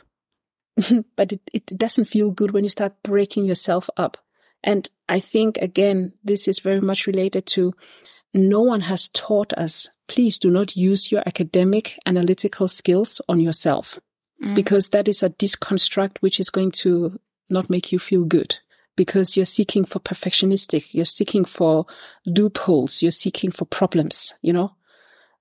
but 1.16 1.32
it, 1.32 1.42
it 1.54 1.66
doesn't 1.78 2.06
feel 2.06 2.32
good 2.32 2.52
when 2.52 2.64
you 2.64 2.70
start 2.70 2.94
breaking 3.04 3.46
yourself 3.46 3.90
up. 3.98 4.18
And 4.64 4.90
I 5.08 5.20
think 5.20 5.58
again, 5.58 6.14
this 6.24 6.48
is 6.48 6.60
very 6.60 6.82
much 6.82 7.08
related 7.08 7.46
to 7.48 7.74
no 8.34 8.62
one 8.62 8.82
has 8.82 9.08
taught 9.10 9.54
us, 9.54 9.90
please 10.08 10.40
do 10.40 10.50
not 10.50 10.76
use 10.76 11.12
your 11.12 11.24
academic 11.26 11.98
analytical 12.06 12.68
skills 12.68 13.22
on 13.30 13.40
yourself 13.40 14.00
Mm. 14.40 14.54
because 14.54 14.90
that 14.90 15.08
is 15.08 15.24
a 15.24 15.30
disconstruct 15.30 16.22
which 16.22 16.40
is 16.40 16.52
going 16.52 16.70
to 16.70 17.20
not 17.50 17.72
make 17.72 17.92
you 17.92 17.98
feel 17.98 18.24
good 18.24 18.60
because 18.96 19.36
you're 19.36 19.48
seeking 19.48 19.84
for 19.84 20.00
perfectionistic, 20.00 20.94
you're 20.94 21.06
seeking 21.06 21.44
for 21.44 21.88
loopholes, 22.28 23.02
you're 23.02 23.12
seeking 23.12 23.50
for 23.52 23.66
problems, 23.66 24.36
you 24.44 24.54
know? 24.54 24.76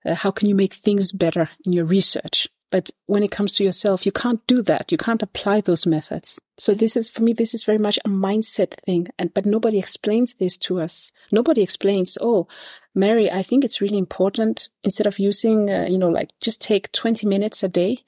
Uh, 0.02 0.14
how 0.14 0.30
can 0.30 0.48
you 0.48 0.54
make 0.54 0.72
things 0.74 1.12
better 1.12 1.50
in 1.66 1.74
your 1.74 1.84
research? 1.84 2.48
But 2.70 2.90
when 3.06 3.22
it 3.22 3.30
comes 3.30 3.54
to 3.54 3.64
yourself, 3.64 4.04
you 4.04 4.12
can't 4.12 4.44
do 4.46 4.60
that. 4.62 4.90
You 4.90 4.98
can't 4.98 5.22
apply 5.22 5.60
those 5.60 5.86
methods. 5.86 6.40
So 6.58 6.74
this 6.74 6.96
is, 6.96 7.08
for 7.08 7.22
me, 7.22 7.32
this 7.32 7.54
is 7.54 7.64
very 7.64 7.78
much 7.78 7.98
a 8.04 8.08
mindset 8.08 8.74
thing. 8.84 9.06
And, 9.18 9.32
but 9.32 9.46
nobody 9.46 9.78
explains 9.78 10.34
this 10.34 10.56
to 10.58 10.80
us. 10.80 11.12
Nobody 11.30 11.62
explains, 11.62 12.18
oh, 12.20 12.48
Mary, 12.94 13.30
I 13.30 13.42
think 13.42 13.64
it's 13.64 13.80
really 13.80 13.98
important 13.98 14.68
instead 14.82 15.06
of 15.06 15.18
using, 15.18 15.70
uh, 15.70 15.86
you 15.88 15.96
know, 15.98 16.08
like 16.08 16.30
just 16.40 16.60
take 16.60 16.90
20 16.92 17.26
minutes 17.26 17.62
a 17.62 17.68
day 17.68 17.98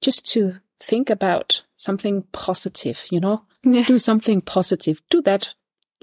just 0.00 0.26
to 0.32 0.56
think 0.80 1.10
about 1.10 1.62
something 1.76 2.22
positive, 2.32 3.06
you 3.10 3.20
know? 3.20 3.42
Yeah. 3.64 3.84
Do 3.84 3.98
something 3.98 4.40
positive. 4.40 5.02
Do 5.10 5.20
that. 5.22 5.52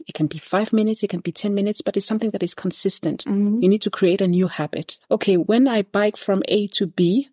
It 0.08 0.14
can 0.14 0.28
be 0.28 0.38
five 0.38 0.74
minutes, 0.74 1.04
it 1.04 1.10
can 1.10 1.22
be 1.22 1.32
10 1.32 1.54
minutes, 1.54 1.82
but 1.82 1.96
it's 1.96 2.06
something 2.06 2.32
that 2.32 2.44
is 2.44 2.54
consistent. 2.54 3.24
Mhm. 3.26 3.62
You 3.62 3.70
need 3.70 3.82
to 3.84 3.90
create 3.90 4.22
a 4.22 4.28
new 4.28 4.48
habit. 4.48 4.98
Okay, 5.10 5.38
when 5.38 5.68
I 5.68 5.84
bike 5.84 6.18
from 6.18 6.44
A 6.48 6.68
to 6.68 6.88
B, 6.88 7.30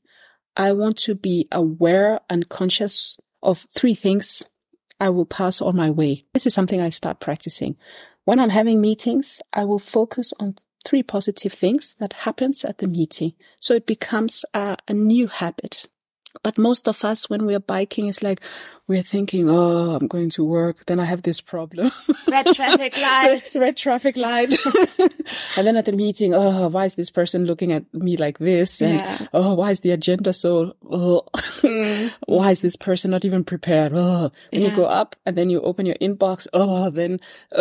I 0.57 0.72
want 0.72 0.98
to 0.98 1.14
be 1.14 1.48
aware 1.53 2.20
and 2.28 2.48
conscious 2.48 3.16
of 3.42 3.66
three 3.72 3.94
things 3.94 4.42
I 5.01 5.09
will 5.09 5.26
pass 5.26 5.61
on 5.61 5.76
my 5.76 5.90
way. 5.90 6.24
This 6.34 6.46
is 6.46 6.55
something 6.55 6.80
I 6.80 6.90
start 6.90 7.20
practicing. 7.20 7.76
When 8.24 8.38
I'm 8.38 8.51
having 8.51 8.80
meetings, 8.80 9.40
I 9.53 9.64
will 9.64 9.78
focus 9.78 10.32
on 10.38 10.57
three 10.84 11.03
positive 11.03 11.53
things 11.53 11.94
that 12.01 12.12
happens 12.12 12.64
at 12.64 12.78
the 12.78 12.86
meeting. 12.86 13.32
So 13.59 13.74
it 13.74 13.86
becomes 13.86 14.44
a, 14.53 14.76
a 14.88 14.94
new 14.94 15.26
habit. 15.26 15.86
But 16.43 16.59
most 16.59 16.89
of 16.89 17.05
us, 17.05 17.28
when 17.28 17.45
we 17.47 17.55
are 17.55 17.61
biking, 17.61 18.07
it's 18.09 18.22
like 18.22 18.41
we're 18.87 19.03
thinking, 19.03 19.49
"Oh, 19.51 19.97
I'm 19.97 20.07
going 20.07 20.31
to 20.31 20.45
work. 20.45 20.87
Then 20.87 21.01
I 21.01 21.05
have 21.05 21.22
this 21.22 21.41
problem. 21.41 21.91
Red 22.28 22.47
traffic 22.55 22.97
light. 22.97 23.43
red 23.57 23.76
traffic 23.76 24.16
light." 24.16 24.55
and 25.57 25.66
then 25.66 25.76
at 25.76 25.85
the 25.87 25.93
meeting, 25.93 26.35
"Oh, 26.35 26.68
why 26.68 26.85
is 26.85 26.95
this 26.95 27.11
person 27.11 27.45
looking 27.47 27.72
at 27.72 27.85
me 27.95 28.16
like 28.16 28.39
this?" 28.39 28.81
And 28.81 28.95
Yeah. 28.99 29.26
"Oh, 29.35 29.55
why 29.55 29.70
is 29.70 29.81
the 29.81 29.91
agenda 29.91 30.33
so? 30.33 30.74
Oh. 30.89 31.22
Mm. 31.62 32.12
why 32.26 32.51
is 32.53 32.61
this 32.61 32.76
person 32.76 33.11
not 33.11 33.24
even 33.24 33.45
prepared?" 33.45 33.93
Oh. 33.95 34.31
Then 34.53 34.62
you 34.62 34.70
go 34.74 34.87
up, 34.87 35.16
and 35.26 35.37
then 35.37 35.51
you 35.51 35.61
open 35.62 35.87
your 35.87 35.97
inbox. 36.01 36.47
Oh, 36.53 36.91
then, 36.91 37.18
uh, 37.57 37.61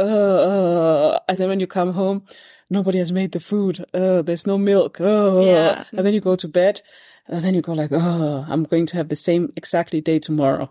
uh, 0.49 1.19
and 1.27 1.37
then 1.37 1.49
when 1.49 1.59
you 1.59 1.67
come 1.67 1.93
home, 1.93 2.23
nobody 2.69 2.97
has 2.99 3.11
made 3.11 3.31
the 3.31 3.39
food. 3.39 3.85
Oh, 3.93 4.21
there's 4.21 4.45
no 4.47 4.57
milk. 4.57 4.99
Oh, 5.01 5.43
Yeah. 5.45 5.83
and 5.91 6.05
then 6.05 6.13
you 6.13 6.21
go 6.21 6.35
to 6.35 6.47
bed. 6.47 6.81
And 7.29 7.43
then 7.43 7.53
you 7.53 7.61
go 7.61 7.73
like, 7.73 7.91
oh, 7.91 8.45
I'm 8.49 8.63
going 8.63 8.87
to 8.87 8.97
have 8.97 9.09
the 9.09 9.15
same 9.15 9.53
exactly 9.55 10.01
day 10.01 10.17
tomorrow. 10.17 10.69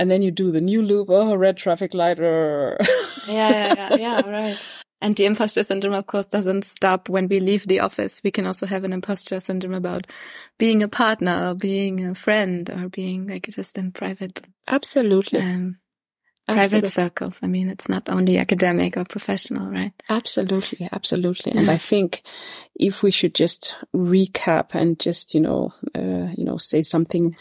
And 0.00 0.10
then 0.10 0.20
you 0.20 0.32
do 0.32 0.50
the 0.50 0.60
new 0.60 0.82
loop. 0.82 1.08
Oh, 1.10 1.34
red 1.36 1.56
traffic 1.56 1.94
light. 1.94 2.18
yeah, 2.18 2.76
yeah, 3.28 3.74
yeah, 3.74 3.94
yeah, 3.96 4.20
right. 4.28 4.58
And 5.00 5.16
the 5.16 5.26
imposter 5.26 5.64
syndrome, 5.64 5.94
of 5.94 6.06
course, 6.06 6.26
doesn't 6.26 6.64
stop 6.64 7.08
when 7.08 7.26
we 7.28 7.40
leave 7.40 7.66
the 7.66 7.80
office. 7.80 8.20
We 8.22 8.30
can 8.30 8.46
also 8.46 8.66
have 8.66 8.84
an 8.84 8.92
imposter 8.92 9.40
syndrome 9.40 9.74
about 9.74 10.06
being 10.58 10.82
a 10.82 10.88
partner 10.88 11.50
or 11.50 11.54
being 11.54 12.04
a 12.04 12.14
friend 12.14 12.68
or 12.70 12.88
being 12.88 13.26
like 13.26 13.48
just 13.50 13.78
in 13.78 13.90
private, 13.90 14.42
Absolutely. 14.68 15.40
um, 15.40 15.78
private 16.46 16.88
circles. 16.88 17.38
I 17.42 17.46
mean, 17.46 17.68
it's 17.68 17.88
not 17.88 18.08
only 18.08 18.38
academic 18.38 18.96
or 18.96 19.04
professional, 19.04 19.70
right? 19.70 19.92
Absolutely. 20.08 20.88
Absolutely. 20.92 21.52
And 21.52 21.70
I 21.70 21.76
think 21.76 22.22
if 22.74 23.02
we 23.02 23.10
should 23.10 23.34
just 23.34 23.74
recap 23.94 24.74
and 24.74 24.98
just, 24.98 25.34
you 25.34 25.40
know, 25.40 25.72
uh, 25.94 26.32
you 26.36 26.44
know, 26.44 26.58
say 26.58 26.82
something 26.82 27.36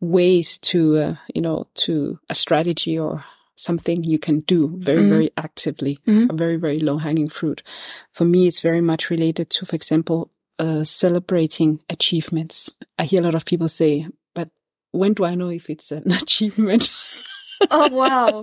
ways 0.00 0.58
to, 0.58 0.96
uh, 0.98 1.14
you 1.34 1.42
know, 1.42 1.66
to 1.74 2.18
a 2.28 2.34
strategy 2.34 2.98
or 2.98 3.24
something 3.56 4.02
you 4.02 4.18
can 4.18 4.40
do 4.40 4.76
very, 4.78 5.02
Mhm. 5.02 5.08
very 5.08 5.30
actively, 5.36 5.98
Mhm. 6.06 6.30
a 6.30 6.34
very, 6.34 6.56
very 6.56 6.80
low 6.80 6.98
hanging 6.98 7.28
fruit. 7.28 7.62
For 8.12 8.24
me, 8.24 8.46
it's 8.46 8.60
very 8.60 8.80
much 8.80 9.10
related 9.10 9.48
to, 9.50 9.66
for 9.66 9.76
example, 9.76 10.30
uh, 10.58 10.84
celebrating 10.84 11.80
achievements. 11.88 12.70
I 12.98 13.04
hear 13.04 13.20
a 13.20 13.24
lot 13.24 13.34
of 13.34 13.44
people 13.44 13.68
say, 13.68 14.06
but 14.34 14.50
when 14.92 15.14
do 15.14 15.24
I 15.24 15.34
know 15.34 15.50
if 15.50 15.70
it's 15.70 15.90
an 15.92 16.10
achievement? 16.22 16.90
Oh, 17.70 17.88
wow. 17.92 18.42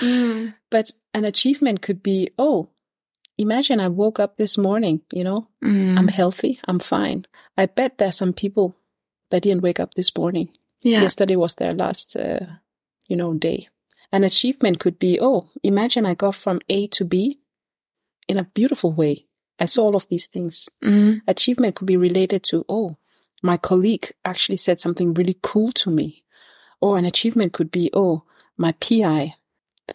Mm. 0.00 0.54
But 0.70 0.90
an 1.14 1.24
achievement 1.24 1.80
could 1.82 2.02
be, 2.02 2.30
oh, 2.38 2.68
imagine 3.38 3.80
I 3.80 3.88
woke 3.88 4.18
up 4.20 4.36
this 4.36 4.58
morning, 4.58 5.00
you 5.12 5.24
know, 5.24 5.48
Mm. 5.64 5.98
I'm 5.98 6.08
healthy, 6.08 6.58
I'm 6.68 6.78
fine. 6.78 7.26
I 7.56 7.66
bet 7.66 7.98
there's 7.98 8.16
some 8.16 8.32
people 8.32 8.76
that 9.30 9.42
didn't 9.42 9.62
wake 9.62 9.80
up 9.80 9.94
this 9.94 10.14
morning. 10.16 10.50
yeah. 10.82 11.02
Yesterday 11.02 11.36
was 11.36 11.54
their 11.54 11.74
last, 11.74 12.16
uh, 12.16 12.46
you 13.08 13.16
know, 13.16 13.34
day. 13.34 13.68
An 14.12 14.22
achievement 14.24 14.78
could 14.78 14.98
be, 14.98 15.18
oh, 15.20 15.48
imagine 15.62 16.06
I 16.06 16.14
got 16.14 16.34
from 16.34 16.60
A 16.68 16.86
to 16.88 17.04
B 17.04 17.40
in 18.28 18.38
a 18.38 18.44
beautiful 18.44 18.92
way. 18.92 19.26
I 19.58 19.66
saw 19.66 19.84
all 19.84 19.96
of 19.96 20.06
these 20.08 20.26
things. 20.28 20.68
Mm. 20.84 21.22
Achievement 21.26 21.74
could 21.74 21.86
be 21.86 21.96
related 21.96 22.42
to, 22.44 22.64
oh, 22.68 22.98
my 23.42 23.56
colleague 23.56 24.12
actually 24.24 24.56
said 24.58 24.78
something 24.80 25.14
really 25.14 25.38
cool 25.42 25.72
to 25.72 25.90
me. 25.90 26.22
Or 26.80 26.98
an 26.98 27.04
achievement 27.04 27.52
could 27.52 27.70
be, 27.70 27.90
oh, 27.94 28.22
my 28.56 28.72
PI 28.72 29.34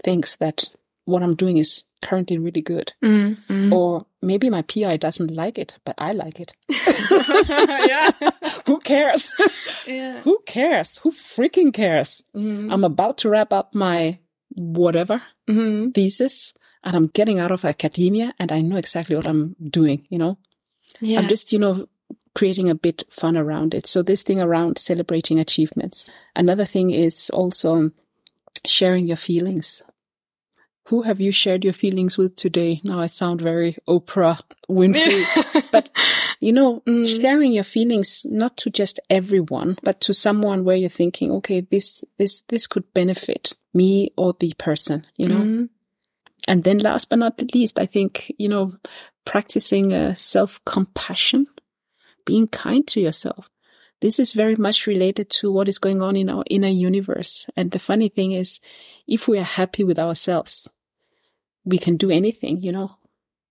thinks 0.04 0.36
that 0.38 0.66
what 1.06 1.24
I'm 1.24 1.36
doing 1.36 1.58
is 1.58 1.84
currently 2.02 2.38
really 2.38 2.62
good. 2.62 2.94
Mm. 3.04 3.38
Mm. 3.48 3.72
Or 3.72 4.06
maybe 4.22 4.50
my 4.50 4.62
PI 4.64 4.98
doesn't 4.98 5.32
like 5.32 5.58
it, 5.58 5.78
but 5.86 5.96
I 5.98 6.14
like 6.14 6.40
it. 6.40 6.54
yeah. 6.70 8.12
Who 8.66 8.80
cares? 8.80 9.32
Yeah. 9.88 10.22
Who 10.22 10.40
cares? 10.46 10.98
Who 10.98 11.12
freaking 11.12 11.74
cares? 11.74 12.24
Mm. 12.36 12.72
I'm 12.72 12.84
about 12.84 13.18
to 13.20 13.30
wrap 13.30 13.54
up 13.54 13.74
my 13.76 14.20
whatever 14.56 15.22
Mm. 15.50 15.94
thesis 15.94 16.54
and 16.84 16.96
I'm 16.96 17.08
getting 17.08 17.40
out 17.40 17.52
of 17.52 17.66
academia 17.66 18.34
and 18.40 18.52
I 18.52 18.62
know 18.62 18.78
exactly 18.78 19.16
what 19.16 19.28
I'm 19.28 19.56
doing, 19.70 20.06
you 20.10 20.18
know? 20.18 20.38
Yeah. 21.00 21.20
I'm 21.20 21.28
just, 21.28 21.52
you 21.52 21.60
know, 21.60 21.88
creating 22.36 22.70
a 22.70 22.76
bit 22.76 23.04
fun 23.10 23.36
around 23.36 23.74
it. 23.74 23.86
So 23.86 24.02
this 24.02 24.24
thing 24.24 24.40
around 24.40 24.78
celebrating 24.78 25.40
achievements. 25.40 26.10
Another 26.36 26.66
thing 26.66 26.92
is 26.92 27.30
also 27.32 27.92
sharing 28.66 29.08
your 29.08 29.18
feelings. 29.18 29.82
Who 30.86 31.04
have 31.04 31.22
you 31.22 31.32
shared 31.32 31.64
your 31.64 31.74
feelings 31.74 32.18
with 32.18 32.36
today? 32.36 32.82
Now 32.84 33.00
I 33.00 33.08
sound 33.08 33.40
very 33.42 33.78
Oprah 33.88 34.40
Winfrey, 34.70 35.70
but 35.72 35.90
you 36.40 36.52
know, 36.52 36.82
Mm. 36.82 37.08
sharing 37.22 37.54
your 37.54 37.64
feelings 37.64 38.26
not 38.26 38.58
to 38.58 38.70
just 38.72 39.00
everyone, 39.10 39.78
but 39.84 40.02
to 40.02 40.14
someone 40.14 40.64
where 40.66 40.76
you're 40.76 40.90
thinking, 40.90 41.32
okay, 41.34 41.62
this, 41.62 42.04
this, 42.18 42.42
this 42.50 42.66
could 42.66 42.92
benefit 42.94 43.54
me 43.74 44.12
or 44.18 44.34
the 44.40 44.54
person, 44.58 45.06
you 45.16 45.28
know? 45.30 45.42
Mm. 45.42 45.70
And 46.48 46.64
then 46.64 46.80
last 46.80 47.10
but 47.10 47.20
not 47.20 47.54
least, 47.54 47.80
I 47.80 47.86
think, 47.86 48.34
you 48.40 48.50
know, 48.50 48.74
practicing 49.24 49.94
uh, 49.94 50.16
self-compassion, 50.16 51.46
being 52.26 52.48
kind 52.48 52.86
to 52.88 53.00
yourself. 53.00 53.51
This 54.02 54.20
is 54.20 54.34
very 54.34 54.56
much 54.56 54.88
related 54.88 55.30
to 55.42 55.52
what 55.52 55.68
is 55.70 55.78
going 55.80 56.02
on 56.02 56.16
in 56.16 56.30
our 56.30 56.44
inner 56.50 56.68
universe. 56.68 57.46
And 57.56 57.72
the 57.72 57.80
funny 57.80 58.10
thing 58.10 58.32
is, 58.32 58.60
if 59.08 59.28
we 59.28 59.38
are 59.38 59.44
happy 59.44 59.84
with 59.84 60.00
ourselves, 60.00 60.68
we 61.64 61.78
can 61.78 61.98
do 61.98 62.10
anything, 62.10 62.62
you 62.64 62.72
know, 62.72 62.98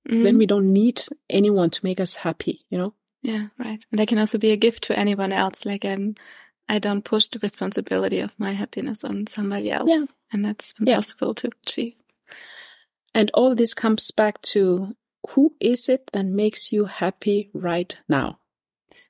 Mm. 0.09 0.23
then 0.25 0.39
we 0.39 0.47
don't 0.47 0.73
need 0.73 1.03
anyone 1.29 1.69
to 1.71 1.85
make 1.85 2.01
us 2.01 2.15
happy, 2.15 2.65
you 2.71 2.79
know? 2.79 2.95
Yeah, 3.23 3.49
right. 3.59 3.85
And 3.93 3.99
that 4.01 4.09
can 4.09 4.19
also 4.19 4.39
be 4.39 4.51
a 4.51 4.57
gift 4.57 4.85
to 4.85 4.99
anyone 4.99 5.31
else. 5.31 5.67
Like 5.67 5.85
um, 5.85 6.15
I 6.71 6.79
don't 6.79 7.05
push 7.05 7.29
the 7.29 7.39
responsibility 7.39 8.21
of 8.21 8.33
my 8.39 8.53
happiness 8.53 9.05
on 9.05 9.27
somebody 9.27 9.71
else, 9.71 9.89
Yeah. 9.91 10.07
and 10.33 10.43
that's 10.45 10.73
Yeah. 10.81 10.95
impossible 10.97 11.35
to 11.35 11.51
achieve. 11.67 11.95
And 13.15 13.31
all 13.35 13.55
this 13.55 13.75
comes 13.75 14.11
back 14.11 14.41
to 14.55 14.97
who 15.31 15.55
is 15.61 15.89
it 15.89 16.11
that 16.13 16.25
makes 16.27 16.73
you 16.73 16.87
happy 16.87 17.51
right 17.53 17.95
now? 18.09 18.40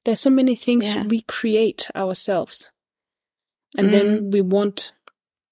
There's 0.05 0.21
so 0.21 0.31
many 0.31 0.57
things 0.57 0.87
Yeah. 0.87 1.05
we 1.05 1.21
create 1.23 1.89
ourselves. 1.95 2.71
And 3.77 3.93
then 3.93 4.31
we 4.31 4.41
want 4.41 4.93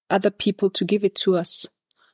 other 0.09 0.29
people 0.31 0.69
to 0.71 0.83
give 0.85 1.03
it 1.05 1.15
to 1.15 1.37
us. 1.37 1.65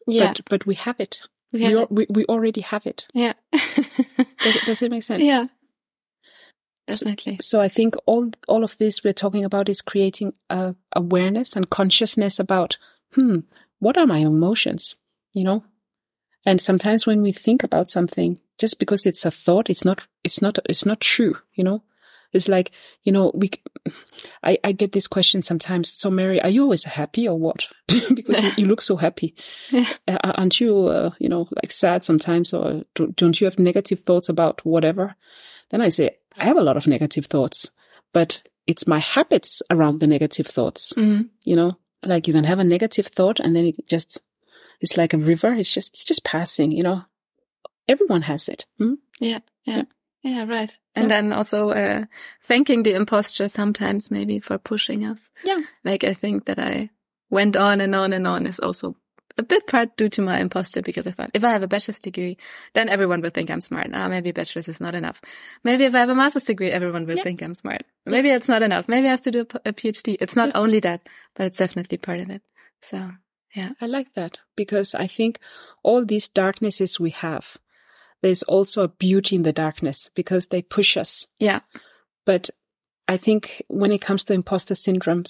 Yeah, 0.07 0.27
But, 0.33 0.41
but 0.49 0.65
we 0.67 0.75
have 0.75 0.99
it. 0.99 1.21
yeah, 1.51 1.69
We, 1.69 1.75
al- 1.77 1.87
we, 1.89 2.05
we 2.09 2.25
already 2.25 2.61
have 2.61 2.85
it. 2.85 3.07
yeah, 3.13 3.33
Does, 3.51 4.55
it- 4.55 4.65
does 4.65 4.81
it 4.83 4.91
make 4.91 5.03
sense? 5.03 5.23
yeah. 5.23 5.47
Definitely. 6.87 7.39
So 7.41 7.59
I 7.59 7.67
think 7.67 7.95
all, 8.05 8.29
all 8.47 8.63
of 8.63 8.77
this 8.77 9.03
we're 9.03 9.13
talking 9.13 9.43
about 9.43 9.69
is 9.69 9.81
creating 9.81 10.33
uh, 10.51 10.73
awareness 10.95 11.55
and 11.55 11.67
consciousness 11.69 12.37
about, 12.37 12.77
hmm, 13.13 13.39
what 13.79 13.97
are 13.97 14.05
my 14.05 14.19
emotions? 14.19 14.95
You 15.33 15.45
know? 15.45 15.63
And 16.45 16.61
sometimes 16.61 17.07
when 17.07 17.23
we 17.23 17.31
think 17.31 17.63
about 17.63 17.87
something, 17.87 18.39
just 18.59 18.77
because 18.77 19.07
it's 19.07 19.25
a 19.25 19.31
thought, 19.31 19.67
it's 19.71 19.83
not, 19.83 20.05
it's 20.23 20.43
not, 20.43 20.59
it's 20.69 20.85
not 20.85 20.99
true, 21.01 21.37
you 21.53 21.63
know? 21.63 21.81
It's 22.35 22.47
like, 22.47 22.71
you 23.03 23.11
know, 23.11 23.31
we, 23.33 23.49
I, 24.43 24.57
I 24.63 24.71
get 24.71 24.91
this 24.91 25.07
question 25.07 25.41
sometimes. 25.41 25.93
So 25.93 26.09
Mary, 26.09 26.41
are 26.41 26.49
you 26.49 26.63
always 26.63 26.83
happy 26.83 27.27
or 27.27 27.37
what? 27.37 27.67
because 27.87 28.43
you, 28.43 28.51
you 28.57 28.65
look 28.65 28.81
so 28.81 28.95
happy. 28.95 29.35
Yeah. 29.71 29.85
Uh, 30.07 30.17
aren't 30.23 30.59
you, 30.59 30.87
uh, 30.87 31.11
you 31.19 31.29
know, 31.29 31.47
like 31.55 31.71
sad 31.71 32.03
sometimes 32.03 32.53
or 32.53 32.83
do, 32.93 33.13
don't 33.15 33.39
you 33.39 33.45
have 33.45 33.59
negative 33.59 34.01
thoughts 34.01 34.29
about 34.29 34.65
whatever? 34.65 35.15
Then 35.69 35.81
I 35.81 35.89
say, 35.89 36.17
I 36.37 36.45
have 36.45 36.57
a 36.57 36.63
lot 36.63 36.77
of 36.77 36.87
negative 36.87 37.25
thoughts, 37.25 37.69
but 38.13 38.41
it's 38.67 38.87
my 38.87 38.99
habits 38.99 39.61
around 39.69 39.99
the 39.99 40.07
negative 40.07 40.47
thoughts. 40.47 40.93
Mm. 40.93 41.29
You 41.43 41.55
know, 41.55 41.77
like 42.03 42.27
you 42.27 42.33
can 42.33 42.43
have 42.43 42.59
a 42.59 42.63
negative 42.63 43.07
thought 43.07 43.39
and 43.39 43.55
then 43.55 43.67
it 43.67 43.87
just, 43.87 44.19
it's 44.81 44.97
like 44.97 45.13
a 45.13 45.17
river. 45.17 45.53
It's 45.53 45.73
just, 45.73 45.93
it's 45.93 46.03
just 46.03 46.23
passing, 46.23 46.71
you 46.71 46.83
know, 46.83 47.03
everyone 47.87 48.23
has 48.23 48.49
it. 48.49 48.65
Hmm? 48.77 48.95
Yeah, 49.19 49.39
yeah, 49.63 49.83
Yeah. 50.25 50.45
yeah, 50.45 50.45
right. 50.53 50.79
And 50.95 51.03
Yeah. 51.09 51.21
then 51.21 51.33
also 51.33 51.69
uh, 51.69 52.05
thanking 52.41 52.83
the 52.83 52.93
imposter 52.95 53.47
sometimes 53.47 54.09
maybe 54.11 54.39
for 54.39 54.57
pushing 54.57 55.05
us. 55.05 55.29
Yeah. 55.43 55.61
Like 55.83 56.03
I 56.03 56.13
think 56.13 56.45
that 56.45 56.59
I 56.59 56.89
went 57.29 57.55
on 57.55 57.81
and 57.81 57.93
on 57.95 58.13
and 58.13 58.25
on 58.27 58.47
is 58.47 58.59
also 58.59 58.95
a 59.37 59.43
bit 59.43 59.67
part 59.67 59.97
due 59.97 60.07
to 60.09 60.21
my 60.21 60.39
imposter 60.39 60.81
because 60.81 61.07
I 61.07 61.11
thought 61.11 61.31
if 61.33 61.43
I 61.43 61.51
have 61.51 61.63
a 61.63 61.67
bachelor's 61.67 61.99
degree, 61.99 62.37
then 62.73 62.87
everyone 62.89 63.21
will 63.21 63.31
think 63.31 63.49
I'm 63.51 63.59
smart. 63.61 63.87
Ah, 63.93 64.07
maybe 64.07 64.29
a 64.29 64.33
bachelor's 64.33 64.69
is 64.69 64.79
not 64.79 64.95
enough. 64.95 65.19
Maybe 65.63 65.83
if 65.83 65.93
I 65.93 65.99
have 65.99 66.09
a 66.09 66.15
master's 66.15 66.43
degree, 66.43 66.71
everyone 66.71 67.05
will 67.05 67.17
Yeah. 67.17 67.23
think 67.23 67.41
I'm 67.41 67.53
smart. 67.53 67.83
Maybe 68.05 68.29
it's 68.29 68.47
not 68.47 68.63
enough. 68.63 68.87
Maybe 68.87 69.07
I 69.07 69.11
have 69.11 69.23
to 69.23 69.31
do 69.31 69.41
a 69.65 69.73
PhD. 69.73 70.15
It's 70.21 70.35
not 70.37 70.49
Yeah. 70.49 70.61
only 70.61 70.79
that, 70.81 71.01
but 71.35 71.47
it's 71.47 71.57
definitely 71.59 71.97
part 71.97 72.19
of 72.21 72.29
it. 72.29 72.41
So 72.81 73.11
yeah. 73.53 73.71
I 73.81 73.85
like 73.87 74.13
that 74.15 74.39
because 74.55 74.95
I 74.95 75.07
think 75.07 75.39
all 75.83 76.05
these 76.05 76.29
darknesses 76.29 76.99
we 76.99 77.09
have, 77.11 77.57
there's 78.25 78.41
also 78.41 78.81
a 78.81 78.87
beauty 78.87 79.35
in 79.35 79.43
the 79.43 79.53
darkness 79.53 80.09
because 80.15 80.47
they 80.47 80.63
push 80.63 80.97
us. 80.97 81.27
Yeah. 81.37 81.59
But 82.25 82.49
I 83.07 83.17
think 83.17 83.61
when 83.67 83.91
it 83.91 84.01
comes 84.01 84.23
to 84.23 84.33
imposter 84.33 84.73
syndrome, 84.73 85.25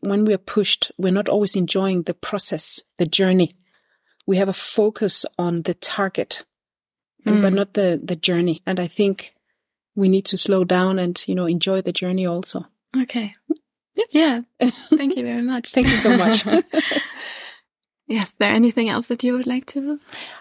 when 0.00 0.24
we 0.24 0.32
are 0.32 0.38
pushed, 0.38 0.90
we're 0.96 1.12
not 1.12 1.28
always 1.28 1.56
enjoying 1.56 2.04
the 2.04 2.14
process, 2.14 2.80
the 2.96 3.04
journey. 3.04 3.54
We 4.26 4.38
have 4.38 4.48
a 4.48 4.54
focus 4.54 5.26
on 5.38 5.60
the 5.60 5.74
target 5.74 6.46
and, 7.26 7.42
but 7.42 7.50
hmm. 7.50 7.56
not 7.56 7.74
the, 7.74 8.00
the 8.02 8.16
journey. 8.16 8.62
And 8.64 8.80
I 8.80 8.86
think 8.86 9.34
we 9.94 10.08
need 10.08 10.24
to 10.26 10.38
slow 10.38 10.64
down 10.64 10.98
and, 10.98 11.22
you 11.28 11.34
know, 11.34 11.44
enjoy 11.44 11.82
the 11.82 11.92
journey 11.92 12.24
also. 12.24 12.64
Okay. 12.98 13.34
Yeah. 14.10 14.40
Thank 14.88 15.16
you 15.16 15.22
very 15.22 15.42
much. 15.42 15.72
Thank 15.72 15.88
you 15.88 15.98
so 15.98 16.16
much. 16.16 16.46
Yes. 18.08 18.32
There 18.38 18.50
anything 18.50 18.88
else 18.88 19.06
that 19.08 19.22
you 19.22 19.34
would 19.34 19.46
like 19.46 19.66
to? 19.66 20.00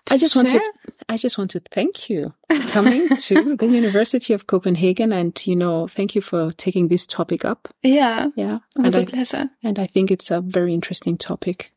I 0.10 0.18
just 0.18 0.36
want 0.36 0.50
to, 0.50 0.62
I 1.10 1.18
just 1.18 1.38
want 1.38 1.52
to 1.52 1.60
thank 1.72 2.10
you 2.10 2.34
for 2.50 2.68
coming 2.70 3.10
to 3.28 3.56
the 3.58 3.68
University 3.68 4.34
of 4.34 4.48
Copenhagen 4.48 5.12
and, 5.14 5.40
you 5.46 5.56
know, 5.56 5.88
thank 5.88 6.16
you 6.16 6.22
for 6.22 6.52
taking 6.54 6.88
this 6.88 7.06
topic 7.06 7.44
up. 7.46 7.68
Yeah. 7.84 8.30
Yeah. 8.36 8.60
It 8.78 8.82
was 8.82 8.94
And 8.94 8.96
a 8.96 9.00
I, 9.00 9.06
pleasure. 9.06 9.50
and 9.64 9.78
I 9.80 9.88
think 9.88 10.12
it's 10.12 10.32
a 10.32 10.40
very 10.42 10.74
interesting 10.74 11.18
topic. 11.18 11.74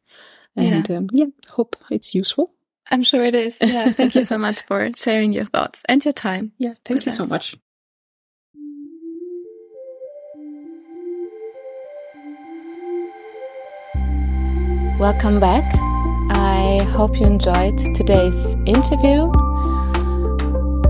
And 0.57 0.88
yeah. 0.88 0.97
Um, 0.97 1.09
yeah, 1.12 1.26
hope 1.49 1.76
it's 1.91 2.14
useful. 2.14 2.55
I'm 2.91 3.03
sure 3.03 3.24
it 3.24 3.34
is. 3.34 3.57
Yeah. 3.61 3.91
Thank 3.93 4.14
you 4.14 4.24
so 4.24 4.38
much 4.47 4.62
for 4.62 4.91
sharing 4.97 5.32
your 5.32 5.45
thoughts 5.45 5.82
and 5.88 6.05
your 6.05 6.14
time. 6.14 6.53
Yeah. 6.59 6.74
Thank 6.84 7.05
you 7.07 7.12
so 7.12 7.26
much. 7.26 7.57
Welcome 15.01 15.40
back. 15.40 15.64
I 16.28 16.86
hope 16.90 17.18
you 17.18 17.24
enjoyed 17.24 17.78
today's 17.94 18.55
interview. 18.66 19.32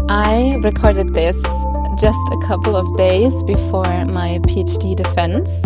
I 0.09 0.59
recorded 0.65 1.15
this 1.15 1.41
just 1.97 2.19
a 2.33 2.39
couple 2.45 2.75
of 2.75 2.97
days 2.97 3.41
before 3.45 3.85
my 4.07 4.41
PhD 4.49 4.97
defense. 4.97 5.63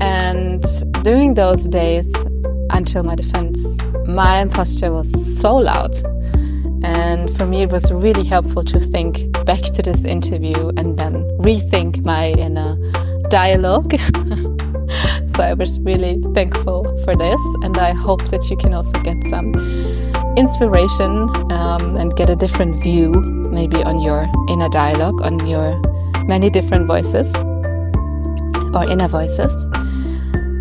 And 0.00 0.64
during 1.04 1.34
those 1.34 1.68
days, 1.68 2.10
until 2.70 3.02
my 3.02 3.14
defense, 3.14 3.76
my 4.06 4.40
imposture 4.40 4.90
was 4.90 5.38
so 5.38 5.56
loud. 5.56 5.94
And 6.82 7.28
for 7.36 7.44
me, 7.44 7.64
it 7.64 7.70
was 7.70 7.92
really 7.92 8.24
helpful 8.24 8.64
to 8.64 8.80
think 8.80 9.30
back 9.44 9.60
to 9.60 9.82
this 9.82 10.04
interview 10.04 10.68
and 10.78 10.98
then 10.98 11.24
rethink 11.36 12.06
my 12.06 12.30
inner 12.30 12.78
dialogue. 13.28 13.92
so 15.40 15.46
I 15.46 15.54
was 15.54 15.80
really 15.80 16.20
thankful 16.34 16.84
for 17.02 17.16
this, 17.16 17.40
and 17.62 17.78
I 17.78 17.92
hope 17.92 18.28
that 18.28 18.50
you 18.50 18.58
can 18.58 18.74
also 18.74 19.00
get 19.00 19.24
some 19.24 19.54
inspiration 20.36 21.30
um, 21.50 21.96
and 21.96 22.14
get 22.14 22.28
a 22.28 22.36
different 22.36 22.82
view, 22.82 23.10
maybe 23.50 23.82
on 23.82 24.02
your 24.02 24.28
inner 24.50 24.68
dialogue, 24.68 25.22
on 25.22 25.46
your 25.46 25.80
many 26.26 26.50
different 26.50 26.86
voices 26.86 27.34
or 28.74 28.84
inner 28.84 29.08
voices. 29.08 29.52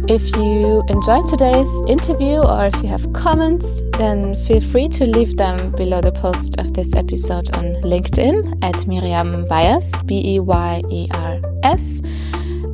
If 0.07 0.33
you 0.37 0.81
enjoyed 0.87 1.27
today's 1.27 1.71
interview 1.89 2.39
or 2.39 2.67
if 2.67 2.75
you 2.75 2.87
have 2.87 3.11
comments, 3.11 3.67
then 3.97 4.37
feel 4.47 4.61
free 4.61 4.87
to 4.89 5.05
leave 5.05 5.35
them 5.35 5.71
below 5.71 5.99
the 5.99 6.13
post 6.13 6.57
of 6.57 6.73
this 6.73 6.95
episode 6.95 7.53
on 7.53 7.75
LinkedIn 7.83 8.63
at 8.63 8.87
Miriam 8.87 9.45
Byers, 9.45 9.91
B 10.03 10.35
E 10.35 10.39
Y 10.39 10.81
E 10.89 11.07
R 11.11 11.41
S. 11.63 11.99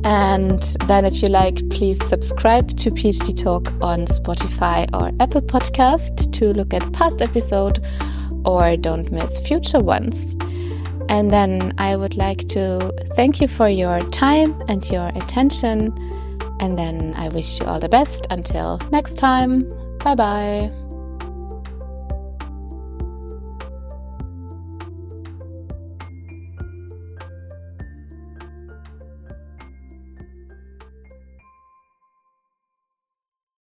And 0.06 0.62
then, 0.86 1.04
if 1.04 1.20
you 1.20 1.26
like, 1.28 1.68
please 1.68 1.98
subscribe 2.06 2.68
to 2.76 2.92
PhD 2.92 3.36
Talk 3.36 3.72
on 3.82 4.06
Spotify 4.06 4.88
or 4.94 5.10
Apple 5.20 5.42
Podcast 5.42 6.32
to 6.34 6.52
look 6.52 6.72
at 6.72 6.92
past 6.92 7.20
episode 7.20 7.84
or 8.44 8.76
don't 8.76 9.10
miss 9.10 9.40
future 9.40 9.80
ones. 9.80 10.36
And 11.08 11.32
then 11.32 11.72
I 11.78 11.96
would 11.96 12.16
like 12.16 12.46
to 12.50 12.92
thank 13.16 13.40
you 13.40 13.48
for 13.48 13.68
your 13.68 13.98
time 14.10 14.54
and 14.68 14.88
your 14.90 15.08
attention. 15.08 15.92
And 16.60 16.78
then 16.78 17.12
I 17.16 17.28
wish 17.30 17.58
you 17.58 17.66
all 17.66 17.80
the 17.80 17.88
best 17.88 18.28
until 18.30 18.80
next 18.92 19.18
time. 19.18 19.68
Bye 20.04 20.14
bye. 20.14 20.85